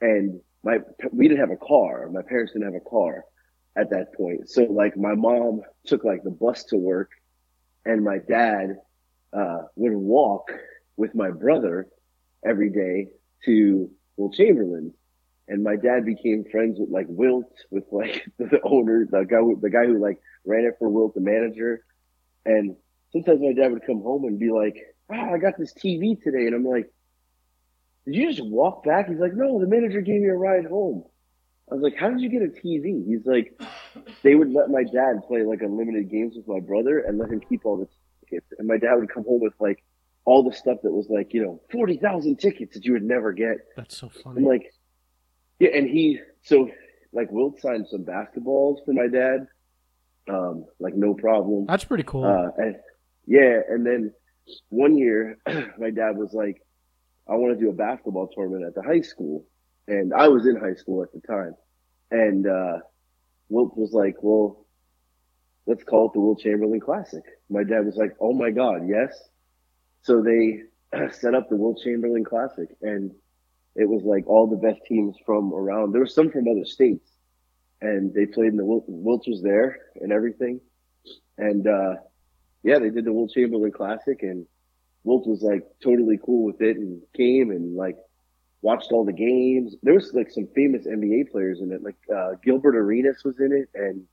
and 0.00 0.40
my 0.62 0.78
we 1.12 1.28
didn't 1.28 1.40
have 1.40 1.50
a 1.50 1.64
car. 1.64 2.08
My 2.10 2.22
parents 2.22 2.52
didn't 2.52 2.72
have 2.72 2.80
a 2.80 2.90
car 2.90 3.24
at 3.76 3.90
that 3.90 4.14
point. 4.14 4.48
So 4.48 4.64
like 4.64 4.96
my 4.96 5.14
mom 5.14 5.62
took 5.86 6.04
like 6.04 6.22
the 6.22 6.30
bus 6.30 6.64
to 6.64 6.76
work, 6.76 7.10
and 7.84 8.04
my 8.04 8.18
dad 8.18 8.76
uh 9.32 9.62
would 9.76 9.94
walk 9.94 10.50
with 10.96 11.14
my 11.14 11.30
brother 11.30 11.88
every 12.44 12.70
day 12.70 13.08
to 13.44 13.90
Wilt 14.16 14.34
Chamberlain 14.34 14.92
and 15.50 15.64
my 15.64 15.74
dad 15.74 16.06
became 16.06 16.44
friends 16.44 16.78
with 16.78 16.90
like 16.90 17.06
Wilt, 17.08 17.52
with 17.70 17.84
like 17.90 18.24
the 18.38 18.60
owner, 18.62 19.04
the 19.10 19.24
guy, 19.24 19.38
who, 19.38 19.58
the 19.60 19.68
guy 19.68 19.84
who 19.84 20.00
like 20.00 20.20
ran 20.46 20.64
it 20.64 20.76
for 20.78 20.88
Wilt, 20.88 21.14
the 21.14 21.20
manager. 21.20 21.84
And 22.46 22.76
sometimes 23.12 23.40
my 23.40 23.52
dad 23.52 23.72
would 23.72 23.84
come 23.86 24.02
home 24.02 24.24
and 24.24 24.38
be 24.38 24.50
like, 24.50 24.76
"Ah, 25.10 25.32
I 25.32 25.38
got 25.38 25.58
this 25.58 25.72
TV 25.72 26.20
today," 26.22 26.46
and 26.46 26.54
I'm 26.54 26.64
like, 26.64 26.90
"Did 28.06 28.14
you 28.14 28.32
just 28.32 28.48
walk 28.48 28.84
back?" 28.84 29.08
He's 29.08 29.18
like, 29.18 29.34
"No, 29.34 29.58
the 29.60 29.66
manager 29.66 30.00
gave 30.00 30.20
me 30.20 30.28
a 30.28 30.34
ride 30.34 30.66
home." 30.66 31.04
I 31.70 31.74
was 31.74 31.82
like, 31.82 31.96
"How 31.96 32.10
did 32.10 32.20
you 32.20 32.28
get 32.28 32.42
a 32.42 32.48
TV?" 32.48 33.04
He's 33.06 33.26
like, 33.26 33.60
"They 34.22 34.34
would 34.34 34.52
let 34.52 34.70
my 34.70 34.84
dad 34.84 35.22
play 35.26 35.42
like 35.44 35.62
unlimited 35.62 36.10
games 36.10 36.34
with 36.36 36.48
my 36.48 36.60
brother 36.60 37.00
and 37.00 37.18
let 37.18 37.30
him 37.30 37.40
keep 37.40 37.64
all 37.64 37.76
the 37.76 37.88
tickets, 38.24 38.52
and 38.58 38.66
my 38.66 38.76
dad 38.76 38.94
would 38.94 39.10
come 39.10 39.24
home 39.24 39.40
with 39.40 39.54
like." 39.60 39.82
All 40.26 40.42
the 40.42 40.54
stuff 40.54 40.76
that 40.82 40.92
was 40.92 41.08
like, 41.08 41.32
you 41.32 41.42
know, 41.42 41.62
40,000 41.72 42.36
tickets 42.36 42.74
that 42.74 42.84
you 42.84 42.92
would 42.92 43.02
never 43.02 43.32
get. 43.32 43.56
That's 43.74 43.96
so 43.96 44.08
I'm 44.08 44.34
funny. 44.34 44.46
like, 44.46 44.74
yeah, 45.58 45.70
and 45.74 45.88
he 45.88 46.20
so 46.42 46.70
like 47.12 47.32
Wilt 47.32 47.58
signed 47.58 47.86
some 47.88 48.04
basketballs 48.04 48.84
for 48.84 48.92
my 48.92 49.08
dad, 49.08 49.46
um, 50.28 50.66
like 50.78 50.94
no 50.94 51.14
problem. 51.14 51.64
That's 51.66 51.84
pretty 51.84 52.04
cool. 52.04 52.24
Uh, 52.24 52.50
and 52.58 52.76
yeah, 53.30 53.60
and 53.68 53.86
then 53.86 54.12
one 54.70 54.98
year, 54.98 55.38
my 55.78 55.90
dad 55.90 56.16
was 56.16 56.32
like, 56.32 56.60
"I 57.28 57.36
want 57.36 57.56
to 57.56 57.64
do 57.64 57.70
a 57.70 57.72
basketball 57.72 58.26
tournament 58.26 58.64
at 58.64 58.74
the 58.74 58.82
high 58.82 59.02
school," 59.02 59.46
and 59.86 60.12
I 60.12 60.26
was 60.26 60.46
in 60.46 60.56
high 60.56 60.74
school 60.74 61.04
at 61.04 61.12
the 61.12 61.20
time, 61.20 61.54
and 62.10 62.44
uh, 62.44 62.78
Wilt 63.48 63.76
was 63.76 63.92
like, 63.92 64.16
"Well, 64.20 64.66
let's 65.64 65.84
call 65.84 66.08
it 66.08 66.14
the 66.14 66.20
Wilt 66.20 66.40
Chamberlain 66.40 66.80
Classic." 66.80 67.22
My 67.48 67.62
dad 67.62 67.86
was 67.86 67.94
like, 67.94 68.16
"Oh 68.18 68.32
my 68.32 68.50
God, 68.50 68.88
yes!" 68.88 69.16
So 70.02 70.22
they 70.22 70.62
set 71.12 71.36
up 71.36 71.48
the 71.48 71.56
Wilt 71.56 71.80
Chamberlain 71.84 72.24
Classic, 72.24 72.68
and 72.82 73.12
it 73.76 73.88
was 73.88 74.02
like 74.02 74.26
all 74.26 74.48
the 74.48 74.56
best 74.56 74.80
teams 74.88 75.14
from 75.24 75.54
around. 75.54 75.92
There 75.92 76.00
were 76.00 76.16
some 76.18 76.32
from 76.32 76.48
other 76.48 76.64
states, 76.64 77.08
and 77.80 78.12
they 78.12 78.26
played 78.26 78.48
in 78.48 78.56
the 78.56 78.64
Wilt, 78.64 78.86
Wilt 78.88 79.28
was 79.28 79.40
there 79.40 79.78
and 80.00 80.10
everything, 80.10 80.60
and 81.38 81.68
uh, 81.68 81.94
yeah, 82.62 82.78
they 82.78 82.90
did 82.90 83.04
the 83.04 83.12
Wilt 83.12 83.32
Chamberlain 83.32 83.72
Classic, 83.72 84.22
and 84.22 84.46
Wilt 85.04 85.26
was 85.26 85.42
like 85.42 85.62
totally 85.82 86.18
cool 86.24 86.44
with 86.44 86.60
it 86.60 86.76
and 86.76 87.00
came 87.16 87.50
and 87.50 87.76
like 87.76 87.96
watched 88.62 88.92
all 88.92 89.04
the 89.04 89.12
games. 89.12 89.74
There 89.82 89.94
was 89.94 90.12
like 90.12 90.30
some 90.30 90.48
famous 90.54 90.86
NBA 90.86 91.30
players 91.30 91.60
in 91.60 91.72
it, 91.72 91.82
like 91.82 91.96
uh, 92.14 92.32
Gilbert 92.44 92.76
Arenas 92.76 93.22
was 93.24 93.38
in 93.40 93.52
it, 93.52 93.68
and 93.74 94.04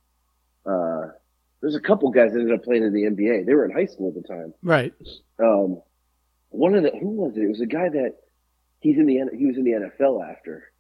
uh, 0.66 1.12
there's 1.62 1.76
a 1.76 1.82
couple 1.82 2.10
guys 2.12 2.32
that 2.32 2.40
ended 2.40 2.58
up 2.58 2.64
playing 2.64 2.84
in 2.84 2.94
the 2.94 3.04
NBA. 3.04 3.46
They 3.46 3.54
were 3.54 3.66
in 3.66 3.72
high 3.72 3.86
school 3.86 4.14
at 4.16 4.22
the 4.22 4.28
time. 4.28 4.54
right. 4.64 4.94
Um, 5.40 5.82
one 6.50 6.76
of 6.76 6.84
the 6.84 6.92
who 6.92 7.10
was 7.10 7.36
it? 7.36 7.42
It 7.42 7.50
was 7.50 7.62
a 7.62 7.66
guy 7.66 7.90
that 7.90 8.16
he's 8.80 8.98
in 8.98 9.06
the 9.06 9.20
he 9.38 9.46
was 9.46 9.58
in 9.58 9.64
the 9.64 9.72
NFL 9.72 10.30
after. 10.30 10.72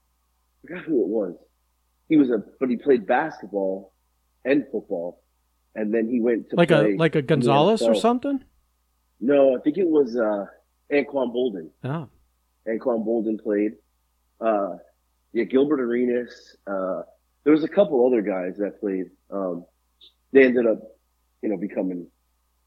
I 0.64 0.68
forgot 0.68 0.84
who 0.86 1.02
it 1.02 1.08
was. 1.08 1.36
He 2.08 2.18
was 2.18 2.30
a 2.30 2.44
but 2.60 2.70
he 2.70 2.78
played 2.78 3.06
basketball 3.06 3.94
and 4.46 4.66
football, 4.72 5.22
and 5.78 5.94
then 5.94 6.10
he 6.10 6.20
went 6.20 6.50
to 6.50 6.56
Like 6.58 6.68
play 6.70 6.94
a 6.96 6.98
like 6.98 7.16
a 7.16 7.22
Gonzalez 7.22 7.82
or 7.84 7.96
something. 7.96 8.44
No, 9.22 9.56
I 9.58 9.62
think 9.62 9.78
it 9.78 9.88
was 9.88 10.16
uh, 10.18 10.46
Anquan 10.92 11.34
Boldin. 11.34 11.70
Oh, 11.86 12.10
Anquan 12.68 13.06
Boldin 13.08 13.42
played. 13.42 13.74
Uh, 14.42 14.76
yeah, 15.34 15.46
Gilbert 15.46 15.80
Arenas. 15.80 16.56
Uh, 16.68 17.04
there 17.44 17.54
was 17.54 17.63
a 17.63 17.68
couple 17.68 18.06
other 18.06 18.22
guys 18.22 18.58
that 18.58 18.80
played. 18.82 19.06
Um, 19.32 19.66
they 20.34 20.44
ended 20.44 20.68
up, 20.68 20.80
you 21.42 21.50
know, 21.50 21.58
becoming 21.58 22.08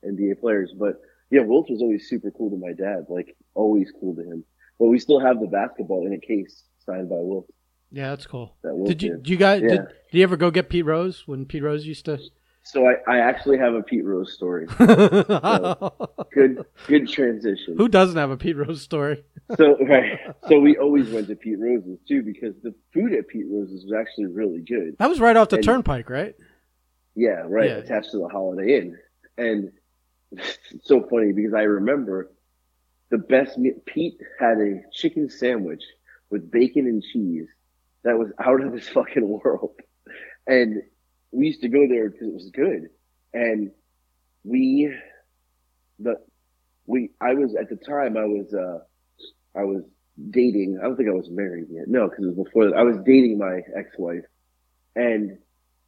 NBA 0.05 0.41
players. 0.41 0.73
But 0.77 1.01
yeah, 1.31 1.43
Wilt 1.43 1.71
was 1.71 1.83
always 1.83 2.09
super 2.09 2.31
cool 2.31 2.51
to 2.51 2.57
my 2.57 2.73
dad. 2.73 3.07
Like 3.09 3.37
always 3.55 3.93
cool 4.01 4.15
to 4.17 4.23
him. 4.23 4.45
But 4.79 4.87
we 4.87 4.99
still 4.99 5.21
have 5.21 5.41
the 5.41 5.47
basketball 5.47 6.07
in 6.07 6.15
a 6.15 6.19
case 6.19 6.65
signed 6.87 7.09
by 7.11 7.17
Wilt. 7.19 7.47
yeah, 7.93 8.09
that's 8.11 8.27
cool. 8.27 8.57
That 8.63 8.75
Wilt 8.75 8.89
Did 8.89 9.03
you 9.03 9.11
did. 9.11 9.23
did 9.23 9.31
you 9.31 9.37
guys 9.37 9.63
Yeah. 9.63 9.69
did, 9.69 9.81
did 10.11 10.19
you 10.19 10.23
ever 10.25 10.37
go 10.37 10.51
get 10.51 10.69
Pete 10.71 10.87
Rose 10.87 11.29
when 11.29 11.45
Pete 11.47 11.63
Rose 11.63 11.87
used 11.87 12.07
to? 12.07 12.19
So 12.63 12.87
I, 12.87 12.97
I 13.09 13.19
actually 13.21 13.59
have 13.59 13.75
a 13.75 13.83
Pete 13.83 14.05
Rose 14.05 14.33
story. 14.35 14.67
Good, 16.33 16.65
good 16.87 17.09
transition. 17.09 17.75
Who 17.77 17.89
doesn't 17.89 18.17
have 18.17 18.31
a 18.31 18.37
Pete 18.37 18.57
Rose 18.57 18.83
story? 18.83 19.25
So 19.57 19.77
right, 19.85 20.19
so 20.49 20.61
we 20.61 20.77
always 20.77 21.11
went 21.11 21.27
to 21.29 21.35
Pete 21.37 21.59
Rose's 21.59 21.99
too 22.07 22.23
because 22.23 22.55
the 22.63 22.73
food 22.95 23.13
at 23.15 23.27
Pete 23.29 23.47
Rose's 23.51 23.85
was 23.85 23.93
actually 23.99 24.27
really 24.27 24.61
good. 24.61 24.97
That 24.99 25.09
was 25.09 25.19
right 25.19 25.37
off 25.37 25.49
the 25.49 25.57
And- 25.57 25.65
turnpike, 25.65 26.09
right? 26.09 26.37
Yeah, 27.17 27.43
right, 27.47 27.69
Yeah. 27.71 27.77
attached 27.79 28.13
to 28.13 28.19
the 28.19 28.29
Holiday 28.29 28.79
Inn. 28.79 28.99
And 29.37 29.73
it's 30.31 30.59
so 30.85 31.03
funny 31.11 31.33
because 31.33 31.55
I 31.55 31.63
remember 31.63 32.31
the 33.11 33.19
best 33.19 33.59
me- 33.59 33.73
Pete 33.87 34.21
had 34.39 34.59
a 34.59 34.83
chicken 34.93 35.29
sandwich 35.31 35.83
with 36.31 36.49
bacon 36.51 36.87
and 36.87 37.03
cheese 37.03 37.49
that 38.05 38.17
was 38.17 38.29
out 38.39 38.61
of 38.61 38.71
this 38.73 38.89
fucking 38.95 39.27
world. 39.29 39.73
And 40.47 40.83
we 41.33 41.47
used 41.47 41.63
to 41.63 41.69
go 41.69 41.87
there 41.89 42.11
because 42.11 42.29
it 42.29 42.35
was 42.35 42.51
good. 42.53 42.91
And 43.33 43.71
we, 44.45 44.93
the, 45.99 46.17
we, 46.87 47.11
I 47.21 47.35
was, 47.35 47.55
at 47.55 47.69
the 47.69 47.77
time 47.77 48.17
I 48.17 48.25
was, 48.25 48.53
uh, 48.53 48.79
I 49.59 49.65
was 49.65 49.83
dating, 50.31 50.79
I 50.81 50.85
don't 50.85 50.97
think 50.97 51.09
I 51.09 51.13
was 51.13 51.29
married 51.31 51.67
yet. 51.71 51.89
No, 51.89 52.09
because 52.09 52.25
it 52.25 52.37
was 52.37 52.47
before 52.47 52.67
that. 52.67 52.77
I 52.77 52.83
was 52.83 52.97
dating 53.05 53.39
my 53.39 53.61
ex-wife. 53.77 54.25
And, 54.97 55.39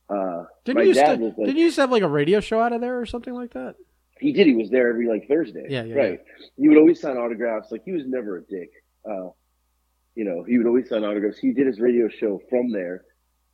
uh, 0.09 0.45
Didn't 0.65 0.77
my 0.77 0.83
you 0.83 0.89
used 0.89 1.01
dad 1.01 1.19
to, 1.19 1.25
was 1.25 1.35
like, 1.37 1.47
didn't 1.47 1.59
you 1.59 1.65
used 1.65 1.77
to 1.77 1.83
have 1.83 1.91
like 1.91 2.03
a 2.03 2.09
radio 2.09 2.41
show 2.41 2.61
out 2.61 2.73
of 2.73 2.81
there 2.81 3.01
or 3.01 3.07
something 3.07 3.35
like 3.35 3.55
that? 3.55 3.75
he 4.23 4.33
did. 4.33 4.47
He 4.47 4.55
was 4.55 4.71
there 4.71 4.89
every 4.89 5.09
like 5.09 5.27
Thursday. 5.29 5.67
Yeah, 5.69 5.83
yeah, 5.83 5.95
right. 5.95 6.21
He 6.57 6.69
would 6.69 6.79
always 6.79 7.01
sign 7.01 7.17
autographs. 7.17 7.71
Like 7.71 7.83
he 7.85 7.93
was 7.93 8.07
never 8.07 8.39
a 8.39 8.43
dick. 8.43 8.71
Uh, 9.05 9.31
you 10.15 10.25
know, 10.25 10.45
he 10.45 10.59
would 10.59 10.67
always 10.67 10.89
sign 10.89 11.05
autographs. 11.05 11.39
He 11.39 11.53
did 11.53 11.67
his 11.67 11.81
radio 11.81 12.09
show 12.09 12.41
from 12.49 12.71
there. 12.71 13.05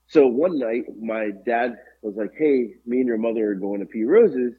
So 0.09 0.27
one 0.27 0.59
night, 0.59 0.85
my 1.01 1.31
dad 1.45 1.77
was 2.03 2.17
like, 2.17 2.33
"Hey, 2.37 2.75
me 2.87 2.99
and 2.99 3.07
your 3.07 3.19
mother 3.19 3.51
are 3.51 3.55
going 3.55 3.81
to 3.81 3.87
Pete 3.87 4.07
Rose's. 4.07 4.55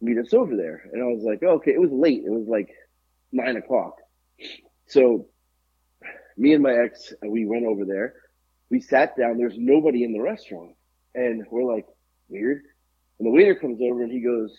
Meet 0.00 0.18
us 0.18 0.32
over 0.32 0.56
there." 0.56 0.88
And 0.92 1.02
I 1.02 1.06
was 1.06 1.22
like, 1.22 1.40
oh, 1.42 1.56
"Okay." 1.56 1.72
It 1.72 1.80
was 1.80 1.92
late. 1.92 2.24
It 2.24 2.30
was 2.30 2.48
like 2.48 2.70
nine 3.32 3.56
o'clock. 3.56 3.96
So 4.86 5.28
me 6.36 6.54
and 6.54 6.62
my 6.62 6.72
ex, 6.72 7.12
uh, 7.12 7.28
we 7.28 7.44
went 7.44 7.66
over 7.66 7.84
there. 7.84 8.14
We 8.70 8.80
sat 8.80 9.16
down. 9.16 9.36
There's 9.36 9.58
nobody 9.58 10.04
in 10.04 10.12
the 10.12 10.20
restaurant, 10.20 10.74
and 11.14 11.44
we're 11.50 11.70
like, 11.70 11.86
weird. 12.28 12.62
And 13.18 13.26
the 13.26 13.30
waiter 13.30 13.54
comes 13.54 13.80
over 13.82 14.02
and 14.02 14.10
he 14.10 14.20
goes, 14.20 14.56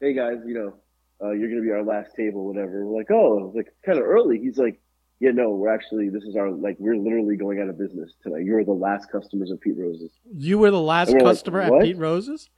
"Hey 0.00 0.12
guys, 0.12 0.38
you 0.46 0.54
know, 0.54 1.26
uh, 1.26 1.32
you're 1.32 1.48
gonna 1.48 1.62
be 1.62 1.72
our 1.72 1.82
last 1.82 2.14
table, 2.14 2.46
whatever." 2.46 2.86
We're 2.86 2.96
like, 2.96 3.10
"Oh, 3.10 3.52
like 3.56 3.74
kind 3.84 3.98
of 3.98 4.04
early." 4.04 4.38
He's 4.38 4.58
like, 4.58 4.80
"Yeah, 5.20 5.30
no, 5.30 5.50
we're 5.50 5.72
actually 5.72 6.08
this 6.08 6.24
is 6.24 6.36
our 6.36 6.50
like 6.50 6.76
we're 6.78 6.96
literally 6.96 7.36
going 7.36 7.60
out 7.60 7.68
of 7.68 7.78
business 7.78 8.12
tonight. 8.22 8.44
You're 8.44 8.64
the 8.64 8.72
last 8.72 9.10
customers 9.10 9.50
of 9.50 9.60
Pete 9.60 9.76
Rose's." 9.76 10.12
You 10.32 10.58
were 10.58 10.70
the 10.70 10.80
last 10.80 11.10
we're 11.10 11.18
like, 11.18 11.24
customer 11.24 11.60
at 11.60 11.82
Pete 11.82 11.96
Rose's. 11.96 12.50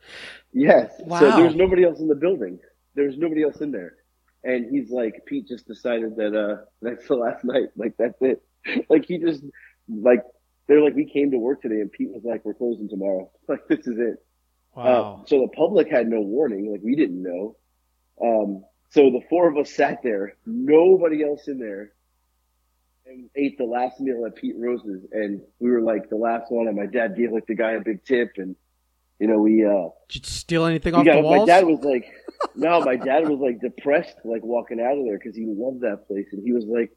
Yes. 0.52 0.92
Wow. 1.00 1.20
So 1.20 1.30
there 1.32 1.44
was 1.44 1.56
nobody 1.56 1.84
else 1.84 2.00
in 2.00 2.08
the 2.08 2.14
building. 2.14 2.58
There 2.94 3.06
was 3.06 3.18
nobody 3.18 3.42
else 3.42 3.60
in 3.60 3.70
there. 3.70 3.94
And 4.42 4.70
he's 4.70 4.90
like, 4.90 5.24
Pete 5.26 5.48
just 5.48 5.66
decided 5.66 6.16
that 6.16 6.34
uh 6.34 6.64
that's 6.80 7.06
the 7.08 7.16
last 7.16 7.44
night. 7.44 7.68
Like 7.76 7.94
that's 7.98 8.20
it. 8.20 8.42
like 8.88 9.04
he 9.04 9.18
just 9.18 9.42
like 9.88 10.22
they're 10.66 10.82
like 10.82 10.94
we 10.94 11.04
came 11.04 11.30
to 11.32 11.38
work 11.38 11.62
today 11.62 11.80
and 11.80 11.90
Pete 11.90 12.10
was 12.10 12.24
like, 12.24 12.44
We're 12.44 12.54
closing 12.54 12.88
tomorrow. 12.88 13.30
Like 13.48 13.66
this 13.68 13.86
is 13.86 13.98
it. 13.98 14.24
Wow. 14.74 15.20
Uh, 15.22 15.26
so 15.26 15.40
the 15.40 15.48
public 15.48 15.88
had 15.90 16.08
no 16.08 16.20
warning, 16.20 16.70
like 16.70 16.80
we 16.82 16.96
didn't 16.96 17.22
know. 17.22 17.56
Um 18.22 18.64
So 18.90 19.10
the 19.10 19.22
four 19.28 19.48
of 19.48 19.56
us 19.56 19.70
sat 19.70 20.02
there, 20.02 20.36
nobody 20.46 21.24
else 21.24 21.48
in 21.48 21.58
there, 21.58 21.92
and 23.06 23.30
ate 23.36 23.56
the 23.58 23.64
last 23.64 24.00
meal 24.00 24.24
at 24.26 24.34
Pete 24.34 24.56
Rose's, 24.58 25.06
and 25.12 25.40
we 25.60 25.70
were 25.70 25.80
like 25.80 26.08
the 26.08 26.16
last 26.16 26.50
one. 26.50 26.66
And 26.66 26.76
my 26.76 26.86
dad 26.86 27.16
gave 27.16 27.32
like 27.32 27.46
the 27.46 27.54
guy 27.54 27.72
a 27.72 27.80
big 27.80 28.04
tip, 28.04 28.32
and 28.36 28.56
you 29.18 29.28
know 29.28 29.38
we 29.38 29.64
uh 29.64 29.88
Did 30.08 30.26
you 30.26 30.30
steal 30.30 30.64
anything 30.64 30.94
off 30.94 31.04
got, 31.04 31.16
the 31.16 31.22
my 31.22 31.44
dad 31.44 31.64
was 31.64 31.80
like, 31.84 32.06
no, 32.54 32.80
my 32.80 32.96
dad 32.96 33.28
was 33.28 33.38
like 33.38 33.60
depressed, 33.60 34.16
like 34.24 34.42
walking 34.42 34.80
out 34.80 34.98
of 34.98 35.04
there 35.04 35.18
because 35.18 35.36
he 35.36 35.46
loved 35.46 35.82
that 35.82 36.06
place, 36.06 36.26
and 36.32 36.42
he 36.44 36.52
was 36.52 36.64
like, 36.64 36.90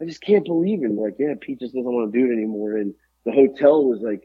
I 0.00 0.06
just 0.06 0.22
can't 0.22 0.44
believe 0.44 0.82
it. 0.82 0.92
Like, 0.92 1.16
yeah, 1.18 1.34
Pete 1.40 1.60
just 1.60 1.74
doesn't 1.74 1.92
want 1.92 2.12
to 2.12 2.18
do 2.18 2.26
it 2.26 2.34
anymore, 2.34 2.76
and 2.76 2.94
the 3.24 3.32
hotel 3.32 3.84
was 3.84 4.00
like 4.00 4.22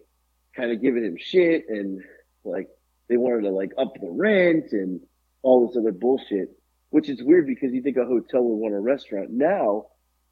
kind 0.55 0.71
of 0.71 0.81
giving 0.81 1.03
him 1.03 1.17
shit, 1.19 1.65
and 1.67 2.01
like 2.43 2.69
they 3.09 3.17
wanted 3.17 3.41
to 3.41 3.49
like 3.49 3.71
up 3.77 3.93
the 3.99 4.09
rent 4.09 4.71
and 4.71 5.01
all 5.41 5.67
this 5.67 5.77
other 5.77 5.91
bullshit, 5.91 6.57
which 6.89 7.09
is 7.09 7.21
weird 7.21 7.45
because 7.45 7.73
you 7.73 7.81
think 7.81 7.97
a 7.97 8.05
hotel 8.05 8.41
would 8.41 8.55
want 8.55 8.73
a 8.73 8.79
restaurant. 8.79 9.29
Now 9.29 9.87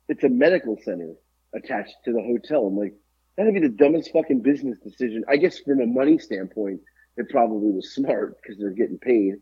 it's 0.10 0.24
a 0.24 0.30
medical 0.30 0.78
center 0.84 1.14
attached 1.56 1.96
to 2.06 2.12
the 2.14 2.22
hotel. 2.22 2.66
I'm 2.68 2.78
like, 2.78 2.94
that'd 3.38 3.54
be 3.54 3.60
the 3.60 3.70
dumbest 3.70 4.12
fucking 4.12 4.42
business 4.42 4.78
decision. 4.80 5.24
I 5.30 5.38
guess 5.38 5.60
from 5.60 5.82
a 5.82 5.86
money 5.86 6.18
standpoint, 6.18 6.82
it 7.18 7.30
probably 7.30 7.72
was 7.72 7.94
smart 7.94 8.38
because 8.42 8.60
they're 8.60 8.72
getting 8.72 8.98
paid. 8.98 9.36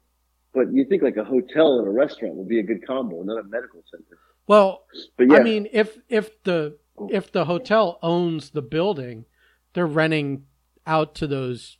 But 0.54 0.74
you 0.74 0.86
think 0.86 1.02
like 1.02 1.16
a 1.18 1.24
hotel 1.24 1.80
and 1.80 1.88
a 1.88 1.92
restaurant 1.92 2.36
would 2.36 2.50
be 2.50 2.60
a 2.60 2.64
good 2.64 2.86
combo, 2.86 3.24
not 3.24 3.40
a 3.40 3.44
medical 3.48 3.84
center. 3.90 4.18
well, 4.48 4.84
But 5.18 5.30
yeah, 5.30 5.38
I 5.38 5.44
mean, 5.44 5.68
if 5.72 5.98
if 6.10 6.44
the 6.44 6.78
if 7.10 7.32
the 7.32 7.46
hotel 7.46 7.98
owns 8.04 8.50
the 8.50 8.62
building, 8.62 9.26
they're 9.74 9.88
renting 9.88 10.44
out 10.86 11.16
to 11.16 11.28
those 11.28 11.78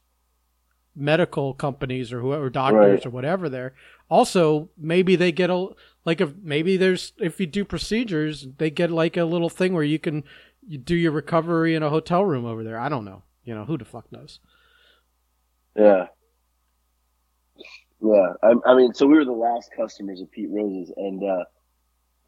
medical 0.96 1.54
companies 1.54 2.12
or 2.12 2.20
whoever 2.22 2.50
doctors 2.50 3.00
Right. 3.00 3.06
or 3.06 3.10
whatever 3.10 3.50
there. 3.50 3.74
Also, 4.10 4.70
maybe 4.78 5.16
they 5.16 5.32
get 5.32 5.50
a 5.50 5.70
like 6.06 6.22
if 6.22 6.36
maybe 6.42 6.78
there's 6.78 7.14
if 7.18 7.40
you 7.40 7.46
do 7.46 7.64
procedures, 7.66 8.48
they 8.58 8.70
get 8.70 8.92
like 8.92 9.18
a 9.18 9.26
little 9.26 9.50
thing 9.50 9.74
where 9.74 9.84
you 9.84 10.00
can 10.00 10.24
you 10.68 10.78
do 10.78 10.96
your 10.96 11.12
recovery 11.12 11.76
in 11.76 11.84
a 11.84 11.90
hotel 11.90 12.24
room 12.26 12.46
over 12.46 12.64
there. 12.64 12.80
I 12.80 12.90
don't 12.90 13.06
know. 13.06 13.24
You 13.44 13.56
know, 13.56 13.66
who 13.66 13.78
the 13.78 13.86
fuck 13.86 14.12
knows? 14.12 14.40
yeah, 15.76 16.08
yeah. 18.02 18.34
I, 18.44 18.54
I 18.66 18.76
mean, 18.76 18.94
so 18.94 19.08
we 19.08 19.16
were 19.16 19.26
the 19.26 19.32
last 19.32 19.72
customers 19.76 20.22
of 20.22 20.32
Pete 20.32 20.50
Rose's, 20.50 20.94
and 20.96 21.24
uh, 21.24 21.44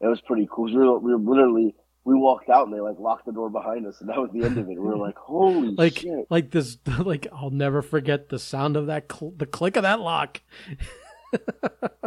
it 0.00 0.06
was 0.06 0.20
pretty 0.20 0.48
cool. 0.50 0.64
We 0.64 0.76
were, 0.76 0.98
we 0.98 1.12
were 1.12 1.18
literally 1.20 1.74
we 2.04 2.14
walked 2.14 2.50
out 2.50 2.66
and 2.66 2.74
they 2.74 2.80
like 2.80 2.98
locked 2.98 3.26
the 3.26 3.32
door 3.32 3.48
behind 3.50 3.86
us, 3.86 4.00
and 4.00 4.08
that 4.10 4.18
was 4.18 4.30
the 4.32 4.44
end 4.44 4.58
of 4.58 4.68
it. 4.68 4.78
We 4.78 4.78
were 4.78 4.96
like, 4.96 5.16
holy 5.16 5.74
Like 5.78 5.98
shit! 5.98 6.26
like 6.30 6.50
this 6.50 6.76
like 6.98 7.26
I'll 7.32 7.50
never 7.50 7.82
forget 7.82 8.28
the 8.28 8.38
sound 8.38 8.76
of 8.76 8.86
that 8.86 9.10
cl- 9.10 9.34
the 9.36 9.46
click 9.46 9.76
of 9.76 9.82
that 9.82 10.00
lock. 10.00 10.40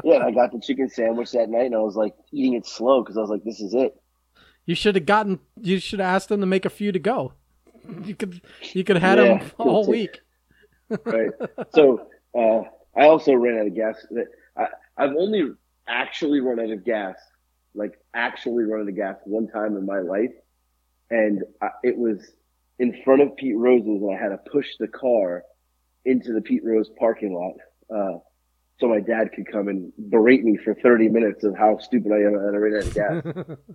Yeah, 0.03 0.25
I 0.25 0.31
got 0.31 0.51
the 0.51 0.59
chicken 0.59 0.89
sandwich 0.89 1.31
that 1.31 1.49
night, 1.49 1.65
and 1.65 1.75
I 1.75 1.79
was 1.79 1.95
like 1.95 2.15
eating 2.31 2.53
it 2.53 2.65
slow 2.65 3.01
because 3.03 3.17
I 3.17 3.21
was 3.21 3.29
like, 3.29 3.43
this 3.43 3.59
is 3.59 3.73
it. 3.73 3.99
You 4.65 4.75
should 4.75 4.95
have 4.95 5.05
gotten. 5.05 5.39
You 5.61 5.79
should 5.79 5.99
have 5.99 6.13
asked 6.15 6.29
them 6.29 6.39
to 6.41 6.45
make 6.45 6.65
a 6.65 6.69
few 6.69 6.91
to 6.91 6.99
go. 6.99 7.33
You 8.03 8.15
could. 8.15 8.41
You 8.73 8.83
could 8.83 8.97
have 8.97 9.17
had 9.17 9.25
Yeah, 9.25 9.37
them 9.39 9.51
all 9.57 9.83
guilty. 9.85 9.91
week. 9.91 10.19
right? 11.05 11.29
So 11.73 12.07
uh, 12.37 12.61
I 12.95 13.05
also 13.07 13.33
ran 13.33 13.59
out 13.59 13.67
of 13.67 13.75
gas. 13.75 14.05
I, 14.57 14.65
I've 14.97 15.15
only 15.17 15.51
actually 15.87 16.39
run 16.41 16.59
out 16.59 16.69
of 16.69 16.83
gas, 16.85 17.15
like 17.75 17.97
actually 18.13 18.63
run 18.65 18.81
out 18.81 18.89
of 18.89 18.95
gas 18.95 19.15
one 19.25 19.47
time 19.47 19.77
in 19.77 19.85
my 19.85 19.99
life, 19.99 20.31
and 21.09 21.43
I, 21.61 21.69
it 21.83 21.97
was 21.97 22.19
in 22.79 23.01
front 23.03 23.21
of 23.21 23.35
Pete 23.35 23.57
Rose's, 23.57 23.87
and 24.01 24.15
I 24.15 24.21
had 24.21 24.29
to 24.29 24.37
push 24.51 24.67
the 24.79 24.87
car 24.87 25.43
into 26.05 26.33
the 26.33 26.41
Pete 26.41 26.63
Rose 26.63 26.89
parking 26.99 27.33
lot. 27.33 27.53
Uh, 27.89 28.19
so 28.79 28.87
my 28.87 28.99
dad 28.99 29.31
could 29.33 29.51
come 29.51 29.67
and 29.67 29.91
berate 30.09 30.43
me 30.43 30.57
for 30.57 30.73
30 30.75 31.09
minutes 31.09 31.43
of 31.43 31.57
how 31.57 31.77
stupid 31.79 32.11
I 32.11 32.17
am 32.17 32.35
I 32.35 32.57
ran 32.57 32.75
out 32.75 32.87
of 32.87 32.93
gas. 32.93 33.57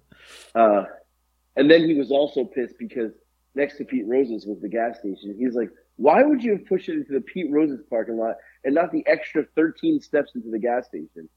Uh, 0.54 0.84
and 1.56 1.70
then 1.70 1.82
he 1.84 1.94
was 1.94 2.10
also 2.10 2.44
pissed 2.44 2.74
because 2.78 3.12
next 3.54 3.76
to 3.78 3.84
Pete 3.84 4.06
Rose's 4.06 4.46
was 4.46 4.60
the 4.60 4.68
gas 4.68 4.98
station. 4.98 5.34
He's 5.38 5.54
like, 5.54 5.70
why 5.96 6.22
would 6.22 6.42
you 6.42 6.52
have 6.52 6.66
pushed 6.66 6.88
it 6.88 6.94
into 6.94 7.12
the 7.12 7.20
Pete 7.20 7.50
Rose's 7.50 7.82
parking 7.90 8.16
lot 8.16 8.36
and 8.64 8.74
not 8.74 8.92
the 8.92 9.04
extra 9.06 9.44
13 9.56 10.00
steps 10.00 10.32
into 10.34 10.50
the 10.50 10.58
gas 10.58 10.86
station? 10.86 11.28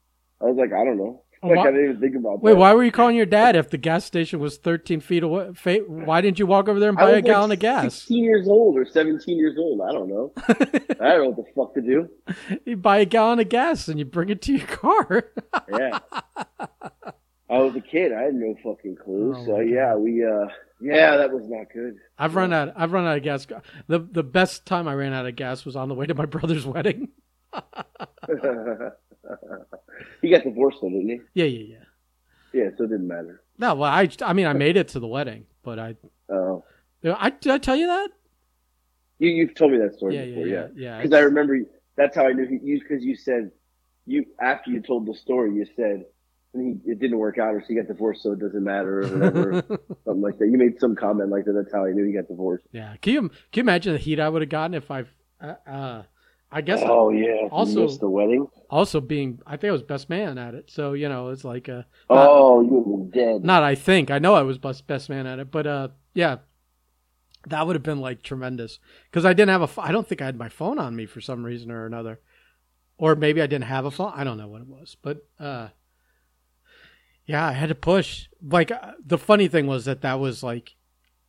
I 0.42 0.46
was 0.46 0.58
like, 0.58 0.72
I 0.74 0.84
don't 0.84 0.98
know. 0.98 1.24
Like, 1.44 1.60
I 1.60 1.72
didn't 1.72 1.84
even 1.84 2.00
think 2.00 2.16
about 2.16 2.42
Wait, 2.42 2.54
that. 2.54 2.58
why 2.58 2.74
were 2.74 2.84
you 2.84 2.92
calling 2.92 3.16
your 3.16 3.26
dad 3.26 3.56
if 3.56 3.70
the 3.70 3.78
gas 3.78 4.04
station 4.04 4.40
was 4.40 4.58
13 4.58 5.00
feet 5.00 5.24
away? 5.24 5.52
Why 5.88 6.22
didn't 6.22 6.40
you 6.40 6.48
walk 6.48 6.68
over 6.68 6.80
there 6.80 6.90
and 6.90 6.98
buy 6.98 7.12
a 7.12 7.14
like 7.16 7.26
gallon 7.26 7.52
of 7.52 7.60
gas? 7.60 7.94
16 7.96 8.24
years 8.24 8.48
old 8.48 8.78
or 8.78 8.86
17 8.86 9.38
years 9.38 9.56
old. 9.58 9.82
I 9.82 9.92
don't 9.92 10.10
know. 10.10 10.32
I 10.48 10.54
don't 10.54 11.24
know 11.24 11.30
what 11.30 11.38
the 11.38 11.46
fuck 11.56 11.74
to 11.76 11.82
do. 11.82 12.10
you 12.66 12.78
buy 12.78 12.98
a 12.98 13.06
gallon 13.06 13.40
of 13.40 13.50
gas 13.50 13.88
and 13.88 14.00
you 14.00 14.06
bring 14.06 14.30
it 14.30 14.42
to 14.44 14.54
your 14.54 14.68
car. 14.68 15.26
Yeah. 15.72 16.00
I 17.48 17.60
was 17.60 17.76
a 17.76 17.82
kid. 17.82 18.12
I 18.12 18.24
had 18.24 18.34
no 18.34 18.56
fucking 18.64 18.96
clue. 18.96 19.36
Oh 19.38 19.46
so 19.46 19.60
yeah, 19.60 19.96
we, 19.96 20.26
uh, 20.26 20.48
yeah, 20.82 21.18
that 21.18 21.32
was 21.32 21.48
not 21.48 21.68
good. 21.72 21.98
I've 22.18 22.36
run 22.36 22.52
out. 22.54 22.74
I've 22.76 22.92
run 22.92 23.06
out 23.06 23.18
of 23.18 23.24
gas. 23.24 23.46
The 23.88 24.00
the 24.00 24.24
best 24.24 24.66
time 24.66 24.88
I 24.88 24.96
ran 24.96 25.14
out 25.14 25.28
of 25.28 25.36
gas 25.36 25.64
was 25.64 25.76
on 25.76 25.88
the 25.88 25.96
way 25.96 26.08
to 26.08 26.16
my 26.16 26.26
brother's 26.26 26.66
wedding. 26.66 27.10
he 30.22 30.30
got 30.30 30.44
divorced 30.44 30.78
though, 30.82 30.90
didn't 30.90 31.10
he? 31.10 31.20
Yeah, 31.34 31.46
yeah, 31.46 31.76
yeah. 31.78 31.84
Yeah, 32.54 32.70
so 32.78 32.86
it 32.86 32.90
didn't 32.90 33.08
matter. 33.08 33.42
No, 33.58 33.76
well, 33.76 33.92
I 33.92 34.10
I 34.22 34.34
mean 34.34 34.48
I 34.48 34.54
made 34.54 34.78
it 34.78 34.90
to 34.90 35.00
the 35.00 35.08
wedding, 35.08 35.46
but 35.64 35.80
I 35.80 35.96
Oh. 36.30 36.64
I 37.04 37.30
did 37.30 37.52
I 37.52 37.58
tell 37.58 37.76
you 37.76 37.88
that? 37.88 38.10
You 39.20 39.30
you've 39.30 39.56
told 39.56 39.72
me 39.72 39.78
that 39.78 39.96
story 39.96 40.16
Yeah, 40.16 40.24
yeah, 40.24 40.28
before, 40.36 40.48
yeah, 40.48 40.54
yeah. 40.54 40.68
yeah. 40.76 40.98
Because 41.02 41.14
I 41.18 41.22
remember 41.22 41.60
that's 41.96 42.16
how 42.16 42.26
I 42.28 42.34
knew 42.34 42.46
he, 42.48 42.60
you 42.64 42.80
because 42.80 43.04
you 43.04 43.16
said 43.16 43.52
you 44.06 44.26
after 44.42 44.72
you 44.72 44.82
told 44.82 45.06
the 45.06 45.14
story 45.14 45.54
you 45.56 45.66
said 45.76 46.06
and 46.54 46.82
he, 46.86 46.92
it 46.92 47.00
didn't 47.00 47.18
work 47.18 47.38
out 47.38 47.54
or 47.54 47.64
she 47.68 47.76
got 47.76 47.88
divorced 47.88 48.24
so 48.24 48.32
it 48.32 48.40
doesn't 48.40 48.64
matter 48.64 49.02
or 49.02 49.08
whatever 49.08 49.52
something 50.06 50.22
like 50.22 50.38
that. 50.40 50.48
You 50.48 50.58
made 50.58 50.80
some 50.80 50.96
comment 50.96 51.30
like 51.30 51.46
that. 51.46 51.54
That's 51.54 51.74
how 51.74 51.86
I 51.86 51.92
knew 51.92 52.06
he 52.06 52.14
got 52.14 52.28
divorced. 52.28 52.66
Yeah. 52.72 52.96
Can 53.02 53.14
you 53.14 53.22
can 53.30 53.30
you 53.54 53.62
imagine 53.62 53.94
the 53.94 54.00
heat 54.00 54.20
I 54.20 54.30
would 54.30 54.42
have 54.42 54.50
gotten 54.50 54.74
if 54.74 54.90
I, 54.90 55.04
uh, 55.42 55.56
uh, 55.68 56.04
I 56.58 56.62
guess 56.62 56.82
Oh 56.84 57.10
yeah. 57.10 57.50
Also- 57.52 57.88
the 57.90 58.10
wedding. 58.10 58.48
also 58.70 59.02
being 59.02 59.40
I 59.46 59.58
think 59.58 59.70
I 59.70 59.74
was 59.74 59.84
best 59.84 60.10
man 60.10 60.38
at 60.38 60.54
it. 60.56 60.72
So 60.72 60.94
you 60.94 61.10
know 61.10 61.30
it's 61.30 61.44
like 61.44 61.68
uh, 61.68 61.84
Oh, 62.10 62.62
you 62.62 62.80
were 62.86 63.06
dead. 63.12 63.44
not 63.44 63.62
I 63.62 63.76
think 63.76 64.10
I 64.10 64.20
know 64.20 64.34
I 64.36 64.42
was 64.44 64.58
best 64.58 64.88
best 64.88 65.10
man 65.10 65.28
at 65.28 65.40
it, 65.40 65.52
but 65.52 65.68
uh, 65.68 65.88
yeah, 66.14 66.38
that 67.48 67.68
would 67.68 67.76
have 67.76 67.84
been 67.84 68.00
like 68.00 68.24
tremendous 68.24 68.80
because 69.12 69.26
I 69.26 69.34
didn't 69.34 69.50
have 69.50 69.78
a. 69.78 69.82
I 69.82 69.92
don't 69.92 70.08
think 70.08 70.22
I 70.22 70.26
had 70.26 70.38
my 70.38 70.50
phone 70.50 70.80
on 70.80 70.96
me 70.96 71.06
for 71.06 71.20
some 71.22 71.44
reason 71.46 71.70
or 71.72 71.86
another, 71.86 72.20
or 72.98 73.16
maybe 73.16 73.42
I 73.42 73.48
didn't 73.48 73.66
have 73.66 73.84
a 73.86 73.92
phone. 73.92 74.14
I 74.16 74.24
don't 74.24 74.38
know 74.38 74.48
what 74.48 74.62
it 74.62 74.68
was, 74.68 74.96
but 75.02 75.28
uh, 75.40 75.68
yeah, 77.26 77.46
I 77.48 77.52
had 77.52 77.70
to 77.70 77.76
push. 77.76 78.28
Like 78.42 78.72
uh, 78.72 78.94
the 79.06 79.18
funny 79.18 79.48
thing 79.50 79.68
was 79.68 79.86
that 79.86 80.02
that 80.02 80.20
was 80.22 80.42
like 80.42 80.76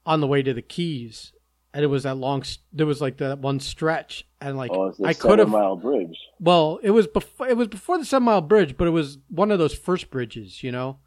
on 0.06 0.20
the 0.20 0.26
way 0.26 0.42
to 0.42 0.54
the 0.54 0.62
Keys, 0.62 1.32
and 1.74 1.84
it 1.84 1.88
was 1.88 2.04
that 2.04 2.16
long. 2.16 2.42
There 2.72 2.86
was 2.86 3.00
like 3.00 3.18
that 3.18 3.38
one 3.38 3.60
stretch, 3.60 4.26
and 4.40 4.56
like 4.56 4.70
oh, 4.72 4.92
the 4.92 5.04
I 5.06 5.14
could 5.14 5.38
have 5.38 5.48
mile 5.48 5.76
bridge. 5.76 6.16
well, 6.40 6.78
it 6.82 6.90
was 6.90 7.06
before 7.06 7.48
it 7.48 7.56
was 7.56 7.68
before 7.68 7.98
the 7.98 8.04
seven 8.04 8.24
mile 8.24 8.40
bridge, 8.40 8.76
but 8.76 8.86
it 8.86 8.92
was 8.92 9.18
one 9.28 9.50
of 9.50 9.58
those 9.58 9.74
first 9.74 10.10
bridges, 10.10 10.62
you 10.62 10.72
know, 10.72 10.98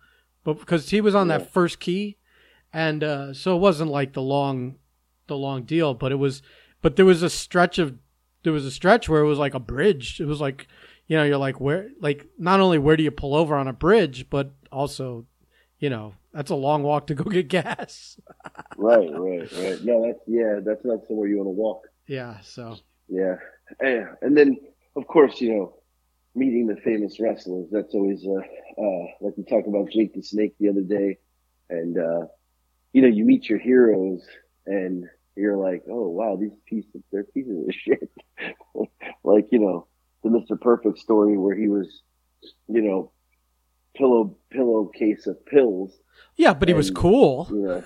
but 0.44 0.60
because 0.60 0.90
he 0.90 1.02
was 1.02 1.16
on 1.16 1.28
Yeah. 1.28 1.38
that 1.40 1.52
first 1.52 1.80
key, 1.80 2.18
and 2.74 3.04
uh, 3.04 3.34
so 3.34 3.56
it 3.56 3.60
wasn't 3.60 3.92
like 3.92 4.14
the 4.14 4.22
long, 4.22 4.76
the 5.28 5.38
long 5.38 5.64
deal, 5.64 5.94
but 5.94 6.12
it 6.12 6.16
was, 6.18 6.42
but 6.82 6.96
there 6.96 7.06
was 7.06 7.24
a 7.24 7.30
stretch 7.30 7.80
of, 7.80 7.98
there 8.44 8.54
was 8.54 8.66
a 8.66 8.72
stretch 8.72 9.10
where 9.10 9.22
it 9.22 9.28
was 9.28 9.40
like 9.40 9.54
a 9.56 9.60
bridge. 9.60 10.20
It 10.22 10.26
was 10.26 10.40
like, 10.40 10.68
you 11.08 11.18
know, 11.18 11.24
you're 11.24 11.38
like 11.38 11.60
where, 11.60 11.90
like 12.00 12.28
not 12.38 12.60
only 12.60 12.78
where 12.78 12.96
do 12.96 13.04
you 13.04 13.12
pull 13.12 13.36
over 13.36 13.56
on 13.56 13.68
a 13.68 13.74
bridge, 13.74 14.30
but 14.30 14.54
also, 14.72 15.26
you 15.80 15.90
know, 15.90 16.14
that's 16.34 16.52
a 16.52 16.56
long 16.56 16.84
walk 16.84 17.08
to 17.08 17.16
go 17.16 17.24
get 17.26 17.48
gas. 17.48 18.20
right, 18.78 19.10
right, 19.12 19.52
right. 19.52 19.84
No, 19.84 20.06
that's 20.06 20.20
yeah, 20.28 20.60
that's 20.64 20.86
not 20.86 21.06
somewhere 21.08 21.28
you 21.28 21.38
want 21.38 21.48
to 21.48 21.52
walk. 21.52 21.88
yeah, 22.08 22.40
so 22.42 22.78
Yeah. 23.08 23.36
And, 23.80 24.08
and 24.22 24.38
then, 24.38 24.58
of 24.96 25.08
course, 25.08 25.40
you 25.42 25.54
know, 25.54 25.76
meeting 26.36 26.68
the 26.68 26.76
famous 26.78 27.20
wrestlers. 27.20 27.68
That's 27.72 27.94
always, 27.94 28.26
uh, 28.26 28.82
uh, 28.82 29.06
like 29.22 29.34
we 29.38 29.44
talked 29.44 29.68
about 29.68 29.90
Jake 29.92 30.14
the 30.14 30.22
Snake 30.22 30.56
the 30.60 30.70
other 30.70 30.82
day. 30.82 31.18
And, 31.70 31.98
uh, 31.98 32.28
you 32.94 33.02
know, 33.02 33.08
you 33.08 33.26
meet 33.26 33.48
your 33.50 33.60
heroes 33.60 34.22
and 34.66 35.06
you're 35.36 35.58
like, 35.58 35.84
oh, 35.90 36.08
wow, 36.10 36.36
these 36.36 36.56
pieces, 36.66 37.02
they're 37.12 37.24
pieces 37.24 37.68
of 37.68 37.74
shit. 37.84 38.10
like, 39.24 39.48
you 39.52 39.60
know, 39.60 39.88
the 40.24 40.30
Mr. 40.30 40.60
Perfect 40.60 41.00
story 41.00 41.38
where 41.38 41.56
he 41.56 41.68
was, 41.68 42.02
you 42.68 42.82
know, 42.82 43.12
pillow, 43.96 44.36
pillowcase 44.52 45.28
of 45.28 45.46
pills, 45.46 45.98
yeah, 46.38 46.54
but 46.54 46.68
he 46.68 46.74
was 46.74 46.92
cool. 46.92 47.48
you 47.52 47.62
know. 47.62 47.84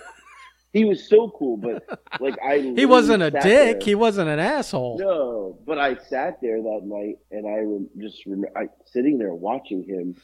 He 0.71 0.85
was 0.85 1.07
so 1.07 1.29
cool, 1.37 1.57
but 1.57 1.83
like 2.19 2.35
I, 2.43 2.57
He 2.75 2.85
wasn't 2.87 3.21
a 3.21 3.29
dick. 3.29 3.43
there- 3.43 3.79
He 3.79 3.93
wasn't 3.93 4.29
an 4.29 4.39
asshole. 4.39 4.97
no, 4.97 5.59
but 5.67 5.77
I 5.77 5.95
sat 5.97 6.39
there 6.41 6.61
that 6.61 6.81
night 6.83 7.17
and 7.29 7.45
I 7.47 7.59
rem- 7.59 7.89
just 7.99 8.23
I 8.55 8.69
sitting 8.85 9.19
there 9.19 9.35
watching 9.35 9.83
him, 9.83 10.15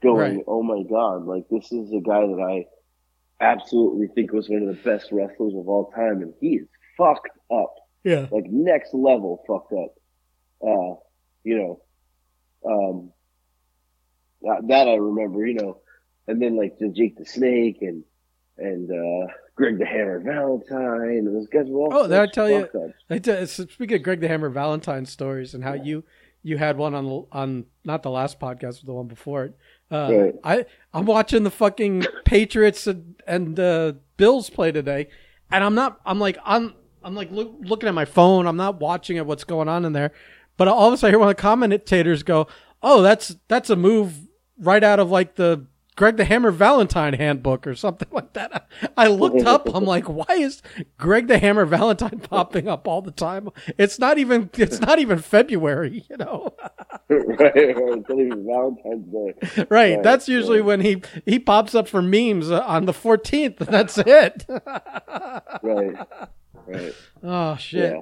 going, 0.00 0.36
Right. 0.36 0.44
"Oh 0.46 0.62
my 0.62 0.84
god! 0.88 1.24
Like 1.26 1.48
this 1.50 1.72
is 1.72 1.92
a 1.92 2.00
guy 2.00 2.20
that 2.20 2.40
I 2.40 2.66
absolutely 3.44 4.06
think 4.14 4.32
was 4.32 4.48
one 4.48 4.62
of 4.62 4.68
the 4.68 4.82
best 4.82 5.10
wrestlers 5.10 5.54
of 5.56 5.68
all 5.68 5.90
time, 5.90 6.22
and 6.22 6.34
he 6.40 6.56
is 6.58 6.68
fucked 6.96 7.30
up, 7.50 7.74
Yeah. 8.04 8.26
like 8.30 8.44
next 8.46 8.94
level 8.94 9.42
fucked 9.48 9.72
up. 9.72 9.94
Uh, 10.62 10.94
you 11.42 11.58
know, 11.58 11.82
um, 12.64 13.12
that, 14.42 14.68
that 14.68 14.88
I 14.88 14.94
remember, 14.94 15.44
you 15.46 15.54
know, 15.54 15.79
and 16.30 16.40
then 16.40 16.56
like 16.56 16.78
the 16.78 16.88
Jake 16.88 17.16
the 17.18 17.24
Snake 17.26 17.78
and 17.82 18.04
and 18.58 18.90
uh 18.90 19.32
Greg 19.56 19.78
the 19.78 19.86
Hammer 19.86 20.20
Valentine 20.20 21.18
and 21.18 21.34
those 21.34 21.48
guys 21.48 21.66
were 21.68 21.80
all. 21.80 21.94
Oh, 21.94 22.08
did 22.08 22.18
I 22.18 22.26
tell 22.26 22.48
you-. 22.48 22.68
I 23.10 23.18
t- 23.18 23.46
speaking 23.46 23.96
of 23.96 24.02
Greg 24.02 24.20
the 24.20 24.28
Hammer 24.28 24.48
Valentine 24.48 25.04
stories 25.06 25.54
and 25.54 25.62
how 25.62 25.74
you 25.74 26.04
you 26.42 26.56
had 26.56 26.78
one 26.78 26.94
on 26.94 27.26
on 27.32 27.66
not 27.84 28.02
the 28.02 28.10
last 28.10 28.40
podcast, 28.40 28.80
but 28.80 28.86
the 28.86 28.94
one 28.94 29.06
before 29.06 29.44
it. 29.44 29.58
Uh, 29.90 30.08
Right. 30.10 30.34
I 30.44 30.66
I'm 30.94 31.04
watching 31.04 31.42
the 31.42 31.50
fucking 31.50 32.06
Patriots 32.24 32.86
and 32.86 33.20
and 33.26 33.58
uh, 33.60 33.92
Bills 34.16 34.48
play 34.50 34.72
today, 34.72 35.08
and 35.50 35.62
I'm 35.62 35.74
not. 35.74 36.00
I'm 36.06 36.18
like 36.18 36.38
I'm 36.44 36.74
I'm 37.02 37.14
like 37.14 37.30
look, 37.30 37.54
looking 37.60 37.88
at 37.88 37.94
my 37.94 38.04
phone. 38.06 38.46
I'm 38.46 38.56
not 38.56 38.80
watching 38.80 39.18
at 39.18 39.26
what's 39.26 39.44
going 39.44 39.68
on 39.68 39.84
in 39.84 39.92
there, 39.92 40.12
but 40.56 40.68
all 40.68 40.88
of 40.88 40.94
a 40.94 40.96
sudden 40.96 41.10
I 41.10 41.12
hear 41.12 41.18
one 41.18 41.28
of 41.28 41.36
the 41.36 41.42
commentators 41.42 42.22
go, 42.22 42.46
"Oh, 42.82 43.02
that's 43.02 43.36
that's 43.48 43.68
a 43.68 43.76
move 43.76 44.14
right 44.58 44.82
out 44.82 45.00
of 45.00 45.10
like 45.10 45.36
the." 45.36 45.66
Greg 46.00 46.16
the 46.16 46.24
Hammer 46.24 46.50
Valentine 46.50 47.12
handbook 47.12 47.66
or 47.66 47.74
something 47.74 48.08
like 48.12 48.32
that. 48.32 48.66
I 48.96 49.08
looked 49.08 49.42
up. 49.42 49.68
I'm 49.74 49.84
like, 49.84 50.06
why 50.06 50.24
is 50.30 50.62
Greg 50.96 51.28
the 51.28 51.38
Hammer 51.38 51.66
Valentine 51.66 52.20
popping 52.30 52.68
up 52.68 52.88
all 52.88 53.02
the 53.02 53.10
time? 53.10 53.50
It's 53.76 53.98
not 53.98 54.16
even. 54.16 54.48
It's 54.54 54.80
not 54.80 54.98
even 54.98 55.18
February. 55.18 56.06
You 56.08 56.16
know. 56.16 56.54
right, 57.10 57.54
right. 57.54 58.04
Even 58.08 58.46
Valentine's 58.46 59.12
Day. 59.12 59.34
right. 59.58 59.70
Right, 59.70 60.02
That's 60.02 60.26
usually 60.26 60.60
right. 60.62 60.66
when 60.68 60.80
he 60.80 61.02
he 61.26 61.38
pops 61.38 61.74
up 61.74 61.86
for 61.86 62.00
memes 62.00 62.50
uh, 62.50 62.60
on 62.60 62.86
the 62.86 62.94
14th. 62.94 63.58
That's 63.58 63.98
it. 63.98 64.46
Right, 65.62 65.96
right. 66.66 66.94
oh 67.22 67.56
shit. 67.56 67.92
Yeah. 67.92 68.00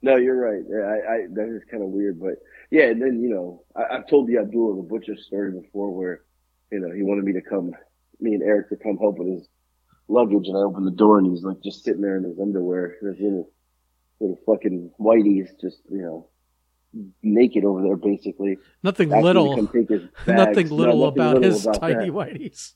No, 0.00 0.16
you're 0.16 0.40
right. 0.40 0.62
I, 0.72 1.12
I 1.12 1.16
that 1.34 1.54
is 1.54 1.62
kind 1.70 1.82
of 1.82 1.90
weird, 1.90 2.18
but 2.18 2.36
yeah. 2.70 2.84
And 2.84 3.02
then 3.02 3.20
you 3.20 3.28
know, 3.28 3.64
I, 3.76 3.96
I've 3.96 4.08
told 4.08 4.26
the 4.26 4.38
Abdullah 4.38 4.76
the 4.76 4.88
Butcher 4.88 5.16
story 5.18 5.52
before, 5.52 5.94
where 5.94 6.22
you 6.72 6.80
know 6.80 6.90
he 6.94 7.02
wanted 7.02 7.24
me 7.24 7.32
to 7.34 7.42
come, 7.42 7.72
me 8.20 8.34
and 8.34 8.42
Eric 8.42 8.68
to 8.70 8.76
come 8.76 8.96
help 8.98 9.18
with 9.18 9.28
his 9.28 9.48
luggage, 10.08 10.46
and 10.48 10.56
I 10.56 10.60
opened 10.60 10.86
the 10.86 10.90
door, 10.92 11.18
and 11.18 11.26
he's 11.28 11.42
like 11.42 11.62
just 11.62 11.84
sitting 11.84 12.00
there 12.02 12.16
in 12.16 12.24
his 12.24 12.38
underwear, 12.40 12.96
his 13.02 13.18
little 13.20 13.50
little 14.20 14.38
fucking 14.46 14.90
whiteies, 15.00 15.48
just 15.60 15.78
you 15.90 15.98
know, 16.02 16.28
naked 17.22 17.64
over 17.64 17.82
there, 17.82 17.96
basically. 17.96 18.58
Nothing 18.82 19.10
Asking 19.12 19.24
little. 19.24 19.56
come 19.56 19.68
take 19.68 19.88
his 19.88 20.02
bags. 20.26 20.46
Nothing 20.48 20.68
No, 20.68 20.74
little 20.76 20.98
nothing 21.06 21.20
about 21.20 21.34
little 21.34 21.50
his 21.50 21.64
about 21.66 21.80
tiny 21.80 22.10
that. 22.10 22.12
whiteys. 22.12 22.72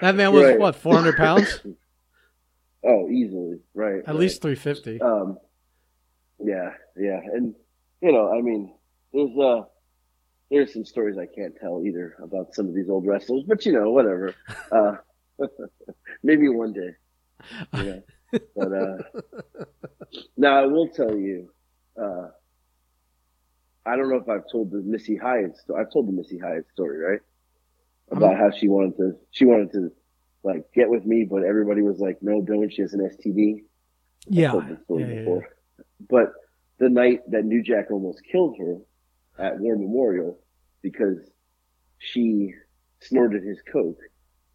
That 0.00 0.16
man 0.16 0.32
was 0.32 0.42
Right. 0.44 0.58
what 0.58 0.74
400 0.74 1.16
pounds, 1.16 1.60
Oh, 2.84 3.08
easily, 3.08 3.60
right? 3.74 3.98
at 4.00 4.06
right. 4.08 4.16
least 4.16 4.42
350. 4.42 5.00
Um, 5.00 5.38
yeah, 6.44 6.70
yeah, 6.96 7.20
and 7.32 7.54
you 8.00 8.10
know, 8.10 8.32
I 8.36 8.40
mean, 8.42 8.74
there's 9.12 9.30
uh, 9.38 9.62
there's 10.52 10.72
some 10.72 10.84
stories 10.84 11.16
I 11.18 11.26
can't 11.26 11.56
tell 11.56 11.82
either 11.84 12.14
about 12.22 12.54
some 12.54 12.68
of 12.68 12.74
these 12.74 12.90
old 12.90 13.06
wrestlers, 13.06 13.42
but 13.46 13.64
you 13.64 13.72
know, 13.72 13.90
whatever. 13.90 14.34
Uh, 14.70 14.96
maybe 16.22 16.48
one 16.48 16.72
day. 16.72 16.90
You 17.74 17.82
know, 17.82 18.02
but 18.56 18.72
uh, 18.72 19.64
now 20.36 20.62
I 20.62 20.66
will 20.66 20.88
tell 20.88 21.14
you. 21.14 21.50
Uh, 22.00 22.28
I 23.84 23.96
don't 23.96 24.08
know 24.08 24.16
if 24.16 24.28
I've 24.28 24.50
told 24.50 24.70
the 24.70 24.78
Missy 24.78 25.16
Hyatt 25.16 25.58
story. 25.58 25.80
I've 25.80 25.92
told 25.92 26.08
the 26.08 26.12
Missy 26.12 26.38
Hyatt 26.38 26.66
story, 26.72 26.98
right? 26.98 27.20
About 28.10 28.36
how 28.36 28.50
she 28.50 28.68
wanted 28.68 28.96
to, 28.98 29.16
she 29.30 29.44
wanted 29.44 29.72
to, 29.72 29.92
like, 30.42 30.64
get 30.74 30.88
with 30.88 31.04
me, 31.04 31.26
but 31.28 31.42
everybody 31.42 31.82
was 31.82 31.98
like, 31.98 32.18
"No, 32.22 32.40
don't." 32.40 32.72
She 32.72 32.82
has 32.82 32.94
an 32.94 33.00
STD 33.00 33.62
yeah. 34.28 34.52
told 34.52 34.68
this 34.68 34.82
story 34.84 35.02
Yeah, 35.02 35.08
yeah, 35.08 35.18
before. 35.18 35.48
But 36.08 36.32
the 36.78 36.88
night 36.88 37.20
that 37.30 37.44
New 37.44 37.62
Jack 37.62 37.90
almost 37.90 38.22
killed 38.30 38.56
her 38.58 38.78
at 39.38 39.58
War 39.58 39.76
Memorial 39.76 40.38
because 40.82 41.18
she 41.98 42.52
snorted 43.00 43.44
his 43.44 43.58
coke, 43.72 44.00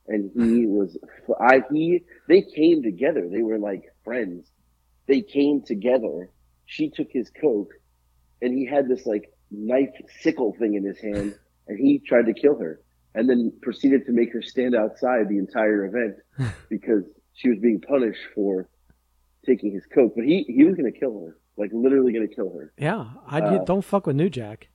and 0.07 0.31
he 0.33 0.63
hmm. 0.63 0.69
was 0.69 0.97
I 1.39 1.61
he 1.71 2.03
they 2.27 2.41
came 2.41 2.83
together. 2.83 3.27
They 3.29 3.41
were 3.41 3.59
like 3.59 3.83
friends. 4.03 4.49
They 5.07 5.21
came 5.21 5.61
together. 5.61 6.29
She 6.65 6.89
took 6.89 7.07
his 7.11 7.31
coke, 7.41 7.71
and 8.41 8.53
he 8.53 8.65
had 8.65 8.87
this 8.87 9.05
like 9.05 9.31
knife 9.49 9.93
sickle 10.19 10.55
thing 10.59 10.75
in 10.75 10.83
his 10.83 10.99
hand, 10.99 11.35
and 11.67 11.79
he 11.79 11.99
tried 11.99 12.25
to 12.25 12.33
kill 12.33 12.59
her, 12.59 12.81
and 13.15 13.29
then 13.29 13.53
proceeded 13.61 14.05
to 14.05 14.11
make 14.11 14.33
her 14.33 14.41
stand 14.41 14.75
outside 14.75 15.29
the 15.29 15.37
entire 15.37 15.85
event 15.85 16.15
because 16.69 17.03
she 17.33 17.49
was 17.49 17.59
being 17.59 17.81
punished 17.81 18.21
for 18.35 18.69
taking 19.45 19.71
his 19.71 19.85
coke, 19.93 20.13
but 20.15 20.25
he 20.25 20.43
he 20.47 20.65
was 20.65 20.75
gonna 20.75 20.91
kill 20.91 21.19
her, 21.21 21.37
like 21.57 21.71
literally 21.73 22.13
gonna 22.13 22.27
kill 22.27 22.51
her. 22.57 22.71
Yeah, 22.77 23.05
I 23.27 23.39
Uh, 23.41 23.63
don't 23.63 23.83
fuck 23.83 24.07
with 24.07 24.15
New 24.15 24.29
Jack. 24.29 24.69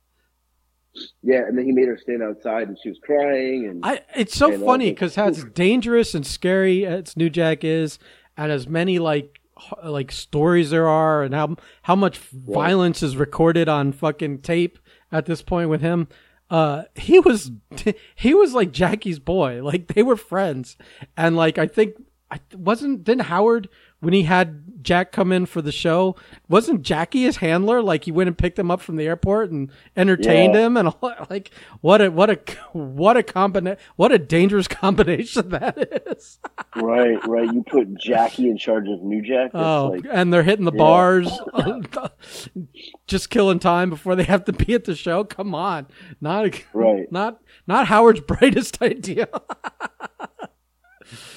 Yeah, 1.23 1.47
and 1.47 1.57
then 1.57 1.65
he 1.65 1.71
made 1.71 1.87
her 1.87 1.97
stand 1.97 2.21
outside, 2.21 2.67
and 2.67 2.77
she 2.81 2.89
was 2.89 2.99
crying, 3.01 3.67
and 3.67 3.83
I 3.83 4.01
it's 4.15 4.35
so 4.37 4.53
And 4.53 4.63
funny 4.63 4.91
because 4.91 5.17
as 5.17 5.43
dangerous 5.55 6.13
and 6.13 6.25
scary 6.25 6.85
as 6.85 7.17
New 7.17 7.29
Jack 7.31 7.63
is, 7.63 7.97
and 8.37 8.51
as 8.51 8.67
many 8.67 8.99
like 8.99 9.39
like 9.83 10.11
stories 10.11 10.69
there 10.69 10.87
are, 10.87 11.23
and 11.23 11.33
how 11.33 11.55
how 11.83 11.95
much 11.95 12.19
violence 12.19 13.01
is 13.01 13.17
recorded 13.17 13.67
on 13.67 13.91
fucking 13.91 14.39
tape 14.39 14.77
at 15.11 15.25
this 15.25 15.41
point 15.41 15.69
with 15.69 15.81
him. 15.81 16.07
Uh, 16.49 16.83
he 16.95 17.19
was 17.19 17.51
he 18.15 18.33
was 18.35 18.53
like 18.53 18.71
Jackie's 18.71 19.19
boy. 19.19 19.63
Like 19.63 19.95
they 19.95 20.03
were 20.03 20.17
friends, 20.17 20.77
and 21.17 21.35
like 21.35 21.57
I 21.57 21.65
think 21.65 21.95
I 22.33 22.39
wasn't 22.55 23.03
didn't 23.03 23.23
Howard 23.27 23.69
when 23.99 24.11
he 24.13 24.23
had 24.23 24.63
Jack 24.83 25.11
come 25.11 25.31
in 25.31 25.45
for 25.45 25.61
the 25.61 25.71
show 25.71 26.15
wasn't 26.49 26.81
Jackie 26.81 27.23
his 27.23 27.37
handler? 27.37 27.79
Like 27.81 28.05
he 28.05 28.11
went 28.11 28.27
and 28.27 28.35
picked 28.37 28.57
him 28.57 28.71
up 28.71 28.81
from 28.81 28.95
the 28.95 29.05
airport 29.05 29.51
and 29.51 29.69
entertained 29.95 30.55
Yeah. 30.55 30.61
him, 30.65 30.77
and 30.77 30.87
all, 31.01 31.13
like 31.29 31.51
what 31.81 32.01
a 32.01 32.09
what 32.09 32.31
a 32.31 32.39
what 32.73 33.17
a 33.17 33.21
combina- 33.21 33.77
what 33.97 34.11
a 34.11 34.17
dangerous 34.17 34.67
combination 34.79 35.49
that 35.49 35.77
is. 36.17 36.39
right, 36.75 37.23
right. 37.27 37.53
You 37.53 37.63
put 37.69 37.93
Jackie 37.99 38.49
in 38.49 38.57
charge 38.57 38.87
of 38.89 39.03
New 39.03 39.21
Jack. 39.21 39.51
Oh, 39.53 39.91
like 39.95 40.05
and 40.11 40.33
they're 40.33 40.41
hitting 40.43 40.65
the 40.65 40.71
Yeah. 40.73 40.77
bars, 40.79 41.31
just 43.07 43.29
killing 43.29 43.59
time 43.59 43.89
before 43.91 44.15
they 44.15 44.23
have 44.23 44.45
to 44.45 44.53
be 44.53 44.73
at 44.73 44.85
the 44.85 44.95
show. 44.95 45.23
Come 45.23 45.53
on, 45.53 45.85
not 46.19 46.49
Right. 46.73 47.11
not 47.11 47.39
not 47.67 47.87
Howard's 47.87 48.21
brightest 48.21 48.81
idea. 48.81 49.27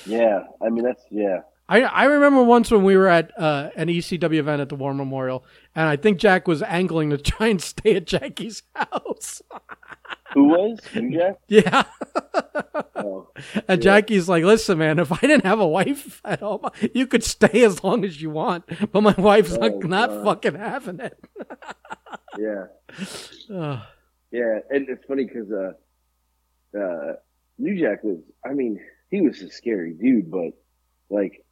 Yeah. 0.07 0.41
I 0.63 0.69
mean, 0.71 0.85
that's 0.85 1.03
yeah. 1.11 1.41
I 1.69 1.83
I 1.83 2.05
remember 2.05 2.43
once 2.45 2.71
when 2.71 2.85
we 2.85 2.97
were 2.97 3.09
at 3.09 3.33
uh, 3.39 3.71
an 3.77 3.89
ECW 3.89 4.35
event 4.39 4.61
at 4.61 4.69
the 4.69 4.77
War 4.77 4.95
Memorial, 4.95 5.45
and 5.75 5.89
I 5.89 5.97
think 5.97 6.19
Jack 6.19 6.47
was 6.47 6.63
angling 6.63 7.11
to 7.11 7.19
try 7.33 7.49
and 7.49 7.61
stay 7.61 7.97
at 7.97 8.07
Jackie's 8.07 8.63
house. 8.75 9.43
Who 10.35 10.45
was 10.45 10.79
New 10.95 11.17
Jack? 11.19 11.37
yeah, 11.49 11.85
Oh, 12.95 13.29
and 13.69 13.83
Jackie's 13.83 14.29
like, 14.29 14.45
"Listen, 14.45 14.79
man, 14.79 14.99
if 14.99 15.11
I 15.13 15.19
didn't 15.23 15.45
have 15.45 15.61
a 15.61 15.67
wife 15.67 16.21
at 16.25 16.41
home, 16.41 16.67
you 16.95 17.07
could 17.07 17.25
stay 17.25 17.65
as 17.65 17.83
long 17.83 18.05
as 18.05 18.21
you 18.23 18.31
want, 18.31 18.65
but 18.93 19.01
my 19.01 19.15
wife's 19.19 19.57
not 19.57 19.73
Oh, 19.73 19.79
not 19.81 20.25
fucking 20.25 20.55
having 20.55 21.01
it." 21.01 21.19
yeah, 22.39 22.67
yeah. 24.31 24.59
And 24.71 24.89
it's 24.89 25.05
funny 25.07 25.25
because 25.25 25.51
uh, 25.51 26.79
uh, 26.79 27.13
New 27.59 27.81
Jack 27.81 28.05
was. 28.05 28.19
I 28.45 28.53
mean, 28.53 28.79
he 29.11 29.21
was 29.21 29.41
a 29.43 29.51
scary 29.51 29.93
dude, 29.93 30.31
but 30.31 30.51
like 31.11 31.45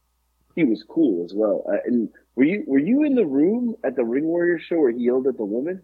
he 0.54 0.64
was 0.64 0.84
cool 0.88 1.24
as 1.24 1.32
well. 1.34 1.64
Uh, 1.68 1.76
and 1.84 2.08
were 2.36 2.44
you 2.44 2.64
were 2.66 2.78
you 2.78 3.04
in 3.04 3.14
the 3.14 3.26
room 3.26 3.74
at 3.84 3.96
the 3.96 4.04
Ring 4.04 4.24
Warrior 4.24 4.58
show 4.58 4.78
where 4.78 4.90
he 4.90 5.04
yelled 5.04 5.26
at 5.26 5.36
the 5.36 5.44
woman? 5.44 5.82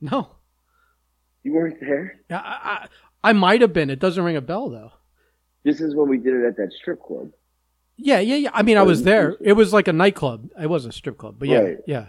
no, 0.00 0.28
You 1.42 1.54
weren't 1.54 1.80
there. 1.80 2.20
I, 2.30 2.34
I, 2.34 2.88
I 3.30 3.32
might 3.32 3.60
have 3.62 3.72
been. 3.72 3.88
It 3.90 3.98
doesn't 4.00 4.22
ring 4.22 4.36
a 4.36 4.40
bell 4.42 4.68
though. 4.68 4.92
This 5.62 5.80
is 5.80 5.94
when 5.94 6.08
we 6.08 6.18
did 6.18 6.34
it 6.34 6.46
at 6.46 6.56
that 6.58 6.72
strip 6.72 7.02
club. 7.02 7.30
Yeah, 7.96 8.18
yeah, 8.20 8.36
yeah. 8.36 8.50
I 8.52 8.62
mean, 8.62 8.76
I 8.76 8.82
was 8.82 9.04
there. 9.04 9.36
It 9.40 9.52
was 9.54 9.72
like 9.72 9.88
a 9.88 9.92
nightclub. 9.92 10.50
It 10.60 10.66
was 10.68 10.84
a 10.84 10.92
strip 10.92 11.16
club, 11.16 11.36
but 11.38 11.48
yeah, 11.48 11.58
Right. 11.60 11.78
yeah. 11.86 12.06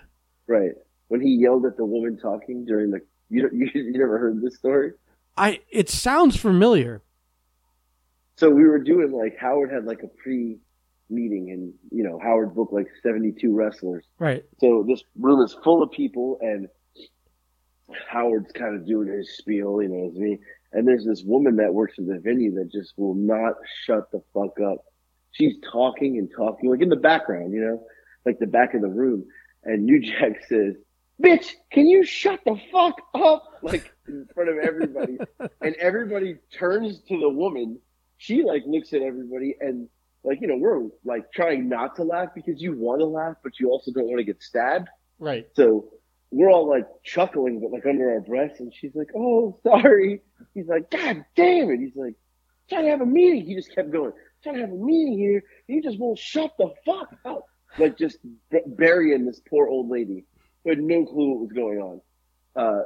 Right. 0.48 0.72
When 1.08 1.22
he 1.22 1.36
yelled 1.36 1.66
at 1.66 1.78
the 1.78 1.86
woman 1.86 2.18
talking 2.18 2.66
during 2.66 2.92
the 2.92 3.00
you 3.30 3.50
you, 3.54 3.70
you 3.74 3.98
never 3.98 4.18
heard 4.18 4.42
this 4.42 4.56
story? 4.56 4.94
I 5.38 5.62
it 5.70 5.90
sounds 5.90 6.36
familiar. 6.36 7.02
So 8.38 8.50
we 8.50 8.66
were 8.66 8.80
doing 8.80 9.12
like 9.12 9.38
Howard 9.40 9.72
had 9.72 9.86
like 9.86 10.04
a 10.04 10.08
pre 10.08 10.58
meeting 11.10 11.52
and 11.52 11.74
you 11.92 12.04
know, 12.04 12.20
Howard 12.22 12.56
booked 12.56 12.74
like 12.74 12.88
seventy 13.04 13.32
two 13.32 13.56
wrestlers. 13.56 14.06
Right. 14.20 14.44
So 14.60 14.86
this 14.88 15.04
room 15.20 15.42
is 15.42 15.56
full 15.64 15.84
of 15.84 15.92
people 15.92 16.40
and 16.42 16.68
Howard's 18.10 18.52
kind 18.52 18.76
of 18.76 18.86
doing 18.86 19.08
his 19.08 19.38
spiel, 19.38 19.82
you 19.82 19.90
know, 19.90 20.10
as 20.10 20.16
me. 20.16 20.40
And 20.74 20.88
there's 20.88 21.06
this 21.06 21.24
woman 21.24 21.58
that 21.58 21.74
works 21.74 21.98
in 21.98 22.08
the 22.08 22.20
venue 22.20 22.54
that 22.56 22.72
just 22.72 22.94
will 22.98 23.14
not 23.14 23.54
shut 23.86 24.12
the 24.12 24.22
fuck 24.34 24.60
up. 24.60 24.80
She's 25.32 25.56
talking 25.72 26.18
and 26.18 26.30
talking, 26.36 26.70
like 26.70 26.82
in 26.82 26.90
the 26.90 26.96
background, 26.96 27.54
you 27.54 27.62
know, 27.62 27.84
like 28.26 28.40
the 28.40 28.48
back 28.48 28.74
of 28.74 28.82
the 28.82 28.90
room. 28.90 29.26
And 29.64 29.86
New 29.86 30.02
Jack 30.02 30.46
says, 30.50 30.76
bitch, 31.22 31.52
can 31.72 31.88
you 31.88 32.04
shut 32.04 32.42
the 32.46 32.60
fuck 32.72 32.96
up? 33.14 33.44
Like 33.62 33.94
in 34.08 34.28
front 34.34 34.50
of 34.50 34.58
everybody. 34.58 35.18
and 35.62 35.76
everybody 35.76 36.38
turns 36.52 37.00
to 37.08 37.20
the 37.20 37.30
woman. 37.30 37.80
She 38.18 38.44
like 38.44 38.64
looks 38.66 38.94
at 38.94 39.02
everybody 39.02 39.56
and 39.60 39.90
like, 40.24 40.42
you 40.42 40.48
know, 40.48 40.58
we're 40.58 40.88
like 41.04 41.32
trying 41.32 41.70
not 41.70 41.96
to 41.98 42.04
laugh 42.04 42.30
because 42.34 42.62
you 42.62 42.76
want 42.78 43.00
to 43.02 43.06
laugh, 43.06 43.36
but 43.44 43.60
you 43.60 43.70
also 43.70 43.92
don't 43.92 44.06
want 44.06 44.18
to 44.18 44.24
get 44.24 44.42
stabbed. 44.42 44.90
Right. 45.20 45.48
So 45.54 45.92
we're 46.32 46.50
all 46.50 46.68
like 46.68 46.86
chuckling, 47.04 47.60
but 47.62 47.72
like 47.72 47.86
under 47.86 48.12
our 48.12 48.22
breaths. 48.22 48.60
And 48.60 48.74
she's 48.74 48.96
like, 48.96 49.10
"Oh, 49.16 49.60
sorry." 49.64 50.22
He's 50.54 50.68
like, 50.68 50.90
"God 50.90 51.24
damn 51.36 51.70
it!" 51.70 51.80
He's 51.80 51.96
like, 51.96 52.16
"Trying 52.70 52.86
to 52.86 52.90
have 52.90 53.02
a 53.02 53.06
meeting." 53.06 53.46
He 53.46 53.56
just 53.56 53.74
kept 53.74 53.92
going, 53.92 54.12
"Trying 54.44 54.56
to 54.56 54.62
have 54.62 54.72
a 54.72 54.76
meeting 54.76 55.18
here." 55.18 55.44
And 55.68 55.76
you 55.78 55.84
just 55.84 56.00
won't 56.00 56.18
shut 56.20 56.52
the 56.58 56.74
fuck 56.86 57.16
up. 57.24 57.46
Like 57.78 57.98
just 57.98 58.18
b- 58.50 58.60
burying 58.66 59.26
this 59.26 59.42
poor 59.50 59.68
old 59.68 59.90
lady 59.90 60.26
who 60.64 60.72
had 60.72 60.80
no 60.80 61.06
clue 61.06 61.32
what 61.32 61.40
was 61.42 61.52
going 61.52 61.78
on. 61.80 62.02
Uh, 62.56 62.84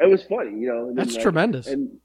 it 0.00 0.08
was 0.08 0.22
funny, 0.24 0.58
you 0.60 0.68
know. 0.68 0.88
and 0.88 0.90
then, 0.90 0.96
That's 0.96 1.14
like, 1.14 1.22
tremendous. 1.22 1.66
And 1.66 1.98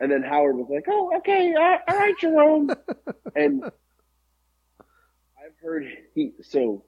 and 0.00 0.10
then 0.10 0.22
Howard 0.22 0.56
was 0.56 0.66
like, 0.68 0.84
"Oh, 0.88 1.12
okay, 1.18 1.54
all 1.54 1.96
right, 1.96 2.14
Jerome." 2.18 2.70
and 3.36 3.64
I've 3.64 5.56
heard 5.62 5.86
he. 6.14 6.32
So 6.42 6.84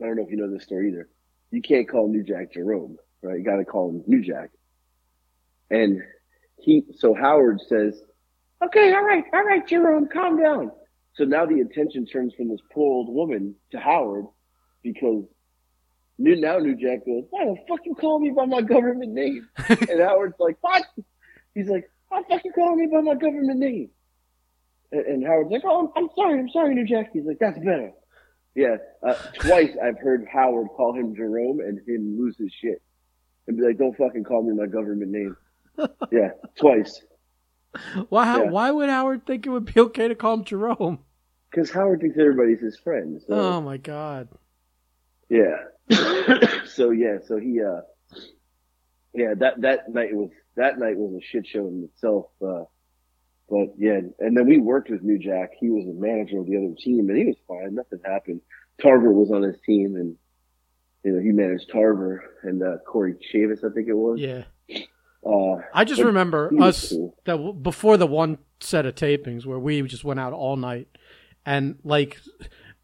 I 0.00 0.06
don't 0.06 0.16
know 0.16 0.24
if 0.24 0.30
you 0.30 0.36
know 0.36 0.50
this 0.50 0.64
story 0.64 0.88
either. 0.88 1.08
You 1.50 1.62
can't 1.62 1.88
call 1.88 2.08
New 2.08 2.22
Jack 2.22 2.52
Jerome, 2.52 2.98
right? 3.22 3.38
You 3.38 3.44
got 3.44 3.56
to 3.56 3.64
call 3.64 3.90
him 3.90 4.04
New 4.06 4.22
Jack. 4.22 4.50
And 5.70 6.02
he. 6.56 6.84
So 6.96 7.14
Howard 7.14 7.60
says, 7.68 8.00
"Okay, 8.62 8.92
all 8.92 9.04
right, 9.04 9.24
all 9.32 9.44
right, 9.44 9.66
Jerome, 9.66 10.08
calm 10.08 10.40
down." 10.40 10.70
So 11.14 11.24
now 11.24 11.46
the 11.46 11.60
attention 11.60 12.06
turns 12.06 12.34
from 12.34 12.48
this 12.48 12.60
poor 12.72 12.84
old 12.84 13.12
woman 13.12 13.56
to 13.72 13.80
Howard 13.80 14.26
because 14.82 15.24
New 16.18 16.36
now 16.36 16.58
New 16.58 16.76
Jack 16.76 17.04
goes, 17.04 17.24
"Why 17.30 17.46
the 17.46 17.56
fuck 17.68 17.80
you 17.84 17.96
call 17.96 18.20
me 18.20 18.30
by 18.30 18.46
my 18.46 18.62
government 18.62 19.12
name?" 19.12 19.48
and 19.68 20.00
Howard's 20.00 20.38
like, 20.38 20.56
"What?" 20.60 20.84
He's 21.54 21.68
like, 21.68 21.90
"Why 22.08 22.22
the 22.22 22.28
fuck 22.28 22.44
you 22.44 22.52
calling 22.52 22.78
me 22.78 22.86
by 22.86 23.00
my 23.00 23.14
government 23.14 23.58
name?" 23.58 23.90
And, 24.92 25.06
and 25.06 25.26
Howard's 25.26 25.50
like, 25.50 25.62
"Oh, 25.64 25.92
I'm, 25.96 26.04
I'm 26.04 26.08
sorry, 26.14 26.38
I'm 26.38 26.48
sorry, 26.50 26.74
New 26.74 26.86
Jack." 26.86 27.10
He's 27.12 27.24
like, 27.24 27.38
"That's 27.38 27.58
better." 27.58 27.92
Yeah, 28.54 28.76
uh, 29.06 29.14
twice 29.38 29.76
I've 29.82 29.98
heard 29.98 30.26
Howard 30.32 30.68
call 30.76 30.94
him 30.94 31.14
Jerome 31.14 31.60
and 31.60 31.78
him 31.86 32.18
lose 32.18 32.36
his 32.36 32.52
shit 32.60 32.82
and 33.46 33.56
be 33.56 33.62
like, 33.62 33.78
"Don't 33.78 33.96
fucking 33.96 34.24
call 34.24 34.42
me 34.42 34.54
my 34.54 34.66
government 34.66 35.10
name." 35.10 35.36
yeah, 36.12 36.30
twice. 36.58 37.02
Why? 38.08 38.24
how- 38.24 38.44
yeah. 38.44 38.50
Why 38.50 38.70
would 38.70 38.88
Howard 38.88 39.26
think 39.26 39.46
it 39.46 39.50
would 39.50 39.66
be 39.72 39.80
okay 39.80 40.08
to 40.08 40.14
call 40.14 40.34
him 40.34 40.44
Jerome? 40.44 40.98
Because 41.50 41.70
Howard 41.70 42.00
thinks 42.00 42.18
everybody's 42.18 42.60
his 42.60 42.78
friend. 42.78 43.20
So. 43.26 43.34
Oh 43.34 43.60
my 43.60 43.76
god. 43.76 44.28
Yeah. 45.28 45.56
so 46.66 46.90
yeah, 46.90 47.18
so 47.26 47.38
he 47.38 47.62
uh 47.62 47.80
yeah, 49.14 49.34
that 49.38 49.60
that 49.62 49.88
night 49.92 50.14
was 50.14 50.30
that 50.58 50.78
night 50.78 50.96
was 50.96 51.14
a 51.14 51.24
shit 51.24 51.46
show 51.46 51.66
in 51.66 51.84
itself. 51.84 52.26
Uh 52.46 52.64
but 53.50 53.68
yeah, 53.78 54.00
and 54.18 54.36
then 54.36 54.46
we 54.46 54.58
worked 54.58 54.90
with 54.90 55.02
New 55.02 55.18
Jack. 55.18 55.52
He 55.58 55.70
was 55.70 55.86
the 55.86 55.94
manager 55.94 56.38
of 56.38 56.46
the 56.46 56.56
other 56.58 56.74
team 56.78 57.08
and 57.08 57.16
he 57.16 57.24
was 57.24 57.36
fine, 57.48 57.74
nothing 57.74 58.00
happened. 58.04 58.42
Tarver 58.82 59.10
was 59.12 59.30
on 59.30 59.42
his 59.42 59.56
team 59.64 59.96
and 59.96 60.16
you 61.04 61.12
know, 61.12 61.22
he 61.22 61.30
managed 61.32 61.70
Tarver 61.72 62.22
and 62.42 62.62
uh 62.62 62.76
Corey 62.86 63.14
Chavis, 63.32 63.64
I 63.64 63.72
think 63.72 63.88
it 63.88 63.94
was. 63.94 64.18
Yeah. 64.20 64.44
Uh 65.24 65.62
I 65.74 65.84
just 65.84 66.02
remember 66.02 66.50
us 66.60 66.90
cool. 66.90 67.16
that 67.24 67.32
w- 67.32 67.52
before 67.54 67.96
the 67.96 68.06
one 68.06 68.38
set 68.60 68.86
of 68.86 68.94
tapings 68.94 69.46
where 69.46 69.58
we 69.58 69.80
just 69.82 70.04
went 70.04 70.20
out 70.20 70.32
all 70.32 70.56
night 70.56 70.88
and 71.46 71.78
like 71.84 72.18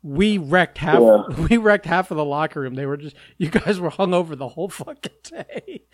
we 0.04 0.36
wrecked 0.36 0.76
half 0.76 1.00
Yeah. 1.00 1.22
we 1.50 1.56
wrecked 1.56 1.86
half 1.86 2.10
of 2.10 2.18
the 2.18 2.24
locker 2.24 2.60
room. 2.60 2.74
They 2.74 2.84
were 2.84 2.98
just 2.98 3.16
you 3.38 3.48
guys 3.48 3.80
were 3.80 3.88
hung 3.88 4.12
over 4.12 4.36
the 4.36 4.48
whole 4.48 4.68
fucking 4.68 5.12
day. 5.24 5.84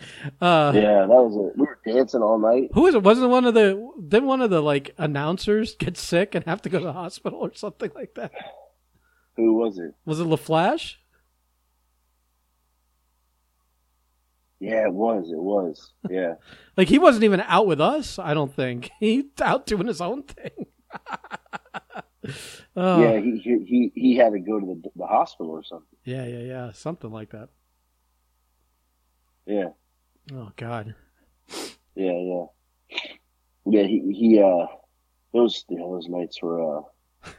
Uh 0.41 0.73
yeah, 0.75 0.99
that 0.99 1.07
was 1.07 1.35
it. 1.35 1.57
We 1.57 1.65
were 1.65 1.79
dancing 1.85 2.21
all 2.21 2.37
night. 2.37 2.71
who 2.73 2.81
was 2.81 2.93
it? 2.93 3.03
Wasn't 3.03 3.29
one 3.29 3.45
of 3.45 3.53
the 3.53 3.89
didn't 4.05 4.27
one 4.27 4.41
of 4.41 4.49
the 4.49 4.61
like 4.61 4.93
announcers 4.97 5.75
get 5.75 5.97
sick 5.97 6.35
and 6.35 6.43
have 6.45 6.61
to 6.63 6.69
go 6.69 6.79
to 6.79 6.85
the 6.85 6.93
hospital 6.93 7.39
or 7.39 7.53
something 7.53 7.89
like 7.95 8.15
that? 8.15 8.33
Who 9.37 9.53
was 9.53 9.79
it? 9.79 9.95
Was 10.05 10.19
it 10.19 10.27
LaFlash? 10.27 10.95
Yeah, 14.59 14.85
it 14.87 14.93
was, 14.93 15.31
it 15.31 15.39
was. 15.39 15.91
Yeah. 16.09 16.35
Like 16.77 16.87
he 16.87 16.99
wasn't 16.99 17.25
even 17.25 17.41
out 17.41 17.67
with 17.67 17.81
us, 17.81 18.17
I 18.17 18.33
don't 18.33 18.55
think. 18.55 18.89
He's 18.99 19.25
out 19.41 19.65
doing 19.67 19.87
his 19.87 19.99
own 19.99 20.23
thing. 20.23 20.67
oh, 22.75 23.01
yeah, 23.01 23.19
he, 23.19 23.39
he 23.39 23.91
he 23.95 24.15
had 24.15 24.33
to 24.33 24.39
go 24.39 24.59
to 24.59 24.65
the 24.65 24.89
the 24.95 25.07
hospital 25.07 25.51
or 25.51 25.63
something. 25.63 25.97
yeah, 26.03 26.25
yeah, 26.25 26.39
yeah, 26.39 26.71
something 26.71 27.11
like 27.11 27.31
that. 27.31 27.49
Yeah. 29.45 29.69
Oh 30.33 30.51
God. 30.55 30.95
Yeah, 31.95 32.11
yeah, 32.11 32.45
yeah. 33.65 33.83
He 33.83 34.13
he. 34.17 34.41
Uh, 34.41 34.67
those 35.33 35.65
you 35.69 35.77
know, 35.77 35.93
those 35.93 36.07
nights 36.07 36.41
were. 36.41 36.79
Uh, 36.79 36.81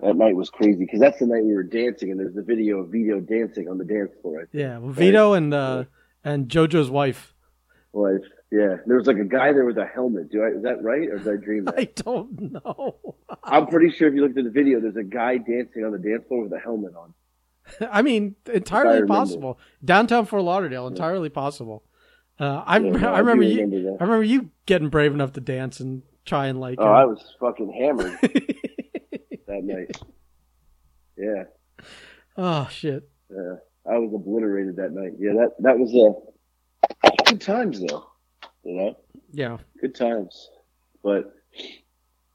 that 0.00 0.16
night 0.16 0.36
was 0.36 0.50
crazy 0.50 0.78
because 0.78 1.00
that's 1.00 1.18
the 1.18 1.26
night 1.26 1.44
we 1.44 1.54
were 1.54 1.62
dancing, 1.62 2.10
and 2.10 2.20
there's 2.20 2.34
the 2.34 2.42
video 2.42 2.78
of 2.78 2.90
Vito 2.90 3.20
dancing 3.20 3.68
on 3.68 3.78
the 3.78 3.84
dance 3.84 4.12
floor. 4.22 4.38
I 4.38 4.40
think. 4.42 4.50
Yeah, 4.52 4.78
well, 4.78 4.92
Vito 4.92 5.32
and 5.32 5.52
uh, 5.52 5.84
and 6.22 6.48
JoJo's 6.48 6.90
wife. 6.90 7.34
Like, 7.92 8.22
yeah, 8.50 8.76
there 8.86 8.96
was 8.96 9.06
like 9.06 9.16
a 9.18 9.24
guy 9.24 9.52
there 9.52 9.64
with 9.64 9.78
a 9.78 9.86
helmet. 9.86 10.30
Do 10.30 10.42
I 10.42 10.48
is 10.56 10.62
that 10.62 10.82
right 10.82 11.08
or 11.08 11.18
did 11.18 11.28
I 11.28 11.36
dream 11.44 11.64
that? 11.64 11.74
I 11.78 11.84
don't 11.96 12.52
know. 12.52 12.96
I'm 13.42 13.66
pretty 13.66 13.90
sure 13.90 14.08
if 14.08 14.14
you 14.14 14.22
looked 14.22 14.38
at 14.38 14.44
the 14.44 14.50
video, 14.50 14.80
there's 14.80 14.96
a 14.96 15.02
guy 15.02 15.38
dancing 15.38 15.84
on 15.84 15.92
the 15.92 15.98
dance 15.98 16.24
floor 16.28 16.44
with 16.44 16.52
a 16.52 16.58
helmet 16.58 16.92
on. 16.96 17.14
I 17.90 18.02
mean, 18.02 18.36
entirely 18.52 19.00
remember. 19.02 19.14
possible. 19.14 19.58
Downtown 19.84 20.26
Fort 20.26 20.42
Lauderdale, 20.42 20.86
entirely 20.86 21.30
possible. 21.30 21.82
Uh, 22.38 22.62
I 22.66 22.78
Yeah, 22.78 22.90
no, 22.90 23.12
I 23.14 23.18
remember 23.20 23.44
do 23.44 23.50
you. 23.50 23.60
remember 23.62 23.90
that. 23.90 23.96
I 24.00 24.04
remember 24.04 24.24
you 24.24 24.50
getting 24.66 24.88
brave 24.88 25.12
enough 25.14 25.32
to 25.32 25.40
dance 25.40 25.80
and 25.80 26.02
try 26.24 26.46
and 26.48 26.60
like. 26.60 26.78
Oh, 26.80 26.86
uh, 26.86 26.90
I 26.90 27.04
was 27.04 27.34
fucking 27.40 27.72
hammered 27.72 28.18
that 29.46 29.62
night. 29.64 29.96
Yeah. 31.16 31.44
oh 32.36 32.68
shit. 32.70 33.08
Yeah, 33.30 33.54
I 33.88 33.98
was 33.98 34.12
obliterated 34.14 34.76
that 34.76 34.92
night. 34.92 35.12
Yeah, 35.18 35.32
that 35.34 35.50
that 35.60 35.78
was 35.78 35.94
uh, 35.94 37.08
good 37.26 37.40
times 37.40 37.80
though. 37.80 38.04
You 38.64 38.74
know, 38.76 38.96
Yeah. 39.32 39.58
good 39.80 39.94
times. 39.94 40.48
But 41.02 41.34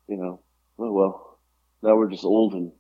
you 0.08 0.18
know, 0.18 0.42
oh 0.78 0.92
well. 0.92 1.40
Now 1.82 1.96
we're 1.96 2.10
just 2.10 2.26
old 2.26 2.54
and 2.54 2.72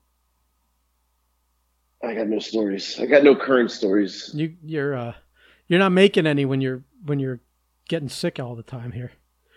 I 2.03 2.13
got 2.15 2.27
no 2.27 2.39
stories. 2.39 2.99
I 2.99 3.05
got 3.05 3.23
no 3.23 3.35
current 3.35 3.71
stories. 3.71 4.31
You 4.33 4.55
you're 4.63 4.95
uh 4.95 5.13
you're 5.67 5.79
not 5.79 5.91
making 5.91 6.27
any 6.27 6.45
when 6.45 6.61
you're 6.61 6.83
when 7.05 7.19
you're 7.19 7.39
getting 7.87 8.09
sick 8.09 8.39
all 8.39 8.55
the 8.55 8.63
time 8.63 8.91
here. 8.91 9.11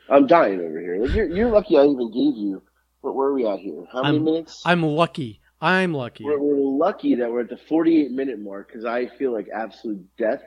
I'm 0.09 0.27
dying 0.27 0.61
over 0.61 0.81
here. 0.81 1.05
Like, 1.05 1.15
you're 1.15 1.29
you're 1.29 1.51
lucky 1.51 1.79
I 1.79 1.85
even 1.85 2.11
gave 2.11 2.37
you. 2.37 2.63
What 3.03 3.15
where 3.15 3.29
are 3.29 3.35
we 3.35 3.47
at 3.47 3.59
here? 3.59 3.85
How 3.93 4.03
many 4.03 4.17
I'm- 4.17 4.25
minutes? 4.25 4.63
I'm 4.65 4.83
lucky. 4.83 5.41
I'm 5.61 5.95
lucky. 5.95 6.25
we're, 6.25 6.41
we're 6.41 6.57
lucky 6.57 7.15
that 7.17 7.31
we're 7.31 7.43
at 7.43 7.49
the 7.49 7.57
48 7.57 8.11
minute 8.11 8.41
mark 8.41 8.67
because 8.67 8.85
I 8.85 9.07
feel 9.07 9.33
like 9.33 9.47
absolute 9.55 10.05
death. 10.19 10.43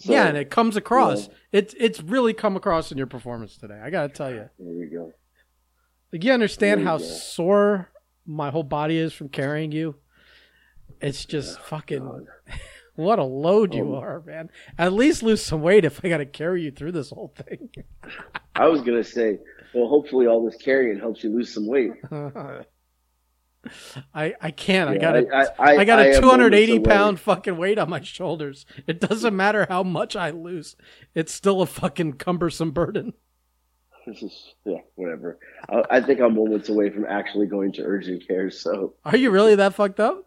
So, 0.00 0.12
yeah, 0.12 0.26
and 0.28 0.36
it 0.36 0.50
comes 0.50 0.76
across. 0.76 1.28
Yeah. 1.28 1.34
It's 1.52 1.74
it's 1.78 2.00
really 2.00 2.32
come 2.34 2.56
across 2.56 2.90
in 2.90 2.98
your 2.98 3.06
performance 3.06 3.56
today. 3.56 3.78
I 3.82 3.90
got 3.90 4.02
to 4.02 4.08
tell 4.08 4.30
you. 4.30 4.48
there 4.58 4.74
we 4.78 4.86
go. 4.86 5.12
Like 6.12 6.24
you 6.24 6.32
understand 6.32 6.82
how 6.84 6.98
go. 6.98 7.04
sore 7.04 7.90
my 8.26 8.50
whole 8.50 8.62
body 8.62 8.96
is 8.96 9.12
from 9.12 9.28
carrying 9.28 9.72
you. 9.72 9.96
It's 11.00 11.24
just 11.24 11.58
oh, 11.58 11.62
fucking 11.64 12.26
what 12.94 13.18
a 13.18 13.24
load 13.24 13.74
you 13.74 13.94
Oh. 13.94 14.00
are, 14.00 14.22
man. 14.26 14.50
At 14.78 14.92
least 14.92 15.22
lose 15.22 15.42
some 15.42 15.62
weight 15.62 15.84
if 15.84 16.04
I 16.04 16.08
got 16.08 16.18
to 16.18 16.26
carry 16.26 16.62
you 16.62 16.70
through 16.70 16.92
this 16.92 17.10
whole 17.10 17.32
thing. 17.36 17.68
I 18.54 18.66
was 18.66 18.80
gonna 18.82 19.04
say, 19.04 19.38
well, 19.74 19.86
hopefully 19.88 20.26
all 20.26 20.44
this 20.44 20.56
carrying 20.56 20.98
helps 20.98 21.22
you 21.22 21.30
lose 21.30 21.52
some 21.54 21.66
weight. 21.66 21.92
I 24.14 24.34
I 24.40 24.50
can't. 24.50 24.90
I 24.90 24.94
Yeah, 24.94 24.98
got 24.98 25.16
a 25.16 25.26
I, 25.32 25.46
I, 25.58 25.76
I 25.76 25.84
got 25.84 25.98
a 26.00 26.06
am 26.16 26.20
280 26.20 26.78
moments 26.78 26.80
away. 26.80 27.16
fucking 27.16 27.56
weight 27.56 27.78
on 27.78 27.90
my 27.90 28.00
shoulders. 28.00 28.66
It 28.86 29.00
doesn't 29.00 29.36
matter 29.36 29.66
how 29.68 29.82
much 29.82 30.16
I 30.16 30.30
lose. 30.30 30.76
It's 31.14 31.32
still 31.34 31.62
a 31.62 31.66
fucking 31.66 32.14
cumbersome 32.14 32.72
burden. 32.72 33.14
This 34.06 34.22
is 34.22 34.54
yeah, 34.64 34.78
whatever. 34.94 35.38
I, 35.68 35.82
I 35.90 36.00
think 36.00 36.20
I'm 36.20 36.34
moments 36.34 36.68
away 36.68 36.90
from 36.90 37.04
actually 37.06 37.46
going 37.46 37.72
to 37.72 37.82
urgent 37.82 38.26
care. 38.26 38.50
So 38.50 38.94
Are 39.04 39.16
you 39.16 39.30
really 39.30 39.54
that 39.56 39.74
fucked 39.74 40.00
up? 40.00 40.26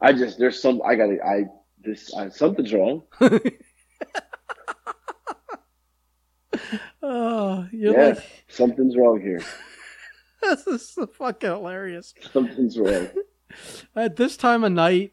I 0.00 0.12
just 0.12 0.38
there's 0.38 0.60
some 0.62 0.80
I 0.82 0.94
gotta 0.94 1.18
I 1.24 1.44
this 1.82 2.14
I, 2.14 2.28
something's 2.30 2.72
wrong. 2.72 3.02
Oh, 7.02 7.66
you're 7.72 7.92
yeah, 7.92 8.06
like 8.14 8.18
something's 8.48 8.96
wrong 8.96 9.20
here. 9.20 9.40
this 10.64 10.66
is 10.66 10.98
fucking 11.14 11.50
hilarious. 11.50 12.14
Something's 12.32 12.78
wrong. 12.78 13.08
At 13.96 14.16
this 14.16 14.36
time 14.36 14.64
of 14.64 14.72
night, 14.72 15.12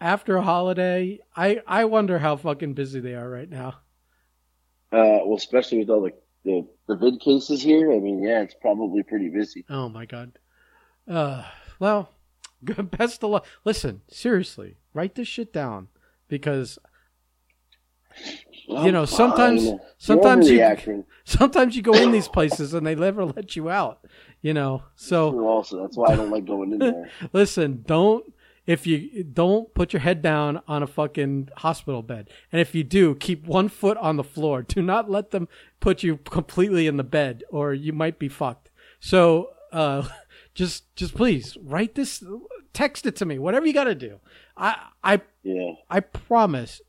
after 0.00 0.36
a 0.36 0.42
holiday, 0.42 1.20
I 1.36 1.62
I 1.66 1.84
wonder 1.84 2.18
how 2.18 2.36
fucking 2.36 2.74
busy 2.74 3.00
they 3.00 3.14
are 3.14 3.28
right 3.28 3.48
now. 3.48 3.80
Uh, 4.92 5.24
well, 5.24 5.36
especially 5.36 5.78
with 5.78 5.90
all 5.90 6.02
the, 6.02 6.12
the 6.44 6.66
the 6.86 6.96
vid 6.96 7.20
cases 7.20 7.62
here. 7.62 7.92
I 7.92 7.98
mean, 7.98 8.22
yeah, 8.22 8.42
it's 8.42 8.54
probably 8.54 9.02
pretty 9.02 9.28
busy. 9.28 9.64
Oh 9.68 9.88
my 9.88 10.06
god. 10.06 10.38
Uh, 11.08 11.44
well, 11.78 12.10
good 12.64 12.90
best 12.90 13.22
of 13.24 13.30
luck. 13.30 13.46
Listen, 13.64 14.02
seriously, 14.08 14.76
write 14.92 15.14
this 15.14 15.28
shit 15.28 15.52
down 15.52 15.88
because 16.28 16.78
You 18.66 18.92
know, 18.92 19.00
I'm 19.02 19.06
sometimes- 19.06 19.68
fine. 19.68 19.80
sometimes 19.98 20.50
you- 20.50 21.04
sometimes 21.24 21.76
you 21.76 21.82
go 21.82 21.92
in 21.94 22.12
these 22.12 22.28
places 22.28 22.72
and 22.74 22.86
they 22.86 22.94
never 22.94 23.24
let 23.24 23.56
you 23.56 23.68
out. 23.70 24.06
You 24.40 24.52
know, 24.54 24.82
so 24.94 25.38
Also, 25.46 25.80
that's 25.80 25.96
why 25.96 26.12
I 26.12 26.16
don't 26.16 26.30
like 26.30 26.44
going 26.44 26.72
in 26.72 26.78
there. 26.78 27.10
listen, 27.32 27.82
don't 27.86 28.32
if 28.66 28.86
you 28.86 29.22
don't 29.24 29.72
put 29.74 29.92
your 29.92 30.00
head 30.00 30.22
down 30.22 30.62
on 30.66 30.82
a 30.82 30.86
fucking 30.86 31.50
hospital 31.58 32.02
bed, 32.02 32.30
and 32.50 32.60
if 32.60 32.74
you 32.74 32.82
do, 32.82 33.14
keep 33.14 33.46
one 33.46 33.68
foot 33.68 33.96
on 33.98 34.16
the 34.16 34.24
floor. 34.24 34.62
Do 34.62 34.80
not 34.80 35.10
let 35.10 35.30
them 35.32 35.48
put 35.80 36.02
you 36.02 36.16
completely 36.16 36.86
in 36.86 36.96
the 36.96 37.04
bed, 37.04 37.44
or 37.50 37.74
you 37.74 37.92
might 37.92 38.18
be 38.18 38.28
fucked. 38.28 38.70
So, 39.00 39.50
uh, 39.72 40.08
just 40.54 40.94
just 40.96 41.14
please 41.14 41.56
write 41.60 41.94
this, 41.94 42.22
text 42.72 43.04
it 43.06 43.16
to 43.16 43.26
me, 43.26 43.38
whatever 43.38 43.66
you 43.66 43.74
got 43.74 43.84
to 43.84 43.94
do. 43.94 44.20
I 44.56 44.76
I 45.02 45.20
Yeah. 45.42 45.72
I 45.90 46.00
promise 46.00 46.80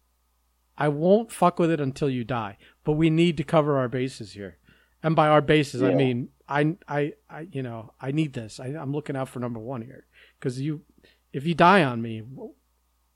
I 0.77 0.87
won't 0.89 1.31
fuck 1.31 1.57
with 1.59 1.71
it 1.71 1.79
until 1.79 2.09
you 2.09 2.23
die. 2.23 2.57
But 2.83 2.93
we 2.93 3.09
need 3.09 3.37
to 3.37 3.43
cover 3.43 3.77
our 3.77 3.87
bases 3.87 4.33
here. 4.33 4.57
And 5.01 5.15
by 5.15 5.27
our 5.27 5.41
bases, 5.41 5.81
I 5.83 5.93
mean 5.93 6.29
I, 6.47 6.75
I, 6.87 7.13
I, 7.29 7.47
you 7.51 7.63
know, 7.63 7.93
I 7.99 8.11
need 8.11 8.33
this. 8.33 8.59
I, 8.59 8.67
I'm 8.67 8.91
looking 8.91 9.15
out 9.15 9.29
for 9.29 9.39
number 9.39 9.59
one 9.59 9.81
here 9.81 10.05
because 10.39 10.59
you, 10.61 10.81
if 11.33 11.45
you 11.45 11.53
die 11.55 11.83
on 11.83 12.01
me, 12.01 12.21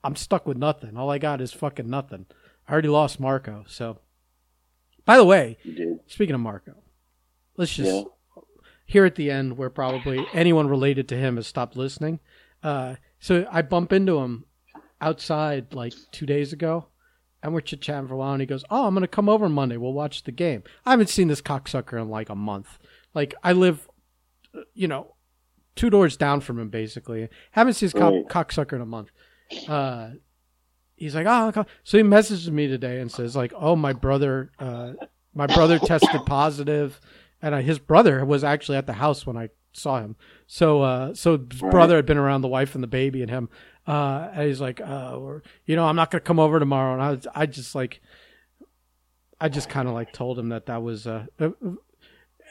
I'm 0.03 0.15
stuck 0.15 0.45
with 0.47 0.57
nothing. 0.57 0.97
All 0.97 1.09
I 1.09 1.17
got 1.17 1.41
is 1.41 1.51
fucking 1.53 1.89
nothing. 1.89 2.25
I 2.67 2.71
already 2.71 2.87
lost 2.87 3.19
Marco. 3.19 3.65
So, 3.67 3.99
by 5.05 5.17
the 5.17 5.25
way, 5.25 5.57
speaking 6.07 6.35
of 6.35 6.41
Marco, 6.41 6.75
let's 7.57 7.73
just 7.75 7.91
Yeah. 7.91 8.03
here 8.85 9.05
at 9.05 9.15
the 9.15 9.29
end 9.31 9.57
where 9.57 9.69
probably 9.69 10.25
anyone 10.33 10.67
related 10.67 11.07
to 11.09 11.17
him 11.17 11.35
has 11.35 11.47
stopped 11.47 11.75
listening. 11.75 12.19
Uh, 12.63 12.95
so 13.19 13.47
I 13.51 13.61
bump 13.61 13.91
into 13.93 14.17
him 14.19 14.45
outside 15.01 15.73
like 15.73 15.93
two 16.11 16.25
days 16.25 16.53
ago, 16.53 16.87
and 17.41 17.53
we're 17.53 17.61
chit 17.61 17.81
chatting 17.81 18.07
for 18.07 18.13
a 18.15 18.17
while. 18.17 18.33
And 18.33 18.41
he 18.41 18.45
goes, 18.47 18.63
"Oh, 18.69 18.85
I'm 18.87 18.93
gonna 18.93 19.07
come 19.07 19.29
over 19.29 19.47
Monday. 19.49 19.77
We'll 19.77 19.93
watch 19.93 20.23
the 20.23 20.31
game." 20.31 20.63
I 20.85 20.91
haven't 20.91 21.09
seen 21.09 21.27
this 21.27 21.41
cocksucker 21.41 22.01
in 22.01 22.09
like 22.09 22.29
a 22.29 22.35
month. 22.35 22.77
Like 23.13 23.33
I 23.43 23.53
live, 23.53 23.87
you 24.73 24.87
know, 24.87 25.15
two 25.75 25.89
doors 25.89 26.17
down 26.17 26.41
from 26.41 26.59
him 26.59 26.69
basically. 26.69 27.29
Haven't 27.51 27.73
seen 27.73 27.87
this 27.87 27.93
cock- 27.93 28.13
Right. 28.13 28.27
cocksucker 28.27 28.73
in 28.73 28.81
a 28.81 28.85
month. 28.85 29.11
Uh, 29.67 30.11
he's 30.95 31.15
like, 31.15 31.25
"Oh," 31.27 31.51
co-" 31.53 31.65
so 31.83 31.97
he 31.97 32.03
messages 32.03 32.49
me 32.51 32.67
today 32.67 32.99
and 32.99 33.11
says 33.11 33.35
like, 33.35 33.53
"Oh, 33.55 33.75
my 33.75 33.93
brother, 33.93 34.51
uh, 34.59 34.93
my 35.33 35.47
brother 35.47 35.79
tested 35.83 36.21
and 37.41 37.55
uh, 37.55 37.59
his 37.59 37.79
brother 37.79 38.25
was 38.25 38.43
actually 38.43 38.77
at 38.77 38.85
the 38.85 38.93
house 38.93 39.25
when 39.25 39.37
I 39.37 39.49
saw 39.71 40.01
him. 40.01 40.15
So, 40.47 40.81
uh, 40.81 41.13
so 41.13 41.37
his 41.37 41.59
brother 41.61 41.95
had 41.95 42.05
been 42.05 42.17
around 42.17 42.41
the 42.41 42.47
wife 42.47 42.75
and 42.75 42.83
the 42.83 42.87
baby 42.87 43.21
and 43.21 43.29
him. 43.29 43.49
Uh, 43.89 44.29
and 44.33 44.47
he's 44.47 44.61
like, 44.61 44.79
uh, 44.81 45.15
or, 45.17 45.41
you 45.65 45.75
know, 45.75 45.83
I'm 45.83 45.95
not 45.95 46.11
gonna 46.11 46.21
come 46.21 46.39
over 46.39 46.59
tomorrow. 46.59 46.93
And 46.93 47.01
I, 47.01 47.09
was, 47.09 47.27
I 47.33 47.45
just 47.47 47.73
like, 47.73 48.01
I 49.41 49.49
just 49.49 49.67
kind 49.67 49.87
of 49.87 49.95
like 49.95 50.13
told 50.13 50.37
him 50.37 50.49
that 50.49 50.67
that 50.67 50.83
was, 50.83 51.07
uh, 51.07 51.25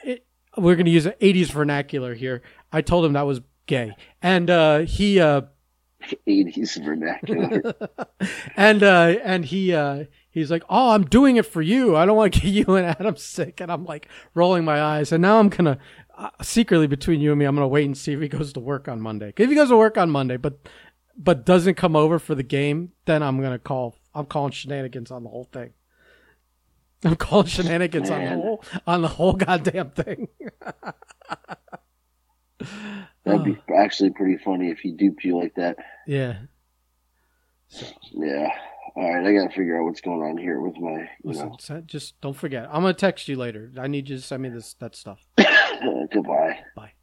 it, 0.03 0.25
we're 0.57 0.75
gonna 0.75 0.89
use 0.89 1.05
an 1.05 1.13
'80s 1.21 1.49
vernacular 1.49 2.13
here. 2.13 2.41
I 2.73 2.81
told 2.81 3.05
him 3.05 3.13
that 3.13 3.25
was 3.25 3.39
gay, 3.67 3.93
and 4.21 4.49
uh, 4.49 4.79
he, 4.79 5.21
uh, 5.21 5.43
80s 6.27 6.83
vernacular. 6.83 7.73
and 8.57 8.83
uh, 8.83 9.15
and 9.23 9.45
he 9.45 9.73
uh, 9.73 10.05
he's 10.29 10.51
like, 10.51 10.63
"Oh, 10.69 10.91
I'm 10.91 11.05
doing 11.05 11.37
it 11.37 11.45
for 11.45 11.61
you. 11.61 11.95
I 11.95 12.05
don't 12.05 12.17
want 12.17 12.33
to 12.33 12.39
get 12.41 12.49
you 12.49 12.75
and 12.75 12.87
Adam 12.87 13.15
sick." 13.15 13.61
And 13.61 13.71
I'm 13.71 13.85
like 13.85 14.09
rolling 14.33 14.65
my 14.65 14.81
eyes. 14.81 15.11
And 15.11 15.21
now 15.21 15.39
I'm 15.39 15.49
gonna 15.49 15.77
uh, 16.19 16.29
secretly 16.41 16.87
between 16.87 17.21
you 17.21 17.31
and 17.31 17.39
me, 17.39 17.45
I'm 17.45 17.55
gonna 17.55 17.67
wait 17.67 17.85
and 17.85 17.97
see 17.97 18.11
if 18.11 18.19
he 18.19 18.27
goes 18.27 18.51
to 18.53 18.59
work 18.59 18.89
on 18.89 18.99
Monday. 18.99 19.33
If 19.37 19.49
he 19.49 19.55
goes 19.55 19.69
to 19.69 19.77
work 19.77 19.97
on 19.97 20.09
Monday, 20.09 20.35
but 20.35 20.59
but 21.19 21.45
doesn't 21.45 21.75
come 21.75 21.95
over 21.95 22.17
for 22.17 22.33
the 22.33 22.43
game, 22.43 22.93
then 23.05 23.21
I'm 23.21 23.41
gonna 23.41 23.59
call. 23.59 23.97
I'm 24.15 24.25
calling 24.25 24.51
shenanigans 24.51 25.11
on 25.11 25.23
the 25.23 25.29
whole 25.29 25.43
thing. 25.51 25.73
I'm 27.03 27.15
calling 27.15 27.45
shenanigans 27.47 28.09
on 28.09 28.23
the 28.23 28.29
whole 28.31 28.63
on 28.87 29.01
the 29.01 29.07
whole 29.09 29.33
goddamn 29.33 29.91
thing. 29.91 30.27
That'd 33.23 33.43
be 33.43 33.57
actually 33.75 34.09
pretty 34.11 34.37
funny 34.43 34.69
if 34.69 34.79
he 34.79 34.91
duped 34.91 35.23
you 35.23 35.37
like 35.37 35.55
that. 35.55 35.77
yeah. 36.07 36.37
Yeah. 38.11 38.49
All 38.95 39.13
right, 39.13 39.25
I 39.25 39.31
gotta 39.33 39.53
figure 39.55 39.79
out 39.79 39.85
what's 39.85 40.01
going 40.01 40.21
on 40.21 40.37
here 40.37 40.59
with 40.59 40.75
my, 40.77 41.07
Listen, 41.23 41.53
so- 41.59 41.81
just 41.81 42.19
don't 42.21 42.35
forget. 42.35 42.65
I'm 42.65 42.81
gonna 42.81 42.93
text 42.95 43.27
you 43.27 43.35
later. 43.35 43.71
I 43.77 43.87
need 43.87 44.09
you 44.09 44.15
to 44.15 44.21
send 44.21 44.41
me 44.41 44.49
this 44.49 44.73
that 44.75 44.95
stuff. 44.95 45.25
Goodbye. 45.37 46.59
Bye. 46.75 46.93